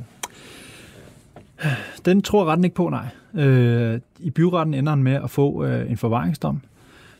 Den 2.05 2.23
tror 2.23 2.45
retten 2.45 2.65
ikke 2.65 2.77
på, 2.77 2.89
nej. 2.89 3.09
Øh, 3.45 4.01
I 4.19 4.31
byretten 4.31 4.75
ender 4.75 4.93
han 4.93 5.03
med 5.03 5.15
at 5.15 5.31
få 5.31 5.65
øh, 5.65 5.91
en 5.91 5.97
forvaringsdom. 5.97 6.61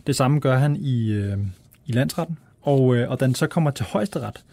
Det 0.07 0.17
samme 0.17 0.41
gør 0.41 0.59
han 0.59 0.77
i, 0.77 1.13
øh, 1.13 1.39
i 1.87 1.93
landsretten. 1.93 2.39
Og, 2.63 2.97
øh, 2.97 3.11
og 3.11 3.21
den 3.21 3.35
så 3.35 3.47
kommer 3.47 3.71
til 3.71 3.87
højesteret, 3.87 4.45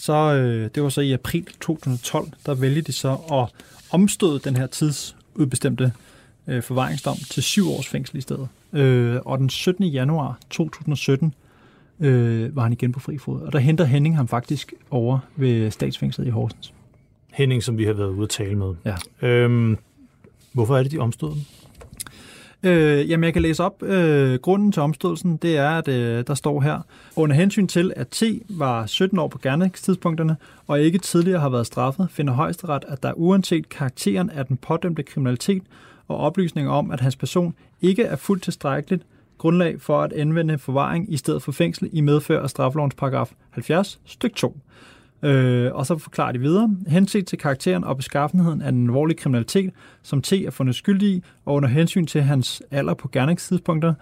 så 0.00 0.34
øh, 0.34 0.70
det 0.74 0.82
var 0.82 0.88
så 0.88 1.00
i 1.00 1.12
april 1.12 1.46
2012, 1.60 2.28
der 2.46 2.54
vælger 2.54 2.82
de 2.82 2.92
så 2.92 3.12
at 3.32 3.64
omstøde 3.90 4.38
den 4.38 4.56
her 4.56 4.66
tidsudbestemte 4.66 5.92
øh, 6.46 6.62
forvaringsdom 6.62 7.16
til 7.16 7.42
syv 7.42 7.70
års 7.70 7.88
fængsel 7.88 8.18
i 8.18 8.20
stedet. 8.20 8.48
Øh, 8.72 9.20
og 9.24 9.38
den 9.38 9.50
17. 9.50 9.84
januar 9.84 10.38
2017 10.50 11.34
øh, 12.00 12.56
var 12.56 12.62
han 12.62 12.72
igen 12.72 12.92
på 12.92 13.00
fri 13.00 13.18
fod. 13.18 13.40
Og 13.40 13.52
der 13.52 13.58
henter 13.58 13.84
Henning 13.84 14.16
ham 14.16 14.28
faktisk 14.28 14.72
over 14.90 15.18
ved 15.36 15.70
statsfængslet 15.70 16.26
i 16.26 16.30
Horsens. 16.30 16.72
Henning, 17.32 17.62
som 17.62 17.78
vi 17.78 17.84
har 17.84 17.92
været 17.92 18.08
ude 18.08 18.22
at 18.22 18.28
tale 18.28 18.54
med. 18.54 18.74
Ja. 18.84 18.96
Øhm, 19.22 19.78
hvorfor 20.52 20.76
er 20.76 20.82
det, 20.82 20.92
de 20.92 20.98
omstod 20.98 21.30
den? 21.30 21.46
Øh, 22.62 23.10
jamen, 23.10 23.24
jeg 23.24 23.32
kan 23.32 23.42
læse 23.42 23.64
op. 23.64 23.82
Øh, 23.82 24.38
grunden 24.38 24.72
til 24.72 24.82
omstødelsen, 24.82 25.36
det 25.36 25.56
er, 25.56 25.70
at 25.70 25.88
øh, 25.88 26.24
der 26.26 26.34
står 26.34 26.60
her, 26.60 26.80
under 27.16 27.36
hensyn 27.36 27.66
til, 27.66 27.92
at 27.96 28.08
T 28.08 28.22
var 28.48 28.86
17 28.86 29.18
år 29.18 29.28
på 29.28 29.38
gerningstidspunkterne, 29.38 30.36
og 30.66 30.80
ikke 30.80 30.98
tidligere 30.98 31.40
har 31.40 31.48
været 31.48 31.66
straffet, 31.66 32.08
finder 32.10 32.32
højesteret, 32.32 32.84
at 32.88 33.02
der 33.02 33.12
uanset 33.12 33.68
karakteren 33.68 34.30
af 34.30 34.46
den 34.46 34.56
pådømte 34.56 35.02
kriminalitet 35.02 35.62
og 36.08 36.16
oplysninger 36.16 36.72
om, 36.72 36.90
at 36.90 37.00
hans 37.00 37.16
person 37.16 37.54
ikke 37.82 38.02
er 38.02 38.16
fuldt 38.16 38.42
tilstrækkeligt 38.42 39.02
grundlag 39.38 39.80
for 39.80 40.02
at 40.02 40.12
anvende 40.12 40.58
forvaring 40.58 41.12
i 41.12 41.16
stedet 41.16 41.42
for 41.42 41.52
fængsel 41.52 41.88
i 41.92 42.00
medfør 42.00 42.42
af 42.42 42.50
straffelovens 42.50 42.94
paragraf 42.94 43.32
70, 43.50 44.00
styk 44.04 44.34
2. 44.34 44.56
Øh, 45.22 45.74
og 45.74 45.86
så 45.86 45.98
forklarer 45.98 46.32
de 46.32 46.38
videre. 46.38 46.76
Henset 46.86 47.26
til 47.26 47.38
karakteren 47.38 47.84
og 47.84 47.96
beskaffenheden 47.96 48.62
af 48.62 48.72
den 48.72 48.86
alvorlige 48.86 49.16
kriminalitet, 49.16 49.70
som 50.02 50.22
T 50.22 50.32
er 50.32 50.50
fundet 50.50 50.74
skyldig 50.74 51.08
i, 51.08 51.22
og 51.44 51.54
under 51.54 51.68
hensyn 51.68 52.06
til 52.06 52.22
hans 52.22 52.62
alder 52.70 52.94
på 52.94 53.08
gerningstidspunkter, 53.08 53.94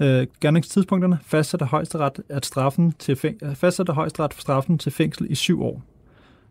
øh, 0.00 0.26
gerningstidspunkterne 0.40 1.18
fastsætter 1.26 1.66
højesteret, 1.66 2.20
at 2.28 2.46
straffen 2.46 2.94
til 2.98 3.14
fæng- 3.14 3.54
fastsætter 3.54 3.92
højesteret 3.92 4.34
straffen 4.38 4.78
til 4.78 4.92
fængsel 4.92 5.26
i 5.30 5.34
syv 5.34 5.62
år. 5.62 5.82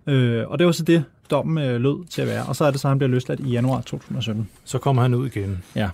Øh, 0.07 0.47
og 0.47 0.59
det 0.59 0.65
var 0.65 0.71
så 0.71 0.83
det, 0.83 1.03
dommen 1.31 1.63
øh, 1.63 1.81
lød 1.81 2.05
til 2.07 2.21
at 2.21 2.27
være. 2.27 2.45
Og 2.45 2.55
så 2.55 2.65
er 2.65 2.71
det 2.71 2.79
så, 2.79 2.87
at 2.87 2.89
han 2.89 2.97
bliver 2.97 3.09
løsladt 3.09 3.39
i 3.39 3.49
januar 3.49 3.81
2017. 3.81 4.49
Så 4.63 4.77
kommer 4.77 5.01
han 5.01 5.13
ud 5.13 5.27
igen. 5.27 5.63
Ja. 5.75 5.89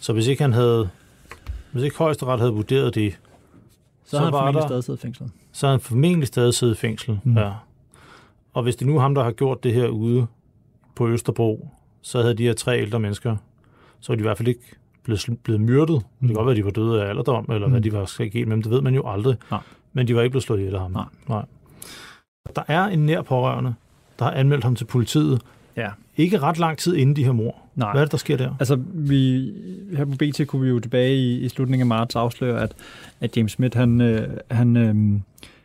Så 0.00 0.12
hvis 0.12 0.26
ikke 0.26 0.42
han 0.42 0.52
havde, 0.52 0.88
hvis 1.72 1.82
ikke 1.84 1.98
højesteret 1.98 2.40
havde 2.40 2.52
vurderet 2.52 2.94
det, 2.94 3.12
så, 4.04 4.10
så 4.10 4.16
har 4.18 4.24
han 4.24 4.32
formentlig 4.32 4.62
der, 4.62 4.68
stadig 4.68 4.84
siddet 4.84 5.00
i 5.00 5.02
fængsel. 5.02 5.30
Så 5.54 5.66
har 5.66 5.72
han 5.72 5.80
formentlig 5.80 6.28
stadig 6.28 6.54
siddet 6.54 6.74
i 6.74 6.78
fængsel, 6.78 7.20
mm. 7.24 7.36
ja. 7.36 7.52
Og 8.52 8.62
hvis 8.62 8.76
det 8.76 8.86
nu 8.86 8.96
er 8.96 9.00
ham, 9.00 9.14
der 9.14 9.24
har 9.24 9.30
gjort 9.30 9.64
det 9.64 9.74
her 9.74 9.88
ude 9.88 10.26
på 10.94 11.08
Østerbro, 11.08 11.68
så 12.02 12.22
havde 12.22 12.34
de 12.34 12.42
her 12.42 12.52
tre 12.52 12.80
ældre 12.80 13.00
mennesker, 13.00 13.36
så 14.00 14.12
var 14.12 14.16
de 14.16 14.20
i 14.20 14.22
hvert 14.22 14.36
fald 14.36 14.48
ikke 14.48 14.76
blevet, 15.04 15.38
blevet 15.42 15.60
myrdet. 15.60 15.96
Mm. 15.96 16.02
Det 16.02 16.18
kan 16.20 16.28
mm. 16.28 16.34
godt 16.34 16.46
være, 16.46 16.52
at 16.52 16.56
de 16.56 16.64
var 16.64 16.70
døde 16.70 17.02
af 17.02 17.08
alderdom, 17.08 17.46
eller 17.48 17.66
mm. 17.66 17.72
hvad 17.72 17.80
de 17.80 17.92
var 17.92 18.04
sket 18.04 18.48
med 18.48 18.56
dem. 18.56 18.62
Det 18.62 18.72
ved 18.72 18.80
man 18.80 18.94
jo 18.94 19.08
aldrig. 19.08 19.36
Nej. 19.50 19.60
Men 19.92 20.08
de 20.08 20.16
var 20.16 20.22
ikke 20.22 20.30
blevet 20.30 20.42
slået 20.42 20.58
ihjel 20.58 20.74
af 20.74 20.80
ham. 20.80 20.90
Nej. 20.90 21.04
Nej. 21.28 21.44
Der 22.56 22.62
er 22.68 22.84
en 22.84 23.06
nær 23.06 23.22
pårørende, 23.22 23.74
der 24.18 24.24
har 24.24 24.32
anmeldt 24.32 24.64
ham 24.64 24.76
til 24.76 24.84
politiet. 24.84 25.42
Ja. 25.76 25.88
Ikke 26.16 26.38
ret 26.38 26.58
lang 26.58 26.78
tid 26.78 26.96
inden 26.96 27.16
de 27.16 27.24
her 27.24 27.32
mor. 27.32 27.56
Nej. 27.74 27.92
Hvad 27.92 28.00
er 28.00 28.04
det, 28.04 28.12
der 28.12 28.18
sker 28.18 28.36
der? 28.36 28.54
Altså, 28.60 28.80
vi, 28.94 29.52
her 29.96 30.04
på 30.04 30.16
BT 30.18 30.46
kunne 30.46 30.62
vi 30.62 30.68
jo 30.68 30.80
tilbage 30.80 31.16
i, 31.16 31.40
i 31.40 31.48
slutningen 31.48 31.82
af 31.82 31.86
marts 31.86 32.16
afsløre, 32.16 32.62
at, 32.62 32.72
at 33.20 33.36
James 33.36 33.52
Smith, 33.52 33.78
han, 33.78 34.00
øh, 34.00 34.36
han, 34.50 34.76
øh, 34.76 35.20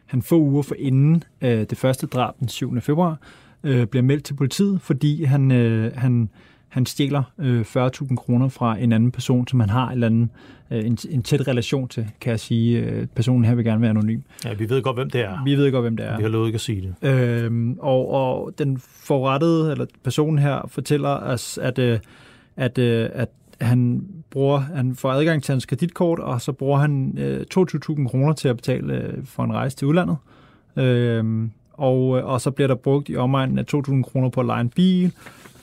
han 0.10 0.22
få 0.22 0.40
uger 0.40 0.62
for 0.64 0.76
inden 0.80 1.24
øh, 1.42 1.66
det 1.70 1.78
første 1.78 2.08
drab 2.08 2.34
den 2.40 2.48
7. 2.48 2.82
februar, 2.82 3.18
øh, 3.64 3.86
bliver 3.86 4.04
meldt 4.04 4.24
til 4.24 4.34
politiet, 4.34 4.82
fordi 4.82 5.24
han, 5.24 5.52
øh, 5.52 5.92
han, 5.96 6.30
han 6.70 6.86
stjæler 6.86 7.24
øh, 7.40 7.62
40.000 7.62 8.16
kroner 8.16 8.50
fra 8.50 8.78
en 8.78 8.92
anden 8.92 9.12
person, 9.12 9.48
som 9.48 9.60
han 9.60 9.70
har 9.70 9.88
en, 9.88 9.94
eller 9.94 10.08
anden, 10.08 10.32
øh, 10.72 10.86
en, 10.86 10.98
en 11.10 11.24
tæt 11.24 11.48
relation 11.48 11.88
til, 11.88 12.08
kan 12.22 12.32
jeg 12.32 12.40
sige. 12.40 12.80
Øh, 12.80 13.08
personen 13.16 13.46
her 13.46 13.56
vil 13.56 13.66
gerne 13.66 13.82
være 13.82 13.90
anonym. 13.90 14.22
Ja, 14.46 14.54
vi 14.54 14.70
ved 14.70 14.82
godt, 14.82 14.98
hvem 14.98 15.10
det 15.10 15.22
er. 15.22 15.44
Vi 15.44 15.56
ved 15.56 15.72
godt, 15.72 15.84
hvem 15.84 15.98
det 15.98 16.06
er. 16.06 16.18
Vi 16.18 16.24
har 16.24 16.30
lovet 16.30 16.48
ikke 16.48 16.58
at 16.58 16.62
sige 16.62 16.94
det. 17.02 17.10
Øh, 17.10 17.76
og, 17.80 18.12
og 18.12 18.54
den 18.58 18.78
forrettede, 18.84 19.72
eller 19.72 19.86
personen 20.04 20.40
her, 20.40 20.68
fortæller 20.68 21.10
os, 21.10 21.58
at, 21.58 21.80
øh, 21.80 22.00
at, 22.58 22.78
øh, 22.78 23.10
at 23.14 23.30
han 23.62 24.06
bruger, 24.32 24.60
han 24.60 24.96
får 24.96 25.12
adgang 25.12 25.44
til 25.44 25.52
hans 25.52 25.66
kreditkort, 25.66 26.20
og 26.20 26.42
så 26.42 26.52
bruger 26.52 26.80
han 26.80 27.18
øh, 27.18 27.46
22.000 27.56 28.08
kroner 28.08 28.34
til 28.34 28.48
at 28.48 28.56
betale 28.56 28.94
øh, 28.94 29.26
for 29.26 29.44
en 29.44 29.54
rejse 29.54 29.78
til 29.78 29.88
udlandet. 29.88 30.18
Øhm, 30.76 31.44
øh, 31.44 31.50
og, 31.74 32.10
og 32.10 32.42
så 32.42 32.52
bliver 32.52 32.68
der 32.68 32.76
brugt 32.76 33.10
i 33.10 33.16
omegnen 33.16 33.60
af 33.60 33.66
2.000 33.74 34.02
kroner 34.02 34.30
på 34.30 34.40
at 34.40 34.46
lege 34.46 34.62
en 34.62 34.70
bil, 34.70 35.14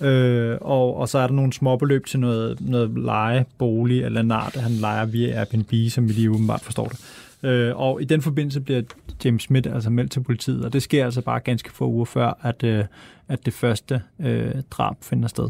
øh, 0.01 0.59
og, 0.61 0.97
og 0.97 1.09
så 1.09 1.19
er 1.19 1.27
der 1.27 1.35
nogle 1.35 1.53
små 1.53 1.77
beløb 1.77 2.07
til 2.07 2.21
noget, 2.21 2.61
noget 2.61 2.99
leje, 2.99 3.45
bolig 3.59 4.03
eller 4.03 4.23
nart, 4.23 4.55
han 4.57 4.73
leger 4.73 5.07
via 5.07 5.39
Airbnb, 5.39 5.91
som 5.91 6.09
vi 6.09 6.12
lige 6.12 6.31
åbenbart 6.31 6.61
forstår 6.61 6.87
det. 6.87 7.01
Øh, 7.43 7.77
og 7.77 8.03
i 8.03 8.05
den 8.05 8.23
forbindelse 8.23 8.61
bliver 8.61 8.83
James 9.25 9.43
Smith 9.43 9.75
altså 9.75 9.91
meldt 9.91 10.12
til 10.12 10.21
politiet, 10.21 10.64
og 10.64 10.73
det 10.73 10.83
sker 10.83 11.05
altså 11.05 11.21
bare 11.21 11.41
ganske 11.41 11.73
få 11.73 11.87
uger 11.87 12.05
før, 12.05 12.39
at, 12.43 12.62
øh, 12.64 12.85
at 13.29 13.47
det 13.47 13.55
første 13.55 14.03
øh, 14.21 14.55
drab 14.71 14.97
finder 15.03 15.29
sted. 15.29 15.49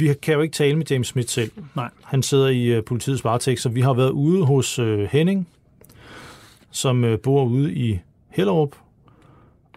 Vi 0.00 0.14
kan 0.22 0.34
jo 0.34 0.40
ikke 0.40 0.52
tale 0.52 0.76
med 0.76 0.86
James 0.90 1.06
Smith 1.06 1.28
selv. 1.28 1.50
Nej. 1.74 1.90
Han 2.04 2.22
sidder 2.22 2.48
i 2.48 2.78
uh, 2.78 2.84
politiets 2.84 3.24
varetægt, 3.24 3.60
så 3.60 3.68
vi 3.68 3.80
har 3.80 3.94
været 3.94 4.10
ude 4.10 4.44
hos 4.44 4.78
uh, 4.78 5.00
Henning, 5.00 5.48
som 6.70 7.04
uh, 7.04 7.18
bor 7.22 7.44
ude 7.44 7.74
i 7.74 7.98
Hellerup. 8.28 8.76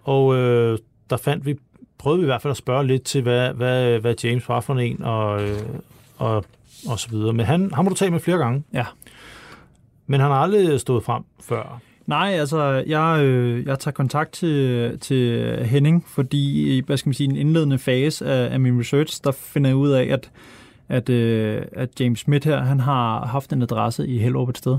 Og 0.03 0.25
uh, 0.25 0.35
der 1.09 1.17
fandt 1.21 1.45
vi, 1.45 1.55
prøvede 1.97 2.19
vi 2.19 2.25
i 2.25 2.25
hvert 2.25 2.41
fald 2.41 2.51
at 2.51 2.57
spørge 2.57 2.87
lidt 2.87 3.03
til, 3.03 3.21
hvad, 3.21 3.53
hvad, 3.53 3.99
hvad 3.99 4.15
James 4.23 4.49
var 4.49 4.59
for 4.59 4.73
en, 4.73 5.03
og, 5.03 5.43
uh, 5.43 5.49
og 6.17 6.45
og 6.87 6.99
så 6.99 7.09
videre. 7.09 7.33
Men 7.33 7.45
han, 7.45 7.71
han 7.73 7.85
må 7.85 7.89
du 7.89 7.95
tale 7.95 8.11
med 8.11 8.19
flere 8.19 8.37
gange. 8.37 8.63
Ja. 8.73 8.85
Men 10.07 10.19
han 10.19 10.31
har 10.31 10.37
aldrig 10.37 10.79
stået 10.79 11.03
frem 11.03 11.23
før. 11.41 11.79
Nej, 12.07 12.27
altså, 12.27 12.83
jeg, 12.87 13.23
øh, 13.23 13.65
jeg 13.65 13.79
tager 13.79 13.93
kontakt 13.93 14.31
til, 14.31 14.99
til 14.99 15.55
Henning, 15.65 16.03
fordi 16.07 16.77
i, 16.77 16.81
hvad 16.85 16.97
skal 16.97 17.09
man 17.09 17.13
sige, 17.13 17.29
en 17.29 17.35
indledende 17.35 17.77
fase 17.77 18.25
af, 18.25 18.53
af 18.53 18.59
min 18.59 18.79
research, 18.79 19.21
der 19.23 19.31
finder 19.31 19.69
jeg 19.69 19.77
ud 19.77 19.89
af, 19.89 20.03
at, 20.03 20.31
at, 20.89 21.09
øh, 21.09 21.61
at 21.71 21.99
James 21.99 22.19
Smith 22.19 22.47
her, 22.47 22.61
han 22.61 22.79
har 22.79 23.25
haft 23.25 23.53
en 23.53 23.61
adresse 23.61 24.07
i 24.07 24.17
Hellerup 24.17 24.49
et 24.49 24.57
sted. 24.57 24.77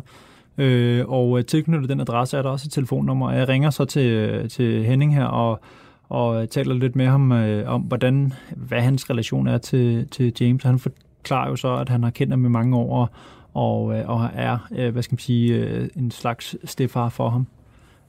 Øh, 0.58 1.04
og 1.08 1.38
øh, 1.38 1.44
tilknyttet 1.44 1.88
den 1.88 2.00
adresse 2.00 2.36
er 2.38 2.42
der 2.42 2.50
også 2.50 2.66
et 2.68 2.72
telefonnummer. 2.72 3.32
Jeg 3.32 3.48
ringer 3.48 3.70
så 3.70 3.84
til, 3.84 4.48
til 4.50 4.84
Henning 4.84 5.14
her 5.14 5.24
og, 5.24 5.60
og 6.08 6.50
taler 6.50 6.74
lidt 6.74 6.96
med 6.96 7.06
ham 7.06 7.32
øh, 7.32 7.72
om, 7.72 7.80
hvordan, 7.80 8.32
hvad 8.56 8.80
hans 8.80 9.10
relation 9.10 9.46
er 9.46 9.58
til, 9.58 10.08
til 10.08 10.32
James. 10.40 10.62
Han 10.62 10.78
forklarer 10.78 11.48
jo 11.48 11.56
så, 11.56 11.76
at 11.76 11.88
han 11.88 12.02
har 12.02 12.10
kendt 12.10 12.32
ham 12.32 12.44
i 12.44 12.48
mange 12.48 12.76
år, 12.76 13.10
og, 13.54 13.84
og, 13.84 13.98
øh, 13.98 14.08
og 14.08 14.30
er, 14.34 14.58
øh, 14.72 14.92
hvad 14.92 15.02
skal 15.02 15.14
man 15.14 15.18
sige, 15.18 15.54
øh, 15.54 15.88
en 15.96 16.10
slags 16.10 16.56
stefar 16.64 17.08
for 17.08 17.28
ham. 17.28 17.46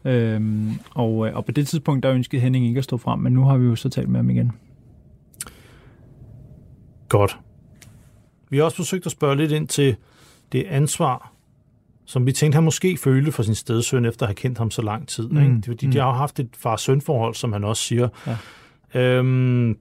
Øhm, 0.06 0.72
og, 0.92 1.18
og 1.18 1.46
på 1.46 1.52
det 1.52 1.68
tidspunkt, 1.68 2.04
der 2.04 2.12
ønskede 2.12 2.42
Henning 2.42 2.68
ikke 2.68 2.78
at 2.78 2.84
stå 2.84 2.98
frem, 2.98 3.20
men 3.20 3.34
nu 3.34 3.44
har 3.44 3.58
vi 3.58 3.66
jo 3.66 3.76
så 3.76 3.90
talt 3.90 4.10
med 4.10 4.20
ham 4.20 4.30
igen. 4.30 4.52
Godt. 7.10 7.40
Vi 8.50 8.58
har 8.58 8.64
også 8.64 8.78
forsøgt 8.78 9.06
at 9.06 9.12
spørge 9.12 9.36
lidt 9.36 9.52
ind 9.52 9.68
til 9.68 9.96
det 10.52 10.64
ansvar, 10.64 11.32
som 12.06 12.26
vi 12.26 12.32
tænkte, 12.32 12.56
han 12.56 12.64
måske 12.64 12.98
følte 12.98 13.32
for 13.32 13.44
sin 13.44 13.56
stedsøn, 13.56 14.06
efter 14.06 14.26
at 14.26 14.28
have 14.28 14.36
kendt 14.36 14.58
ham 14.58 14.72
så 14.72 14.82
lang 14.82 15.08
tid. 15.08 15.28
Mm. 15.30 15.38
Ikke? 15.38 15.56
Det 15.56 15.68
er 15.68 15.72
fordi, 15.72 15.86
mm. 15.86 15.92
de 15.92 15.98
har 15.98 16.06
jo 16.08 16.14
haft 16.14 16.40
et 16.40 16.50
far-søn-forhold, 16.58 17.34
som 17.34 17.54
han 17.54 17.64
også 17.64 17.84
siger. 17.84 18.08
Ja. 18.28 18.38
Øhm, 19.00 19.78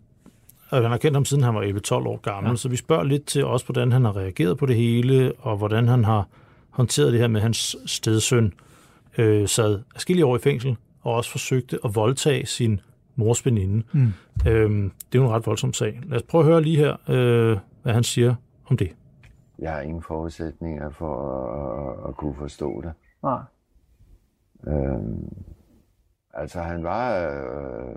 og 0.70 0.82
han 0.82 0.90
har 0.90 0.98
kendt 0.98 1.16
ham 1.16 1.24
siden 1.24 1.42
han 1.42 1.54
var 1.54 1.62
11-12 1.62 1.94
år 1.94 2.20
gammel, 2.20 2.50
ja. 2.50 2.56
så 2.56 2.68
vi 2.68 2.76
spørger 2.76 3.04
lidt 3.04 3.26
til 3.26 3.44
også, 3.44 3.66
hvordan 3.66 3.92
han 3.92 4.04
har 4.04 4.16
reageret 4.16 4.58
på 4.58 4.66
det 4.66 4.76
hele, 4.76 5.32
og 5.38 5.56
hvordan 5.56 5.88
han 5.88 6.04
har 6.04 6.28
håndteret 6.70 7.12
det 7.12 7.20
her 7.20 7.28
med 7.28 7.40
hans 7.40 7.76
stedsøn, 7.86 8.52
øh, 9.18 9.48
sad 9.48 9.80
afskillige 9.94 10.26
år 10.26 10.36
i 10.36 10.38
fængsel, 10.38 10.76
og 11.02 11.14
også 11.14 11.30
forsøgte 11.30 11.78
at 11.84 11.94
voldtage 11.94 12.46
sin 12.46 12.80
mors 13.16 13.46
veninde. 13.46 13.84
Mm. 13.92 14.12
Øhm, 14.48 14.92
det 15.12 15.18
er 15.18 15.22
jo 15.22 15.24
en 15.24 15.30
ret 15.30 15.46
voldsom 15.46 15.72
sag. 15.72 16.00
Lad 16.04 16.16
os 16.16 16.22
prøve 16.22 16.42
at 16.44 16.50
høre 16.50 16.62
lige 16.62 16.76
her, 16.76 16.96
øh, 17.08 17.58
hvad 17.82 17.92
han 17.92 18.04
siger 18.04 18.34
om 18.66 18.76
det. 18.76 18.96
Jeg 19.58 19.72
har 19.72 19.80
ingen 19.80 20.02
forudsætninger 20.02 20.90
for 20.90 21.16
at, 21.52 22.08
at 22.08 22.16
kunne 22.16 22.34
forstå 22.34 22.82
det. 22.82 22.92
Nej. 23.22 23.40
Øhm, 24.66 25.28
altså 26.34 26.60
han 26.60 26.82
var, 26.82 27.26
øh, 27.26 27.96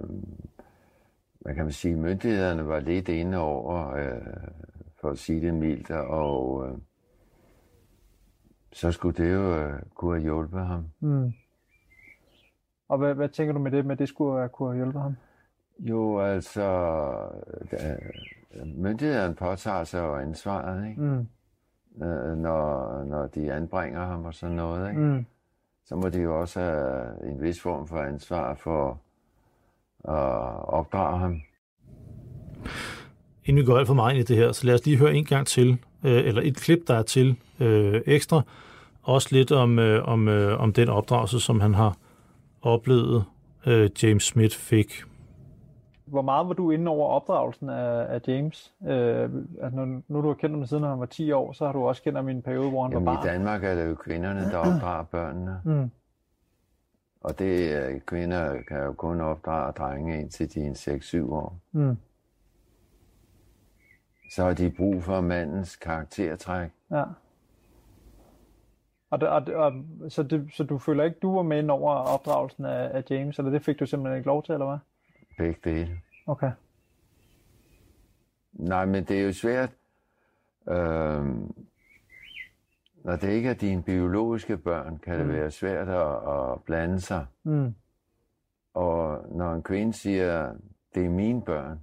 hvad 1.47 1.55
kan 1.55 1.65
man 1.65 1.73
sige, 1.73 1.95
myndighederne 1.95 2.67
var 2.67 2.79
lidt 2.79 3.09
inde 3.09 3.37
over, 3.37 3.95
øh, 3.95 4.37
for 5.01 5.09
at 5.09 5.17
sige 5.17 5.41
det 5.41 5.53
mildt, 5.53 5.91
og 5.91 6.67
øh, 6.67 6.77
så 8.73 8.91
skulle 8.91 9.23
det 9.23 9.33
jo 9.33 9.55
øh, 9.55 9.79
kunne 9.95 10.15
have 10.15 10.23
hjulpet 10.23 10.65
ham. 10.65 10.85
Mm. 10.99 11.33
Og 12.89 12.97
hvad, 12.97 13.13
hvad 13.13 13.29
tænker 13.29 13.53
du 13.53 13.59
med 13.59 13.71
det, 13.71 13.85
med 13.85 13.95
det 13.95 14.09
skulle 14.09 14.37
have 14.37 14.49
kunne 14.49 14.69
have 14.69 14.77
hjulpet 14.77 15.01
ham? 15.01 15.15
Jo, 15.79 16.19
altså, 16.19 16.63
da, 17.71 17.97
myndighederne 18.65 19.35
påtager 19.35 19.83
sig 19.83 19.99
jo 19.99 20.15
ansvaret, 20.15 20.89
ikke? 20.89 21.01
Mm. 21.01 21.27
Når, 22.37 23.03
når 23.03 23.27
de 23.27 23.53
anbringer 23.53 24.05
ham 24.05 24.25
og 24.25 24.33
sådan 24.33 24.55
noget, 24.55 24.89
ikke? 24.89 25.01
Mm. 25.01 25.25
Så 25.85 25.95
må 25.95 26.09
de 26.09 26.21
jo 26.21 26.39
også 26.41 26.59
have 26.59 27.29
en 27.29 27.41
vis 27.41 27.61
form 27.61 27.87
for 27.87 27.97
ansvar 27.97 28.53
for 28.53 29.01
at 30.07 30.69
opdrage 30.69 31.19
ham. 31.19 31.41
Inden 33.45 33.61
vi 33.61 33.65
går 33.65 33.77
alt 33.77 33.87
for 33.87 33.93
meget 33.93 34.13
ind 34.13 34.19
i 34.19 34.23
det 34.33 34.37
her, 34.37 34.51
så 34.51 34.65
lad 34.67 34.73
os 34.73 34.85
lige 34.85 34.97
høre 34.97 35.13
en 35.13 35.25
gang 35.25 35.47
til, 35.47 35.69
øh, 36.03 36.25
eller 36.25 36.41
et 36.45 36.55
klip, 36.55 36.79
der 36.87 36.93
er 36.95 37.01
til 37.03 37.35
øh, 37.59 38.01
ekstra, 38.05 38.41
også 39.03 39.27
lidt 39.31 39.51
om, 39.51 39.79
øh, 39.79 40.07
om, 40.07 40.27
øh, 40.27 40.61
om 40.61 40.73
den 40.73 40.89
opdragelse, 40.89 41.39
som 41.39 41.59
han 41.59 41.73
har 41.73 41.95
oplevet, 42.61 43.23
øh, 43.67 43.89
James 44.03 44.23
Smith 44.23 44.55
fik. 44.57 45.03
Hvor 46.05 46.21
meget 46.21 46.47
var 46.47 46.53
du 46.53 46.71
inde 46.71 46.91
over 46.91 47.07
opdragelsen 47.09 47.69
af, 47.69 48.05
af 48.15 48.21
James? 48.27 48.73
Øh, 48.87 49.29
altså 49.63 49.79
nu, 49.79 50.01
nu 50.07 50.21
du 50.21 50.27
har 50.27 50.33
kendt 50.33 50.55
ham 50.55 50.65
siden 50.65 50.83
han 50.83 50.99
var 50.99 51.05
10 51.05 51.31
år, 51.31 51.51
så 51.51 51.65
har 51.65 51.73
du 51.73 51.87
også 51.87 52.03
kendt 52.03 52.17
ham 52.17 52.29
i 52.29 52.31
en 52.31 52.41
periode, 52.41 52.69
hvor 52.69 52.83
han 52.83 52.91
Jamen, 52.91 53.05
var 53.05 53.13
barn. 53.15 53.25
i 53.25 53.29
Danmark 53.29 53.63
er 53.63 53.75
det 53.75 53.89
jo 53.89 53.95
kvinderne, 53.95 54.39
der 54.51 54.57
opdrager 54.73 55.03
børnene. 55.03 55.61
Mm. 55.65 55.91
Og 57.21 57.39
det 57.39 58.05
kvinder 58.05 58.61
kan 58.67 58.83
jo 58.83 58.93
kun 58.93 59.21
opdrage 59.21 59.71
drenge 59.71 60.19
indtil 60.19 60.53
de 60.53 60.65
er 60.67 61.21
6-7 61.27 61.31
år. 61.33 61.59
Mm. 61.71 61.97
Så 64.31 64.43
har 64.43 64.53
de 64.53 64.71
brug 64.71 65.03
for 65.03 65.21
mandens 65.21 65.75
karaktertræk. 65.75 66.69
Ja. 66.91 67.03
Og, 69.09 69.21
det, 69.21 69.29
og, 69.29 69.45
det, 69.45 69.55
og 69.55 69.73
så, 70.09 70.23
det, 70.23 70.49
så 70.53 70.63
du 70.63 70.77
føler 70.77 71.03
ikke, 71.03 71.19
du 71.21 71.35
var 71.35 71.43
med 71.43 71.59
ind 71.59 71.71
over 71.71 71.93
opdragelsen 71.93 72.65
af, 72.65 72.97
af 72.97 73.03
James, 73.09 73.39
eller 73.39 73.51
det 73.51 73.61
fik 73.61 73.79
du 73.79 73.85
simpelthen 73.85 74.17
ikke 74.17 74.27
lov 74.27 74.43
til, 74.43 74.53
eller 74.53 74.65
hvad? 74.65 74.77
Begge 75.37 75.59
dele. 75.63 76.01
Okay. 76.27 76.51
Nej, 78.53 78.85
men 78.85 79.03
det 79.03 79.19
er 79.19 79.23
jo 79.23 79.33
svært, 79.33 79.69
øh, 80.69 81.25
når 83.07 83.15
det 83.15 83.29
ikke 83.29 83.49
er 83.49 83.53
dine 83.53 83.83
biologiske 83.83 84.57
børn, 84.57 84.97
kan 84.97 85.17
det 85.17 85.25
mm. 85.25 85.31
være 85.31 85.51
svært 85.51 85.89
at, 85.89 86.51
at 86.51 86.63
blande 86.63 87.01
sig. 87.01 87.25
Mm. 87.43 87.75
Og 88.73 89.25
når 89.31 89.53
en 89.53 89.63
kvinde 89.63 89.93
siger, 89.93 90.53
det 90.95 91.05
er 91.05 91.09
mine 91.09 91.41
børn, 91.41 91.79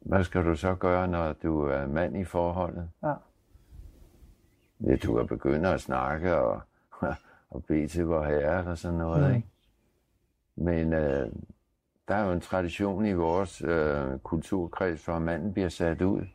hvad 0.00 0.24
skal 0.24 0.44
du 0.44 0.54
så 0.54 0.74
gøre, 0.74 1.08
når 1.08 1.32
du 1.32 1.62
er 1.62 1.86
mand 1.86 2.16
i 2.16 2.24
forholdet? 2.24 2.90
Ja. 3.02 3.14
Ja, 4.80 4.96
du 4.96 5.16
kan 5.16 5.26
begynde 5.26 5.68
at 5.68 5.80
snakke 5.80 6.36
og, 6.36 6.60
og 7.50 7.64
bede 7.64 7.88
til 7.88 8.04
vor 8.06 8.24
herre 8.24 8.58
eller 8.58 8.74
sådan 8.74 8.98
noget, 8.98 9.30
Mm. 9.30 9.36
ikke? 9.36 9.48
Men 10.56 10.92
øh, 10.92 11.32
der 12.08 12.14
er 12.14 12.26
jo 12.26 12.32
en 12.32 12.40
tradition 12.40 13.06
i 13.06 13.12
vores 13.12 13.62
øh, 13.62 14.18
kulturkreds, 14.18 15.08
at 15.08 15.22
manden 15.22 15.52
bliver 15.52 15.68
sat 15.68 16.02
ud. 16.02 16.26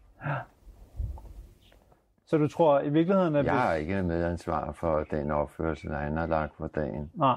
Så 2.31 2.37
du 2.37 2.47
tror 2.47 2.79
i 2.79 2.89
virkeligheden, 2.89 3.35
at 3.35 3.45
Jeg 3.45 3.59
har 3.59 3.73
ikke 3.73 4.03
medansvar 4.03 4.71
for 4.71 5.03
den 5.11 5.31
opførsel, 5.31 5.91
han 5.91 6.17
har 6.17 6.27
lagt 6.27 6.55
for 6.55 6.67
dagen. 6.67 7.11
Nej. 7.13 7.35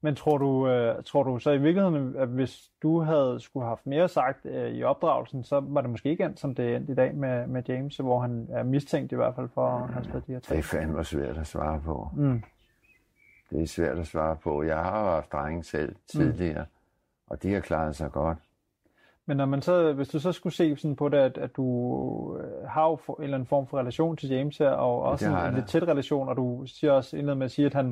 Men 0.00 0.14
tror 0.14 0.38
du, 0.38 0.68
øh, 0.68 1.04
tror 1.04 1.22
du 1.22 1.38
så 1.38 1.50
i 1.50 1.58
virkeligheden, 1.58 2.16
at 2.16 2.28
hvis 2.28 2.70
du 2.82 3.00
havde 3.00 3.40
skulle 3.40 3.66
haft 3.66 3.86
mere 3.86 4.08
sagt 4.08 4.46
øh, 4.46 4.70
i 4.70 4.82
opdragelsen, 4.82 5.44
så 5.44 5.60
var 5.60 5.80
det 5.80 5.90
måske 5.90 6.08
ikke 6.08 6.24
endt, 6.24 6.40
som 6.40 6.54
det 6.54 6.76
endte 6.76 6.92
i 6.92 6.94
dag 6.94 7.14
med, 7.14 7.46
med 7.46 7.62
James, 7.68 7.96
hvor 7.96 8.20
han 8.20 8.48
er 8.50 8.62
mistænkt 8.62 9.12
i 9.12 9.16
hvert 9.16 9.34
fald 9.34 9.48
for, 9.48 9.66
at 9.66 9.94
han 9.94 10.04
slået 10.04 10.26
de 10.26 10.32
her 10.32 10.40
Det 10.40 10.58
er 10.58 10.62
fandme 10.62 11.04
svært 11.04 11.38
at 11.38 11.46
svare 11.46 11.80
på. 11.80 12.08
Mm. 12.16 12.42
Det 13.50 13.62
er 13.62 13.66
svært 13.66 13.98
at 13.98 14.06
svare 14.06 14.36
på. 14.36 14.62
Jeg 14.62 14.78
har 14.78 15.00
jo 15.00 15.10
haft 15.10 15.32
drenge 15.32 15.64
selv 15.64 15.96
tidligere, 16.06 16.62
mm. 16.62 17.26
og 17.26 17.42
de 17.42 17.52
har 17.52 17.60
klaret 17.60 17.96
sig 17.96 18.10
godt. 18.12 18.38
Men 19.30 19.36
når 19.36 19.46
man 19.46 19.62
så, 19.62 19.92
hvis 19.92 20.08
du 20.08 20.18
så 20.20 20.32
skulle 20.32 20.52
se 20.54 20.76
sådan 20.76 20.96
på 20.96 21.08
det, 21.08 21.18
at, 21.18 21.38
at 21.38 21.56
du 21.56 21.66
øh, 22.38 22.68
har 22.68 22.88
jo 22.88 22.96
for- 23.06 23.16
en 23.18 23.22
eller 23.24 23.36
anden 23.36 23.46
form 23.46 23.66
for 23.66 23.78
relation 23.78 24.16
til 24.16 24.28
James 24.28 24.58
her, 24.58 24.70
og 24.70 25.02
også 25.02 25.26
en, 25.26 25.32
en 25.48 25.54
lidt 25.54 25.66
tæt 25.68 25.82
relation, 25.82 26.28
og 26.28 26.36
du 26.36 26.62
siger 26.66 26.92
også 26.92 27.16
indledet 27.16 27.38
med 27.38 27.44
at 27.44 27.50
sige, 27.50 27.66
at 27.66 27.74
han, 27.74 27.86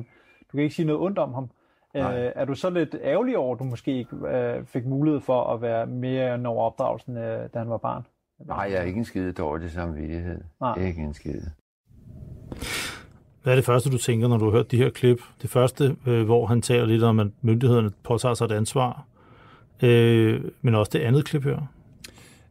du 0.51 0.57
kan 0.57 0.59
ikke 0.63 0.75
sige 0.75 0.85
noget 0.85 1.01
ondt 1.01 1.17
om 1.17 1.33
ham. 1.33 1.43
Øh, 1.95 2.31
er 2.35 2.45
du 2.45 2.55
så 2.55 2.69
lidt 2.69 2.95
ærgerlig 3.03 3.37
over, 3.37 3.53
at 3.55 3.59
du 3.59 3.63
måske 3.63 3.97
ikke 3.97 4.15
øh, 4.27 4.65
fik 4.65 4.85
mulighed 4.85 5.21
for 5.21 5.43
at 5.43 5.61
være 5.61 5.85
mere 5.87 6.35
end 6.35 6.47
over 6.47 6.63
opdragelsen, 6.65 7.17
øh, 7.17 7.49
da 7.53 7.59
han 7.59 7.69
var 7.69 7.77
barn? 7.77 8.03
Nej, 8.47 8.67
jeg 8.71 8.79
er 8.79 8.83
ikke 8.83 8.97
en 8.97 9.05
skide 9.05 9.33
dårlig 9.33 9.71
samvittighed. 9.71 10.41
Nej. 10.61 10.75
Ikke 10.87 11.01
en 11.01 11.13
skide. 11.13 11.51
Hvad 13.43 13.53
er 13.53 13.55
det 13.55 13.65
første, 13.65 13.89
du 13.89 13.97
tænker, 13.97 14.27
når 14.27 14.37
du 14.37 14.45
har 14.45 14.51
hørt 14.51 14.71
de 14.71 14.77
her 14.77 14.89
klip? 14.89 15.17
Det 15.41 15.49
første, 15.49 15.95
øh, 16.07 16.25
hvor 16.25 16.45
han 16.45 16.61
taler 16.61 16.85
lidt 16.85 17.03
om, 17.03 17.19
at 17.19 17.27
myndighederne 17.41 17.91
påtager 18.03 18.33
sig 18.33 18.45
et 18.45 18.51
ansvar, 18.51 19.05
øh, 19.83 20.41
men 20.61 20.75
også 20.75 20.89
det 20.93 20.99
andet 20.99 21.25
klip 21.25 21.43
her. 21.43 21.67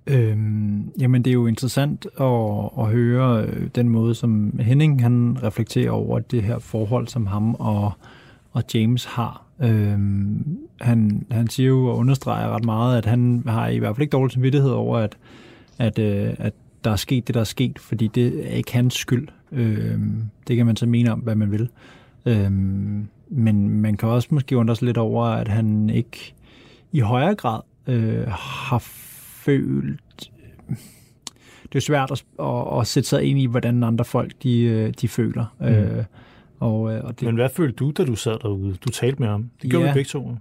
Øhm, 0.06 0.92
jamen, 1.00 1.24
det 1.24 1.30
er 1.30 1.34
jo 1.34 1.46
interessant 1.46 2.06
at, 2.20 2.70
at 2.78 2.86
høre 2.86 3.42
øh, 3.42 3.68
den 3.74 3.88
måde, 3.88 4.14
som 4.14 4.58
Henning 4.60 5.02
han 5.02 5.38
reflekterer 5.42 5.90
over 5.90 6.18
det 6.18 6.42
her 6.42 6.58
forhold, 6.58 7.08
som 7.08 7.26
ham 7.26 7.54
og, 7.54 7.92
og 8.52 8.64
James 8.74 9.04
har. 9.04 9.44
Øhm, 9.60 10.58
han, 10.80 11.26
han 11.30 11.48
siger 11.48 11.68
jo 11.68 11.86
og 11.86 11.96
understreger 11.96 12.48
ret 12.48 12.64
meget, 12.64 12.98
at 12.98 13.04
han 13.04 13.42
har 13.46 13.68
i 13.68 13.78
hvert 13.78 13.96
fald 13.96 14.02
ikke 14.02 14.12
dårlig 14.12 14.32
samvittighed 14.32 14.70
over, 14.70 14.98
at, 14.98 15.16
at, 15.78 15.98
øh, 15.98 16.34
at 16.38 16.52
der 16.84 16.90
er 16.90 16.96
sket 16.96 17.26
det, 17.26 17.34
der 17.34 17.40
er 17.40 17.44
sket, 17.44 17.78
fordi 17.78 18.06
det 18.14 18.52
er 18.52 18.56
ikke 18.56 18.72
hans 18.72 18.94
skyld. 18.94 19.28
Øhm, 19.52 20.22
det 20.48 20.56
kan 20.56 20.66
man 20.66 20.76
så 20.76 20.86
mene 20.86 21.12
om, 21.12 21.18
hvad 21.18 21.34
man 21.34 21.50
vil. 21.50 21.68
Øhm, 22.26 23.08
men 23.28 23.68
man 23.68 23.96
kan 23.96 24.08
også 24.08 24.28
måske 24.30 24.56
undre 24.56 24.76
sig 24.76 24.86
lidt 24.86 24.98
over, 24.98 25.24
at 25.24 25.48
han 25.48 25.90
ikke 25.90 26.34
i 26.92 27.00
højere 27.00 27.34
grad 27.34 27.60
øh, 27.86 28.26
har 28.28 28.78
følt... 28.78 30.30
Det 31.72 31.78
er 31.78 31.80
svært 31.80 32.10
at, 32.10 32.24
at, 32.40 32.80
at 32.80 32.86
sætte 32.86 33.08
sig 33.08 33.22
ind 33.22 33.38
i, 33.38 33.46
hvordan 33.46 33.84
andre 33.84 34.04
folk 34.04 34.32
de, 34.42 34.60
øh, 34.62 34.94
de 35.00 35.08
føler. 35.08 35.54
Mm. 35.60 35.66
Øh, 35.66 36.04
og, 36.60 36.94
øh, 36.94 37.04
og 37.04 37.20
det, 37.20 37.26
Men 37.26 37.34
hvad 37.34 37.48
følte 37.48 37.76
du, 37.76 37.90
da 37.90 38.04
du 38.04 38.14
sad 38.14 38.38
derude? 38.42 38.74
Du 38.74 38.88
talte 38.90 39.18
med 39.22 39.28
ham. 39.28 39.50
Det 39.62 39.70
gjorde 39.70 39.86
Ja. 39.86 39.92
vi 39.92 39.96
begge 39.96 40.08
to. 40.08 40.36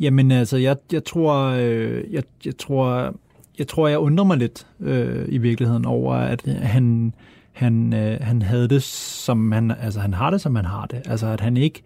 Jamen 0.00 0.30
altså, 0.30 0.56
jeg, 0.56 0.76
jeg 0.92 1.04
tror, 1.04 1.34
øh, 1.42 2.04
jeg, 2.12 2.22
jeg 2.44 2.56
tror 2.58 3.14
jeg 3.58 3.68
tror, 3.68 3.88
jeg 3.88 3.98
undrer 3.98 4.24
mig 4.24 4.36
lidt 4.36 4.66
øh, 4.80 5.24
i 5.28 5.38
virkeligheden 5.38 5.84
over, 5.84 6.14
at 6.14 6.42
han, 6.46 7.12
han, 7.52 7.92
øh, 7.92 8.18
han 8.20 8.42
havde 8.42 8.68
det, 8.68 8.82
som 8.82 9.52
han, 9.52 9.70
altså 9.70 10.00
han 10.00 10.14
har 10.14 10.30
det, 10.30 10.40
som 10.40 10.56
han 10.56 10.64
har 10.64 10.86
det. 10.86 11.02
Altså 11.06 11.26
at 11.26 11.40
han 11.40 11.56
ikke 11.56 11.82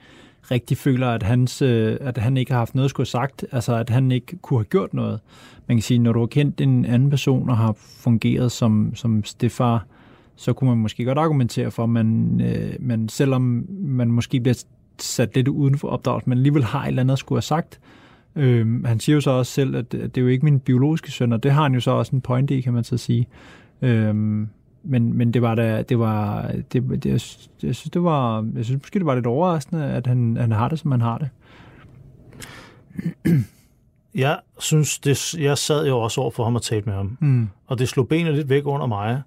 rigtig 0.51 0.77
føler, 0.77 1.09
at, 1.09 1.23
hans, 1.23 1.63
øh, 1.63 1.97
at 2.01 2.19
han 2.19 2.37
ikke 2.37 2.53
har 2.53 2.59
haft 2.59 2.75
noget 2.75 2.85
at 2.85 2.91
skulle 2.91 3.05
have 3.05 3.11
sagt, 3.11 3.45
altså 3.53 3.75
at 3.75 3.91
han 3.91 4.13
ikke 4.13 4.39
kunne 4.43 4.59
have 4.59 4.65
gjort 4.65 4.95
noget. 4.95 5.21
Man 5.69 5.77
kan 5.77 5.83
sige, 5.83 5.99
når 5.99 6.13
du 6.13 6.19
har 6.19 6.27
kendt 6.27 6.61
en 6.61 6.85
anden 6.85 7.11
person 7.11 7.51
og 7.51 7.57
har 7.57 7.73
fungeret 7.79 8.53
som, 8.53 8.93
som 8.95 9.25
stefar, 9.25 9.87
så 10.37 10.53
kunne 10.53 10.71
man 10.71 10.79
måske 10.79 11.05
godt 11.05 11.19
argumentere 11.19 11.71
for, 11.71 11.83
at 11.83 11.89
man, 11.89 12.41
øh, 12.41 12.73
man 12.81 13.09
selvom 13.09 13.67
man 13.71 14.11
måske 14.11 14.41
bliver 14.41 14.65
sat 14.99 15.35
lidt 15.35 15.49
uden 15.49 15.79
for 15.79 15.89
opdraget, 15.89 16.27
men 16.27 16.39
alligevel 16.39 16.65
har 16.65 16.83
et 16.83 16.89
eller 16.89 17.03
andet 17.03 17.13
at 17.13 17.19
skulle 17.19 17.37
have 17.37 17.43
sagt. 17.43 17.81
Øh, 18.37 18.85
han 18.85 19.01
siger 19.01 19.15
jo 19.15 19.21
så 19.21 19.31
også 19.31 19.53
selv, 19.53 19.77
at 19.77 19.93
det 19.93 20.17
er 20.17 20.21
jo 20.21 20.29
ikke 20.29 20.45
min 20.45 20.61
biologiske 20.61 21.11
søn, 21.11 21.33
og 21.33 21.43
det 21.43 21.51
har 21.51 21.63
han 21.63 21.75
jo 21.75 21.81
så 21.81 21.91
også 21.91 22.17
en 22.17 22.21
point 22.21 22.51
i, 22.51 22.61
kan 22.61 22.73
man 22.73 22.85
så 22.85 22.97
sige. 22.97 23.27
Øh, 23.83 24.47
men, 24.83 25.19
men 25.19 25.35
det 25.35 25.43
var 25.43 25.55
da, 25.55 25.83
det 25.83 25.99
var, 25.99 26.51
det, 26.73 27.03
det, 27.03 27.05
jeg, 27.05 27.21
jeg, 27.63 27.75
synes, 27.75 27.91
det 27.93 28.03
var, 28.03 28.47
jeg 28.57 28.65
synes 28.65 28.83
måske, 28.83 28.99
det 28.99 29.07
var 29.07 29.15
lidt 29.15 29.27
overraskende, 29.27 29.85
at 29.85 30.07
han, 30.07 30.37
han 30.37 30.53
har 30.53 30.69
det, 30.69 30.79
som 30.79 30.91
han 30.91 31.01
har 31.01 31.19
det. 31.19 31.29
Jeg 34.15 34.39
synes, 34.59 34.99
det, 34.99 35.35
jeg 35.35 35.59
sad 35.59 35.87
jo 35.87 35.99
også 35.99 36.21
over 36.21 36.31
for 36.31 36.45
ham 36.45 36.55
og 36.55 36.63
talte 36.63 36.89
med 36.89 36.97
ham. 36.97 37.19
Mm. 37.21 37.49
Og 37.67 37.79
det 37.79 37.89
slog 37.89 38.09
benet 38.09 38.35
lidt 38.35 38.49
væk 38.49 38.67
under 38.67 38.87
mig, 38.87 39.23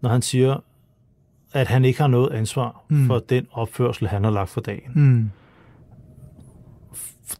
når 0.00 0.10
han 0.10 0.22
siger, 0.22 0.62
at 1.52 1.68
han 1.68 1.84
ikke 1.84 2.00
har 2.00 2.08
noget 2.08 2.32
ansvar 2.32 2.84
mm. 2.88 3.06
for 3.06 3.18
den 3.18 3.46
opførsel, 3.52 4.08
han 4.08 4.24
har 4.24 4.30
lagt 4.30 4.50
for 4.50 4.60
dagen. 4.60 4.92
Mm. 4.94 5.30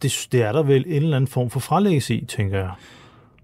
Det, 0.02 0.28
det 0.32 0.42
er 0.42 0.52
der 0.52 0.62
vel 0.62 0.84
en 0.86 1.02
eller 1.02 1.16
anden 1.16 1.28
form 1.28 1.50
for 1.50 1.60
frelæggelse 1.60 2.14
i, 2.14 2.24
tænker 2.24 2.58
jeg. 2.58 2.70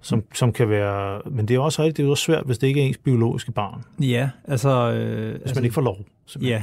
Som, 0.03 0.22
som 0.34 0.53
kan 0.53 0.68
være... 0.68 1.20
Men 1.30 1.48
det 1.48 1.55
er 1.55 1.61
også 1.61 1.82
rigtigt, 1.82 1.96
det 1.96 2.07
er 2.07 2.11
også 2.11 2.24
svært, 2.24 2.44
hvis 2.46 2.59
det 2.59 2.66
ikke 2.66 2.82
er 2.82 2.86
ens 2.86 2.98
biologiske 2.98 3.53
barn. 3.53 3.84
Ja, 4.00 4.30
altså... 4.48 4.92
Øh, 4.92 5.30
Hvis 5.30 5.40
altså, 5.40 5.55
man 5.55 5.64
ikke 5.64 5.74
får 5.74 5.82
lov. 5.82 5.96
simpelthen. 6.26 6.59
Ja. 6.59 6.62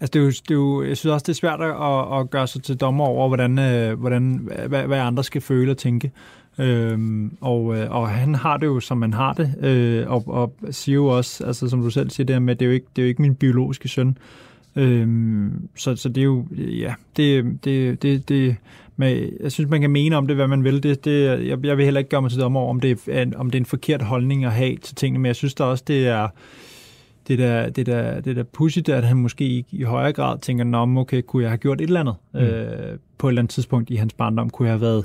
Altså, 0.00 0.10
det 0.12 0.20
er 0.20 0.24
jo, 0.24 0.30
det 0.30 0.50
er 0.50 0.54
jo, 0.54 0.82
jeg 0.82 0.96
synes 0.96 1.12
også, 1.12 1.24
det 1.24 1.32
er 1.32 1.34
svært 1.34 1.60
at, 1.60 2.20
at 2.20 2.30
gøre 2.30 2.46
sig 2.46 2.62
til 2.62 2.76
dommer 2.76 3.04
over, 3.04 3.28
hvordan, 3.28 3.58
øh, 3.58 4.00
hvordan, 4.00 4.48
hvad, 4.68 4.86
hvad 4.86 4.98
andre 4.98 5.24
skal 5.24 5.40
føle 5.40 5.70
og 5.70 5.76
tænke. 5.76 6.10
Øhm, 6.58 7.36
og, 7.40 7.76
øh, 7.76 7.90
og 7.90 8.08
han 8.08 8.34
har 8.34 8.56
det 8.56 8.66
jo, 8.66 8.80
som 8.80 8.98
man 8.98 9.12
har 9.12 9.32
det, 9.32 9.54
øh, 9.60 10.10
og, 10.10 10.28
og 10.28 10.54
siger 10.70 10.94
jo 10.94 11.06
også, 11.06 11.44
altså, 11.46 11.68
som 11.68 11.82
du 11.82 11.90
selv 11.90 12.10
siger 12.10 12.26
der 12.26 12.38
med, 12.38 12.56
det 12.56 12.64
er 12.64 12.66
jo 12.66 12.72
ikke, 12.72 12.86
det 12.96 13.02
er 13.02 13.06
jo 13.06 13.08
ikke 13.08 13.22
min 13.22 13.34
biologiske 13.34 13.88
søn. 13.88 14.18
Øhm, 14.76 15.68
så, 15.76 15.96
så 15.96 16.08
det 16.08 16.20
er 16.20 16.24
jo, 16.24 16.46
ja, 16.56 16.94
det, 17.16 17.58
det, 17.64 18.02
det, 18.02 18.28
det 18.28 18.56
men 18.96 19.30
jeg 19.40 19.52
synes, 19.52 19.70
man 19.70 19.80
kan 19.80 19.90
mene 19.90 20.16
om 20.16 20.26
det, 20.26 20.36
hvad 20.36 20.48
man 20.48 20.64
vil. 20.64 20.82
Det, 20.82 21.04
det, 21.04 21.46
jeg, 21.46 21.64
jeg 21.64 21.76
vil 21.76 21.84
heller 21.84 21.98
ikke 21.98 22.10
gøre 22.10 22.22
mig 22.22 22.30
til 22.30 22.40
dommer 22.40 22.60
over, 22.60 22.70
om 22.70 22.80
det, 22.80 22.98
er, 23.08 23.26
om 23.36 23.50
det 23.50 23.58
er 23.58 23.60
en 23.62 23.66
forkert 23.66 24.02
holdning 24.02 24.44
at 24.44 24.52
have 24.52 24.76
til 24.76 24.94
tingene, 24.94 25.18
men 25.18 25.26
jeg 25.26 25.36
synes 25.36 25.54
da 25.54 25.64
også, 25.64 25.84
det 25.86 26.08
er, 26.08 26.28
det 27.28 27.38
der, 27.38 27.68
det 27.68 27.86
der, 27.86 28.20
det 28.20 28.36
der 28.36 28.42
pudsigt, 28.42 28.88
at 28.88 29.04
han 29.04 29.16
måske 29.16 29.44
i, 29.44 29.66
i 29.70 29.82
højere 29.82 30.12
grad 30.12 30.38
tænker, 30.38 30.64
Nå, 30.64 31.00
okay, 31.00 31.22
kunne 31.22 31.42
jeg 31.42 31.50
have 31.50 31.58
gjort 31.58 31.80
et 31.80 31.86
eller 31.86 32.00
andet 32.00 32.14
mm. 32.34 32.40
øh, 32.40 32.98
på 33.18 33.28
et 33.28 33.30
eller 33.30 33.42
andet 33.42 33.50
tidspunkt 33.50 33.90
i 33.90 33.96
hans 33.96 34.14
barndom? 34.14 34.50
Kunne 34.50 34.68
jeg 34.68 34.72
have 34.72 34.80
været, 34.80 35.04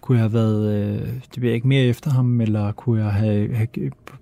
kunne 0.00 0.18
jeg 0.18 0.22
have 0.22 0.32
været 0.32 0.74
øh, 0.74 1.08
det 1.34 1.44
jeg 1.44 1.52
ikke, 1.52 1.68
mere 1.68 1.84
efter 1.84 2.10
ham, 2.10 2.40
eller 2.40 2.72
kunne 2.72 3.02
jeg 3.02 3.12
have, 3.12 3.54
have 3.54 3.68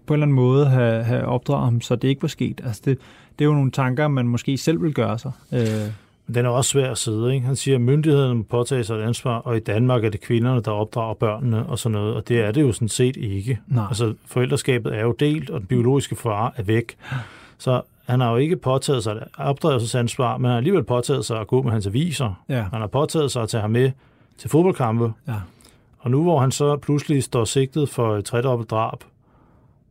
på 0.07 0.15
en 0.15 0.17
eller 0.17 0.27
anden 0.27 0.33
måde 0.33 0.67
have, 0.67 1.05
have 1.05 1.25
opdraget 1.25 1.65
ham, 1.65 1.81
så 1.81 1.97
det 1.97 2.09
ikke 2.09 2.23
var 2.23 2.29
sket? 2.29 2.61
Altså 2.65 2.83
det, 2.85 2.99
det 3.39 3.45
er 3.45 3.49
jo 3.49 3.55
nogle 3.55 3.71
tanker, 3.71 4.09
man 4.09 4.29
måske 4.29 4.57
selv 4.59 4.83
vil 4.83 4.95
gøre 4.95 5.19
sig. 5.19 5.33
Øh, 5.53 5.91
Men 6.27 6.35
den 6.35 6.47
er 6.47 6.51
også 6.51 6.71
svær 6.71 6.91
at 6.91 6.99
sidde. 6.99 7.35
Ikke? 7.35 7.47
Han 7.47 7.57
siger, 7.57 7.75
at 7.75 7.81
myndighederne 7.81 8.35
må 8.35 8.43
påtage 8.43 8.85
sig 8.85 8.99
et 8.99 9.03
ansvar, 9.03 9.39
og 9.39 9.57
i 9.57 9.61
Danmark 9.61 10.05
er 10.05 10.09
det 10.09 10.21
kvinderne, 10.21 10.63
der 10.63 10.71
opdrager 10.71 11.15
børnene 11.15 11.67
og 11.67 11.79
sådan 11.79 11.93
noget. 11.99 12.15
Og 12.15 12.29
det 12.29 12.41
er 12.41 12.53
det 12.53 12.63
jo 12.63 12.73
sådan 12.73 12.89
set 12.89 13.17
ikke. 13.17 13.59
Nej. 13.67 13.85
Altså, 13.89 14.15
forældreskabet 14.27 14.95
er 14.95 15.03
jo 15.03 15.13
delt, 15.13 15.51
og 15.51 15.61
den 15.61 15.67
biologiske 15.67 16.17
far 16.17 16.53
er 16.57 16.63
væk. 16.63 16.97
Så 17.59 17.81
han 18.07 18.21
har 18.21 18.31
jo 18.31 18.37
ikke 18.37 18.57
påtaget 18.57 19.05
sig 19.05 19.27
opdragelsesansvar, 19.39 20.37
men 20.37 20.45
han 20.45 20.51
har 20.51 20.57
alligevel 20.57 20.85
påtaget 20.85 21.25
sig 21.25 21.41
at 21.41 21.47
gå 21.47 21.63
med 21.63 21.73
hans 21.73 21.87
aviser. 21.87 22.43
Ja. 22.49 22.63
Han 22.73 22.81
har 22.81 22.87
påtaget 22.87 23.31
sig 23.31 23.43
at 23.43 23.49
tage 23.49 23.61
ham 23.61 23.71
med 23.71 23.91
til 24.39 24.51
fodboldkampe. 24.51 25.13
Ja. 25.29 25.35
Og 25.99 26.11
nu 26.11 26.23
hvor 26.23 26.41
han 26.41 26.51
så 26.51 26.77
pludselig 26.77 27.23
står 27.23 27.45
sigtet 27.45 27.89
for 27.89 28.17
et 28.17 28.25
tredobbelt 28.25 28.71
drab, 28.71 29.05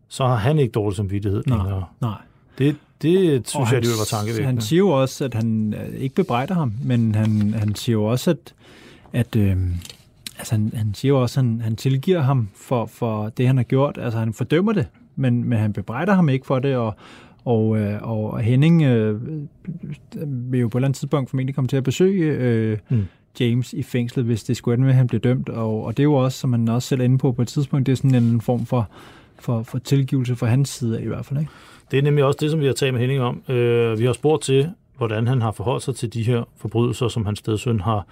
så 0.08 0.26
har 0.26 0.36
han 0.36 0.60
ikke 0.60 0.72
dårlig 0.72 0.96
samvittighed 0.96 1.44
Nej. 1.48 1.58
længere. 1.58 1.86
nej. 2.02 2.18
Det, 2.58 2.76
det 3.04 3.50
synes 3.50 3.56
Og 3.56 3.60
jeg 3.62 3.68
han- 3.68 3.76
alligevel 3.76 3.98
var 3.98 4.06
tankevækkende. 4.18 4.46
Han 4.48 4.62
siger 4.62 4.78
jo 4.78 4.90
også, 4.90 5.26
at 5.26 5.34
han 5.34 5.74
øh, 5.74 6.00
ikke 6.02 6.16
bebrejder 6.16 6.54
ham, 6.54 6.74
men 6.84 7.16
han, 7.16 7.54
han 7.54 7.76
siger 7.76 7.94
jo 7.94 8.04
også, 8.04 8.30
at, 8.32 8.54
at 9.14 9.36
øh, 9.36 9.58
altså 10.38 10.56
han, 10.56 10.72
han 10.76 10.94
siger 10.94 11.10
jo 11.10 11.22
også, 11.22 11.40
at 11.40 11.46
han, 11.46 11.62
han 11.62 11.76
tilgiver 11.76 12.22
ham 12.22 12.50
for, 12.56 12.86
for 12.86 13.30
det, 13.30 13.48
han 13.48 13.58
har 13.58 13.64
gjort. 13.64 13.98
Altså 14.02 14.20
han 14.20 14.34
fordømmer 14.34 14.74
det, 14.74 14.88
men, 15.16 15.44
men 15.44 15.58
han 15.60 15.74
bebrejder 15.74 16.14
ham 16.14 16.30
ikke 16.30 16.46
for 16.46 16.60
det, 16.60 16.76
og, 16.76 16.96
og, 17.46 17.78
øh, 17.78 18.00
og 18.02 18.40
Henning 18.40 18.82
øh, 18.84 19.22
vil 20.52 20.60
jo 20.60 20.68
på 20.68 20.78
et 20.78 20.80
eller 20.80 20.88
andet 20.88 20.98
tidspunkt 21.00 21.30
formentlig 21.30 21.56
komme 21.56 21.68
til 21.68 21.78
at 21.78 21.84
besøge 21.84 22.32
øh, 22.32 22.78
Mm. 22.90 23.06
James 23.40 23.74
i 23.74 23.84
fængslet, 23.84 24.26
hvis 24.26 24.44
det 24.44 24.58
skulle 24.58 24.74
ende 24.74 24.84
med, 24.84 24.92
at 24.92 24.98
han 24.98 25.08
bliver 25.08 25.22
dømt. 25.22 25.50
Og, 25.50 25.84
og 25.86 25.98
det 25.98 26.04
er 26.04 26.04
jo 26.04 26.14
også, 26.14 26.38
som 26.40 26.50
man 26.50 26.70
også 26.70 26.88
selv 26.88 27.02
er 27.02 27.06
inde 27.06 27.18
på 27.18 27.32
på 27.32 27.42
et 27.42 27.48
tidspunkt, 27.48 27.86
det 27.86 27.92
er 27.92 27.96
sådan 27.96 28.16
en 28.16 28.42
form 28.42 28.66
for, 28.66 28.90
for, 29.40 29.64
for 29.64 29.78
tilgivelse 29.80 30.36
fra 30.36 30.48
hans 30.48 30.70
side 30.70 31.04
i 31.04 31.08
hvert 31.08 31.26
fald. 31.26 31.40
Ikke? 31.40 31.52
Det 31.94 32.00
er 32.00 32.04
nemlig 32.04 32.24
også 32.24 32.38
det, 32.42 32.52
som 32.52 32.60
vi 32.60 32.66
har 32.66 32.74
talt 32.74 32.94
med 32.94 33.02
Henning 33.02 33.22
om. 33.22 33.44
Øh, 33.50 34.00
vi 34.00 34.06
har 34.06 34.14
spurgt 34.14 34.44
til, 34.44 34.70
hvordan 34.98 35.28
han 35.28 35.42
har 35.42 35.52
forholdt 35.52 35.84
sig 35.84 35.96
til 35.96 36.14
de 36.14 36.24
her 36.24 36.44
forbrydelser, 36.58 37.08
som 37.08 37.26
hans 37.26 37.40
stedsøn 37.40 37.80
har 37.80 38.06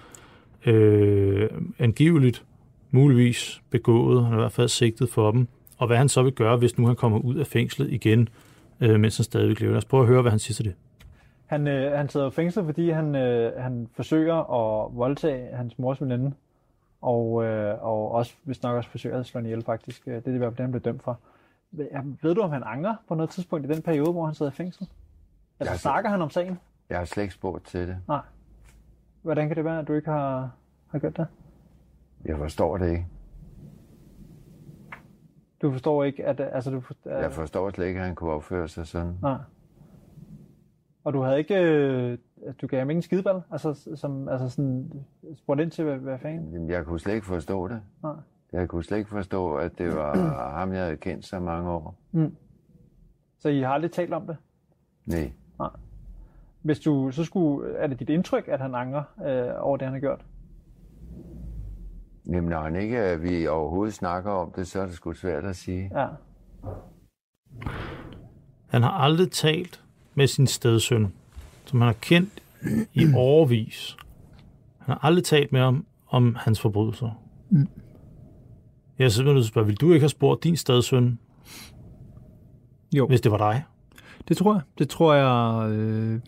øh, 0.66 1.50
angiveligt, 1.78 2.44
muligvis 2.90 3.62
begået. 3.70 4.24
Han 4.24 4.32
er 4.32 4.36
i 4.36 4.40
hvert 4.40 4.52
fald 4.52 4.68
sigtet 4.68 5.08
for 5.08 5.30
dem. 5.30 5.48
Og 5.78 5.86
hvad 5.86 5.96
han 5.96 6.08
så 6.08 6.22
vil 6.22 6.32
gøre, 6.32 6.56
hvis 6.56 6.78
nu 6.78 6.86
han 6.86 6.96
kommer 6.96 7.18
ud 7.18 7.34
af 7.34 7.46
fængslet 7.46 7.92
igen, 7.92 8.28
øh, 8.80 9.00
mens 9.00 9.16
han 9.16 9.24
stadigvæk 9.24 9.60
lever. 9.60 9.72
Lad 9.72 9.78
os 9.78 9.84
prøve 9.84 10.02
at 10.02 10.08
høre, 10.08 10.22
hvad 10.22 10.30
han 10.30 10.38
siger 10.38 10.54
til 10.54 10.64
det. 10.64 10.74
Han, 11.46 11.68
øh, 11.68 11.92
han 11.92 12.08
sidder 12.08 12.28
i 12.28 12.30
fængslet, 12.30 12.64
fordi 12.64 12.90
han, 12.90 13.14
øh, 13.14 13.52
han 13.62 13.88
forsøger 13.96 14.34
at 14.34 14.96
voldtage 14.96 15.56
hans 15.56 15.78
mors 15.78 16.00
veninde, 16.00 16.32
og, 17.00 17.44
øh, 17.44 17.84
og 17.84 18.12
også, 18.12 18.32
hvis 18.42 18.62
nok 18.62 18.76
også 18.76 18.90
forsøger 18.90 19.20
at 19.20 19.26
slå 19.26 19.38
hende 19.38 19.50
ihjel 19.50 19.64
faktisk. 19.64 20.02
Øh, 20.06 20.14
det 20.14 20.26
er 20.26 20.34
i 20.34 20.38
hvert 20.38 20.52
fald 20.52 20.60
han 20.60 20.70
blev 20.70 20.82
dømt 20.82 21.02
for 21.02 21.20
ved 22.22 22.34
du, 22.34 22.40
om 22.40 22.50
han 22.50 22.62
angrer 22.66 22.96
på 23.08 23.14
noget 23.14 23.30
tidspunkt 23.30 23.66
i 23.66 23.68
den 23.68 23.82
periode, 23.82 24.12
hvor 24.12 24.24
han 24.26 24.34
sidder 24.34 24.52
i 24.52 24.54
fængsel? 24.54 24.88
Eller 25.60 25.72
Ja, 25.72 25.76
snakker 25.76 26.10
han 26.10 26.22
om 26.22 26.30
sagen? 26.30 26.58
Jeg 26.90 26.98
har 26.98 27.04
slet 27.04 27.22
ikke 27.22 27.34
spurgt 27.34 27.64
til 27.66 27.88
det. 27.88 27.96
Nej. 28.08 28.20
Hvordan 29.22 29.48
kan 29.48 29.56
det 29.56 29.64
være, 29.64 29.78
at 29.78 29.88
du 29.88 29.92
ikke 29.92 30.10
har, 30.10 30.50
har 30.88 30.98
gjort 30.98 31.16
det? 31.16 31.26
Jeg 32.24 32.36
forstår 32.38 32.78
det 32.78 32.90
ikke. 32.90 33.06
Du 35.62 35.72
forstår 35.72 36.04
ikke, 36.04 36.24
at... 36.26 36.40
Altså, 36.40 36.70
du, 36.70 36.80
for, 36.80 36.94
Jeg 37.06 37.32
forstår 37.32 37.70
slet 37.70 37.86
ikke, 37.86 38.00
at 38.00 38.06
han 38.06 38.14
kunne 38.14 38.30
opføre 38.30 38.68
sig 38.68 38.86
sådan. 38.86 39.18
Nej. 39.22 39.38
Og 41.04 41.12
du 41.12 41.20
havde 41.22 41.38
ikke... 41.38 41.62
Øh, 41.62 42.18
du 42.62 42.66
gav 42.66 42.78
ham 42.78 42.90
ingen 42.90 43.02
skideball? 43.02 43.42
Altså, 43.50 43.90
som, 43.96 44.28
altså 44.28 44.48
sådan, 44.48 44.90
spurgt 45.36 45.60
ind 45.60 45.70
til, 45.70 45.84
hvad, 45.84 45.96
hvad 45.96 46.18
fanden? 46.18 46.52
Jamen, 46.52 46.70
Jeg 46.70 46.84
kunne 46.84 47.00
slet 47.00 47.14
ikke 47.14 47.26
forstå 47.26 47.68
det. 47.68 47.80
Nej. 48.02 48.12
Jeg 48.52 48.68
kunne 48.68 48.84
slet 48.84 48.98
ikke 48.98 49.10
forstå, 49.10 49.54
at 49.54 49.78
det 49.78 49.96
var 49.96 50.16
ham, 50.58 50.72
jeg 50.72 50.82
havde 50.82 50.96
kendt 50.96 51.26
så 51.26 51.40
mange 51.40 51.70
år. 51.70 51.94
Så 53.38 53.48
I 53.48 53.60
har 53.60 53.68
aldrig 53.68 53.92
talt 53.92 54.12
om 54.12 54.26
det? 54.26 54.36
Nej. 55.06 55.32
Hvis 56.62 56.80
du 56.80 57.10
så 57.10 57.24
skulle, 57.24 57.76
er 57.76 57.86
det 57.86 58.00
dit 58.00 58.10
indtryk, 58.10 58.48
at 58.48 58.60
han 58.60 58.74
angrer 58.74 59.02
øh, 59.26 59.66
over 59.66 59.76
det, 59.76 59.86
han 59.86 59.92
har 59.92 60.00
gjort? 60.00 60.24
Jamen, 62.26 62.50
når 62.50 62.60
han 62.60 62.76
ikke 62.76 63.12
øh, 63.12 63.22
vi 63.22 63.46
overhovedet 63.46 63.94
snakker 63.94 64.30
om 64.30 64.52
det, 64.56 64.66
så 64.66 64.80
er 64.80 64.86
det 64.86 64.94
sgu 64.94 65.12
svært 65.12 65.44
at 65.44 65.56
sige. 65.56 65.90
Ja. 65.94 66.06
Han 68.68 68.82
har 68.82 68.90
aldrig 68.90 69.30
talt 69.30 69.84
med 70.14 70.26
sin 70.26 70.46
stedsøn, 70.46 71.12
som 71.64 71.80
han 71.80 71.86
har 71.86 71.96
kendt 72.00 72.42
i 72.92 73.14
årevis. 73.16 73.96
Han 74.78 74.92
har 74.92 75.04
aldrig 75.06 75.24
talt 75.24 75.52
med 75.52 75.60
ham 75.60 75.86
om 76.08 76.34
hans 76.34 76.60
forbrydelser. 76.60 77.22
Mm. 77.50 77.68
Jeg 78.98 79.04
er 79.04 79.08
simpelthen 79.08 79.34
nødt 79.34 79.44
til 79.44 79.48
at 79.48 79.52
spørge, 79.52 79.66
vil 79.66 79.76
du 79.76 79.92
ikke 79.92 80.02
have 80.02 80.08
spurgt 80.08 80.44
din 80.44 80.56
stedsøn, 80.56 81.18
Jo. 82.94 83.06
hvis 83.06 83.20
det 83.20 83.32
var 83.32 83.38
dig? 83.38 83.62
Det 84.28 84.36
tror 84.36 84.54
jeg. 84.54 84.62
Det 84.78 84.88
tror 84.88 85.14
jeg, 85.14 85.70
øh, 85.70 86.20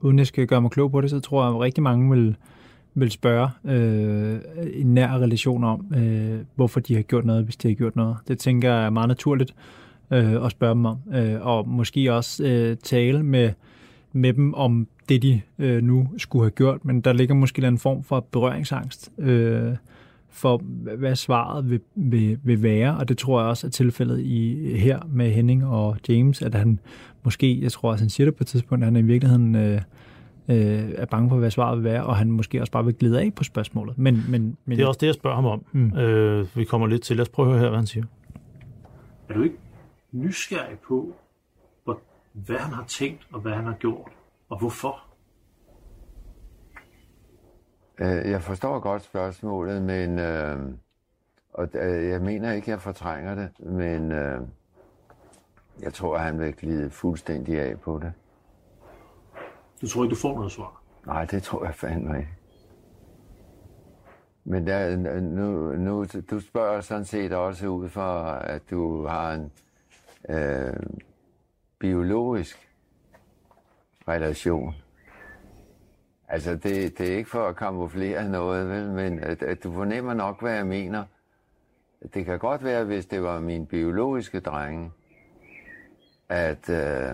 uden 0.00 0.18
jeg 0.18 0.26
skal 0.26 0.46
gøre 0.46 0.60
mig 0.60 0.70
klog 0.70 0.90
på 0.90 1.00
det, 1.00 1.10
så 1.10 1.20
tror 1.20 1.44
jeg, 1.44 1.54
at 1.54 1.60
rigtig 1.60 1.82
mange 1.82 2.10
vil, 2.16 2.36
vil 2.94 3.10
spørge 3.10 3.48
øh, 3.64 4.40
en 4.74 4.94
nær 4.94 5.18
relation 5.18 5.64
om, 5.64 5.94
øh, 5.96 6.40
hvorfor 6.54 6.80
de 6.80 6.94
har 6.94 7.02
gjort 7.02 7.24
noget, 7.24 7.44
hvis 7.44 7.56
de 7.56 7.68
har 7.68 7.74
gjort 7.74 7.96
noget. 7.96 8.16
Det 8.28 8.38
tænker 8.38 8.72
jeg 8.74 8.86
er 8.86 8.90
meget 8.90 9.08
naturligt 9.08 9.54
øh, 10.10 10.44
at 10.44 10.50
spørge 10.50 10.74
dem 10.74 10.84
om. 10.84 10.98
Øh, 11.14 11.46
og 11.46 11.68
måske 11.68 12.12
også 12.14 12.44
øh, 12.44 12.76
tale 12.76 13.22
med, 13.22 13.52
med 14.12 14.32
dem 14.32 14.54
om 14.54 14.86
det, 15.08 15.22
de 15.22 15.40
øh, 15.58 15.82
nu 15.82 16.08
skulle 16.18 16.44
have 16.44 16.50
gjort. 16.50 16.84
Men 16.84 17.00
der 17.00 17.12
ligger 17.12 17.34
måske 17.34 17.66
en 17.66 17.78
form 17.78 18.02
for 18.02 18.20
berøringsangst 18.20 19.10
øh, 19.18 19.72
for, 20.36 20.56
hvad 20.96 21.16
svaret 21.16 21.70
vil, 21.70 21.80
vil, 21.94 22.38
vil 22.42 22.62
være. 22.62 22.96
Og 22.96 23.08
det 23.08 23.18
tror 23.18 23.40
jeg 23.40 23.48
også 23.48 23.66
er 23.66 23.70
tilfældet 23.70 24.20
i, 24.20 24.70
her 24.76 25.00
med 25.08 25.30
Henning 25.30 25.66
og 25.66 25.96
James, 26.08 26.42
at 26.42 26.54
han 26.54 26.80
måske, 27.22 27.62
jeg 27.62 27.72
tror 27.72 27.90
også, 27.90 28.04
han 28.04 28.10
siger 28.10 28.24
det 28.26 28.34
på 28.34 28.42
et 28.42 28.46
tidspunkt, 28.46 28.84
at 28.84 28.86
han 28.86 28.96
i 28.96 29.02
virkeligheden 29.02 29.54
øh, 29.54 29.80
øh, 30.48 30.90
er 30.94 31.06
bange 31.06 31.28
for, 31.28 31.36
hvad 31.36 31.50
svaret 31.50 31.76
vil 31.76 31.84
være, 31.84 32.04
og 32.04 32.16
han 32.16 32.30
måske 32.30 32.60
også 32.60 32.72
bare 32.72 32.84
vil 32.84 32.94
glide 32.94 33.20
af 33.20 33.32
på 33.34 33.44
spørgsmålet. 33.44 33.98
Men, 33.98 34.24
men, 34.28 34.56
men 34.64 34.78
Det 34.78 34.84
er 34.84 34.88
også 34.88 34.98
det, 34.98 35.06
jeg 35.06 35.14
spørger 35.14 35.36
ham 35.36 35.46
om. 35.46 35.64
Mm. 35.72 35.96
Øh, 35.98 36.46
vi 36.56 36.64
kommer 36.64 36.86
lidt 36.86 37.02
til. 37.02 37.16
Lad 37.16 37.22
os 37.22 37.28
prøve 37.28 37.48
at 37.48 37.52
høre 37.52 37.60
her, 37.60 37.68
hvad 37.68 37.78
han 37.78 37.86
siger. 37.86 38.04
Er 39.28 39.34
du 39.34 39.42
ikke 39.42 39.56
nysgerrig 40.12 40.78
på, 40.88 41.14
hvor, 41.84 42.00
hvad 42.32 42.56
han 42.56 42.72
har 42.72 42.84
tænkt, 42.88 43.26
og 43.32 43.40
hvad 43.40 43.52
han 43.52 43.64
har 43.64 43.74
gjort, 43.74 44.10
og 44.48 44.58
hvorfor? 44.58 45.02
Øh, 47.98 48.30
Jeg 48.30 48.42
forstår 48.42 48.78
godt 48.80 49.02
spørgsmålet, 49.02 49.82
men 49.82 50.18
øh, 50.18 50.58
og 51.52 51.68
øh, 51.74 52.08
jeg 52.08 52.20
mener 52.22 52.52
ikke, 52.52 52.70
jeg 52.70 52.80
fortrænger 52.80 53.34
det, 53.34 53.50
men 53.58 54.12
øh, 54.12 54.40
jeg 55.80 55.94
tror, 55.94 56.18
han 56.18 56.38
vil 56.40 56.54
glide 56.54 56.90
fuldstændig 56.90 57.60
af 57.60 57.80
på 57.80 57.98
det. 58.02 58.12
Du 59.82 59.88
tror 59.88 60.04
ikke, 60.04 60.14
du 60.14 60.20
får 60.20 60.34
noget 60.34 60.52
svar? 60.52 60.82
Nej, 61.06 61.24
det 61.24 61.42
tror 61.42 61.64
jeg 61.64 61.74
fandme 61.74 62.18
ikke. 62.18 62.30
Men 64.44 64.66
der, 64.66 64.96
nu, 65.20 65.72
nu, 65.76 66.06
du 66.30 66.40
spørger 66.40 66.80
sådan 66.80 67.04
set 67.04 67.32
også 67.32 67.66
ud 67.68 67.88
for, 67.88 68.22
at 68.24 68.62
du 68.70 69.06
har 69.06 69.32
en 69.32 69.52
øh, 70.28 70.72
biologisk 71.78 72.68
relation. 74.08 74.74
Altså, 76.28 76.56
det, 76.56 76.98
det 76.98 77.12
er 77.12 77.16
ikke 77.16 77.30
for 77.30 77.48
at 77.48 77.56
kamuflere 77.56 78.28
noget, 78.28 78.68
vel? 78.68 78.90
men 78.90 79.18
at, 79.18 79.42
at 79.42 79.64
du 79.64 79.72
fornemmer 79.72 80.14
nok, 80.14 80.40
hvad 80.40 80.54
jeg 80.54 80.66
mener. 80.66 81.04
Det 82.14 82.24
kan 82.24 82.38
godt 82.38 82.64
være, 82.64 82.84
hvis 82.84 83.06
det 83.06 83.22
var 83.22 83.40
min 83.40 83.66
biologiske 83.66 84.40
drenge, 84.40 84.92
at, 86.28 86.70
øh, 86.70 87.12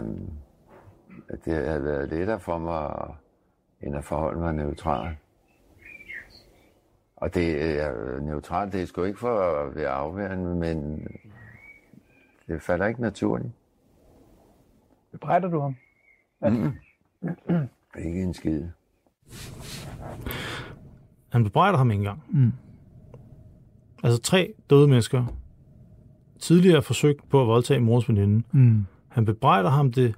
at 1.28 1.44
det 1.44 1.66
havde 1.66 1.84
været 1.84 2.08
lettere 2.08 2.40
for 2.40 2.58
mig, 2.58 3.14
end 3.80 3.96
at 3.96 4.04
forholde 4.04 4.40
mig 4.40 4.52
neutralt. 4.54 5.18
Og 7.16 7.34
det 7.34 7.80
er 7.80 8.20
neutralt, 8.20 8.72
det 8.72 8.82
er 8.82 8.86
sgu 8.86 9.02
ikke 9.02 9.18
for 9.18 9.40
at 9.40 9.74
være 9.74 9.88
afværende, 9.88 10.54
men 10.54 11.06
det 12.46 12.62
falder 12.62 12.86
ikke 12.86 13.00
naturligt. 13.00 13.52
Bebrejder 15.12 15.48
du 15.48 15.60
ham? 15.60 15.76
Mm. 16.40 16.72
ikke 17.98 18.22
en 18.22 18.34
skid. 18.34 18.68
Han 21.28 21.44
bebrejder 21.44 21.78
ham 21.78 21.90
ikke 21.90 22.00
engang. 22.00 22.22
Mm. 22.30 22.52
Altså 24.02 24.20
tre 24.20 24.52
døde 24.70 24.88
mennesker, 24.88 25.24
tidligere 26.38 26.82
forsøgt 26.82 27.28
på 27.28 27.40
at 27.40 27.46
voldtage 27.46 27.80
mors 27.80 28.08
veninde. 28.08 28.42
Mm. 28.52 28.86
Han 29.08 29.24
bebrejder 29.24 29.70
ham 29.70 29.92
det 29.92 30.14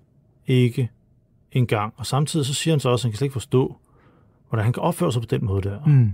ikke 0.46 0.90
engang, 1.52 1.94
og 1.96 2.06
samtidig 2.06 2.46
så 2.46 2.54
siger 2.54 2.74
han 2.74 2.80
så 2.80 2.88
også, 2.88 3.02
at 3.02 3.04
han 3.06 3.12
kan 3.12 3.16
slet 3.18 3.26
ikke 3.26 3.32
forstå, 3.32 3.76
hvordan 4.48 4.64
han 4.64 4.72
kan 4.72 4.82
opføre 4.82 5.12
sig 5.12 5.22
på 5.22 5.28
den 5.30 5.44
måde 5.44 5.62
der. 5.62 5.78
Mm. 5.86 6.12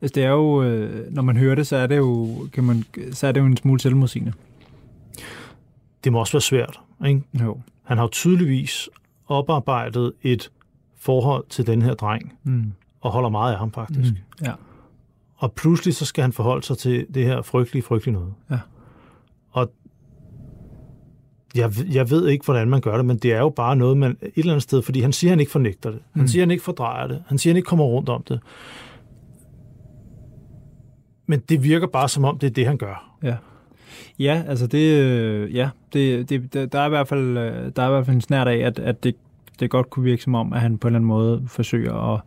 Altså, 0.00 0.14
det 0.14 0.24
er 0.24 0.30
jo, 0.30 0.62
øh, 0.62 1.12
når 1.12 1.22
man 1.22 1.36
hører 1.36 1.54
det, 1.54 1.66
så 1.66 1.76
er 1.76 1.86
det 1.86 1.96
jo, 1.96 2.36
kan 2.52 2.64
man, 2.64 2.84
så 3.12 3.26
er 3.26 3.32
det 3.32 3.40
jo 3.40 3.46
en 3.46 3.56
smule 3.56 3.80
selvmodsigende. 3.80 4.32
Det 6.04 6.12
må 6.12 6.20
også 6.20 6.32
være 6.32 6.40
svært, 6.40 6.80
ikke? 7.06 7.22
Jo. 7.42 7.60
Han 7.82 7.96
har 7.96 8.04
jo 8.04 8.08
tydeligvis 8.08 8.88
oparbejdet 9.28 10.12
et 10.22 10.50
forhold 11.02 11.44
til 11.48 11.66
den 11.66 11.82
her 11.82 11.94
dreng, 11.94 12.32
Mm. 12.44 12.72
og 13.00 13.10
holder 13.10 13.28
meget 13.28 13.52
af 13.52 13.58
ham 13.58 13.72
faktisk. 13.72 14.12
Mm. 14.12 14.46
Ja. 14.46 14.52
Og 15.36 15.52
pludselig 15.52 15.94
så 15.94 16.04
skal 16.04 16.22
han 16.22 16.32
forholde 16.32 16.66
sig 16.66 16.78
til 16.78 17.06
det 17.14 17.24
her 17.24 17.42
frygtelige, 17.42 17.82
frygtelige 17.82 18.14
noget. 18.14 18.34
Ja. 18.50 18.58
Og 19.50 19.72
jeg, 21.54 21.72
jeg 21.92 22.10
ved 22.10 22.28
ikke, 22.28 22.44
hvordan 22.44 22.68
man 22.68 22.80
gør 22.80 22.96
det, 22.96 23.04
men 23.06 23.16
det 23.16 23.32
er 23.32 23.38
jo 23.38 23.48
bare 23.50 23.76
noget, 23.76 23.96
man 23.96 24.10
et 24.22 24.32
eller 24.36 24.52
andet 24.52 24.62
sted, 24.62 24.82
fordi 24.82 25.00
han 25.00 25.12
siger, 25.12 25.30
han 25.30 25.40
ikke 25.40 25.52
fornægter 25.52 25.90
det. 25.90 26.00
Han 26.12 26.22
Mm. 26.22 26.28
siger, 26.28 26.42
han 26.42 26.50
ikke 26.50 26.64
fordrejer 26.64 27.06
det. 27.06 27.22
Han 27.26 27.38
siger, 27.38 27.52
han 27.52 27.56
ikke 27.56 27.66
kommer 27.66 27.84
rundt 27.84 28.08
om 28.08 28.22
det. 28.22 28.40
Men 31.26 31.40
det 31.48 31.62
virker 31.64 31.86
bare 31.86 32.08
som 32.08 32.24
om, 32.24 32.38
det 32.38 32.46
er 32.46 32.50
det, 32.50 32.66
han 32.66 32.76
gør. 32.78 33.16
Ja. 33.22 33.36
Ja, 34.18 34.42
altså 34.46 34.66
det, 34.66 34.98
øh, 34.98 35.54
ja, 35.54 35.70
det, 35.92 36.28
det, 36.28 36.54
der, 36.54 36.66
der 36.66 36.78
er 36.80 36.86
i 36.86 36.88
hvert 36.88 37.08
fald, 37.08 37.38
øh, 37.38 37.72
der 37.76 37.82
er 37.82 37.86
i 37.86 37.90
hvert 37.90 38.06
fald 38.06 38.14
en 38.16 38.20
snært 38.20 38.48
af, 38.48 38.56
at, 38.58 38.78
at 38.78 39.04
det, 39.04 39.14
det 39.62 39.70
godt 39.70 39.90
kunne 39.90 40.04
virke 40.04 40.22
som 40.22 40.34
om, 40.34 40.52
at 40.52 40.60
han 40.60 40.78
på 40.78 40.88
en 40.88 40.90
eller 40.90 40.98
anden 40.98 41.08
måde 41.08 41.44
forsøger 41.46 42.14
at, 42.14 42.20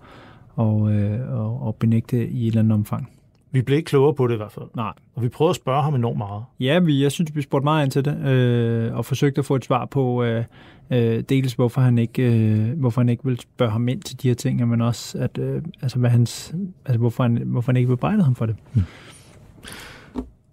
og, 0.56 0.94
øh, 0.94 1.40
og, 1.40 1.62
og 1.62 1.76
benægte 1.76 2.28
i 2.28 2.42
et 2.42 2.48
eller 2.48 2.60
andet 2.60 2.74
omfang. 2.74 3.10
Vi 3.52 3.62
blev 3.62 3.78
ikke 3.78 3.88
klogere 3.88 4.14
på 4.14 4.28
det 4.28 4.34
i 4.34 4.38
hvert 4.38 4.52
fald. 4.52 4.66
Nej. 4.76 4.94
Og 5.16 5.24
vi 5.24 5.30
prøvede 5.30 5.50
at 5.50 5.56
spørge 5.56 5.84
ham 5.84 5.96
enormt 5.96 6.18
meget. 6.18 6.44
Ja, 6.60 6.80
vi, 6.80 7.04
jeg 7.04 7.12
synes, 7.12 7.36
vi 7.36 7.42
spurgte 7.42 7.64
meget 7.64 7.84
ind 7.84 7.92
til 7.92 8.06
det, 8.06 8.28
øh, 8.28 8.96
og 8.96 9.06
forsøgte 9.06 9.40
at 9.40 9.46
få 9.46 9.56
et 9.56 9.66
svar 9.66 9.86
på, 9.86 10.24
øh, 10.24 10.44
øh, 10.90 11.24
dels 11.30 11.54
hvorfor 11.54 11.82
han, 11.82 11.98
ikke, 11.98 12.24
øh, 12.24 12.80
hvorfor 12.80 13.02
han 13.02 13.10
ikke 13.10 13.24
vil 13.26 13.40
spørge 13.40 13.72
ham 13.72 13.88
ind 13.88 14.02
til 14.02 14.22
de 14.22 14.28
her 14.28 14.36
ting, 14.36 14.68
men 14.68 14.82
også, 14.82 15.18
at, 15.18 15.38
øh, 15.38 15.62
altså, 15.82 16.00
hvad 16.00 16.10
hans, 16.10 16.56
altså, 16.86 17.00
hvorfor, 17.00 17.24
han, 17.24 17.42
hvorfor 17.46 17.72
han 17.72 17.78
ikke 17.78 17.88
vil 17.88 17.96
bebrejde 17.96 18.24
ham 18.24 18.36
for 18.36 18.46
det. 18.46 18.56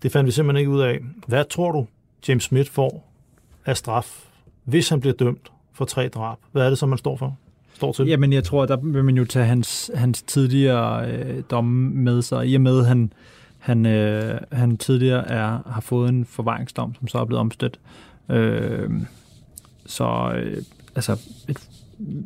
Det 0.02 0.12
fandt 0.12 0.26
vi 0.26 0.30
simpelthen 0.32 0.60
ikke 0.60 0.70
ud 0.70 0.80
af. 0.80 1.00
Hvad 1.26 1.44
tror 1.44 1.72
du, 1.72 1.86
James 2.28 2.44
Smith 2.44 2.70
får 2.70 3.12
af 3.66 3.76
straf, 3.76 4.28
hvis 4.64 4.88
han 4.88 5.00
bliver 5.00 5.14
dømt 5.14 5.52
for 5.72 5.84
tre 5.84 6.08
drab? 6.08 6.38
Hvad 6.52 6.64
er 6.64 6.68
det, 6.68 6.78
som 6.78 6.88
man 6.88 6.98
står 6.98 7.16
for? 7.16 7.36
Står 7.74 7.92
til? 7.92 8.06
Jamen, 8.06 8.32
jeg 8.32 8.44
tror, 8.44 8.66
der 8.66 8.76
vil 8.76 9.04
man 9.04 9.16
jo 9.16 9.24
tage 9.24 9.44
hans, 9.44 9.90
hans 9.94 10.22
tidligere 10.22 11.10
øh, 11.10 11.42
domme 11.50 11.90
med 11.90 12.22
sig, 12.22 12.48
i 12.48 12.54
og 12.54 12.60
med, 12.60 12.80
at 12.80 12.86
han, 12.86 13.12
han, 13.58 13.86
øh, 13.86 14.40
han 14.52 14.76
tidligere 14.76 15.28
er, 15.28 15.58
har 15.66 15.80
fået 15.80 16.08
en 16.08 16.24
forvaringsdom, 16.24 16.94
som 16.94 17.08
så 17.08 17.18
er 17.18 17.24
blevet 17.24 17.40
omstødt. 17.40 17.80
Øh, 18.28 18.90
så 19.86 20.32
øh, 20.36 20.62
altså, 20.94 21.12
et, 21.48 21.68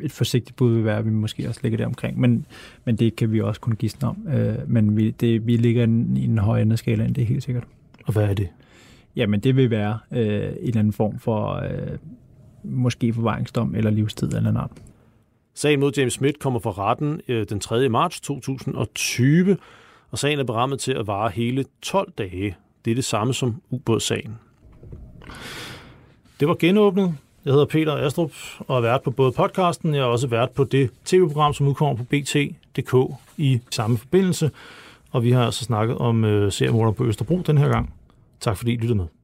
et 0.01 0.13
forsigtigt 0.13 0.57
bud 0.57 0.75
vil 0.75 0.85
være, 0.85 0.99
at 0.99 1.05
vi 1.05 1.11
måske 1.11 1.49
også 1.49 1.61
ligger 1.63 1.77
der 1.77 1.87
omkring, 1.87 2.21
men, 2.21 2.47
men 2.85 2.97
det 2.97 3.17
kan 3.17 3.33
vi 3.33 3.41
også 3.41 3.61
kun 3.61 3.77
gisne 3.77 4.09
om. 4.09 4.29
Øh, 4.29 4.55
men 4.67 4.97
vi, 4.97 5.11
det, 5.11 5.47
vi 5.47 5.57
ligger 5.57 5.81
i 5.81 5.85
en, 5.85 6.17
i 6.17 6.25
en 6.25 6.39
høj 6.39 6.61
ende 6.61 6.73
af 6.73 6.79
skalaen, 6.79 7.13
det 7.13 7.23
er 7.23 7.27
helt 7.27 7.43
sikkert. 7.43 7.65
Og 8.07 8.13
hvad 8.13 8.25
er 8.25 8.35
det? 8.35 8.49
Jamen, 9.17 9.41
det 9.41 9.57
vil 9.57 9.71
være 9.71 9.99
øh, 10.13 10.19
en 10.21 10.29
eller 10.63 10.79
anden 10.79 10.93
form 10.93 11.19
for 11.19 11.53
øh, 11.55 11.99
måske 12.67 13.13
forvaringsdom 13.13 13.75
eller 13.75 13.91
livstid 13.91 14.33
eller 14.33 14.51
noget. 14.51 14.71
Sagen 15.55 15.81
mod 15.81 15.93
James 15.97 16.13
Smith 16.13 16.39
kommer 16.39 16.61
for 16.61 16.79
retten 16.79 17.21
øh, 17.29 17.47
den 17.49 17.61
3. 17.61 17.89
marts 17.89 18.21
2020, 18.21 19.57
og 20.11 20.19
sagen 20.19 20.39
er 20.39 20.45
berammet 20.45 20.81
til 20.81 20.93
at 20.93 21.07
vare 21.07 21.31
hele 21.31 21.65
12 21.83 22.13
dage. 22.19 22.57
Det 22.85 22.91
er 22.91 22.95
det 22.95 23.05
samme 23.05 23.35
som 23.35 23.63
ubådssagen. 23.71 24.39
Det 26.41 26.49
var 26.49 26.55
genåbnet. 26.55 27.15
Jeg 27.45 27.53
hedder 27.53 27.67
Peter 27.67 27.95
Astrup 27.95 28.33
og 28.59 28.77
er 28.77 28.81
vært 28.81 29.03
på 29.03 29.11
både 29.11 29.33
podcasten, 29.33 29.95
jeg 29.95 30.01
er 30.01 30.05
også 30.05 30.27
vært 30.27 30.51
på 30.51 30.65
det 30.65 30.91
tv-program, 31.05 31.55
som 31.55 31.69
udkommer 31.69 31.97
på 31.97 32.05
bt.dk 32.05 32.95
i 33.37 33.61
samme 33.71 33.99
forbindelse. 33.99 34.51
Og 35.11 35.23
vi 35.23 35.31
har 35.31 35.45
altså 35.45 35.65
snakket 35.65 35.99
om 35.99 36.25
øh, 36.25 36.53
seriemorder 36.53 36.93
på 36.93 37.05
Østerbro 37.05 37.43
den 37.47 37.59
her 37.59 37.69
gang. 37.69 37.95
Tak 38.41 38.57
fordi 38.57 38.73
I 38.73 38.77
lyttede 38.77 38.95
med. 38.95 39.16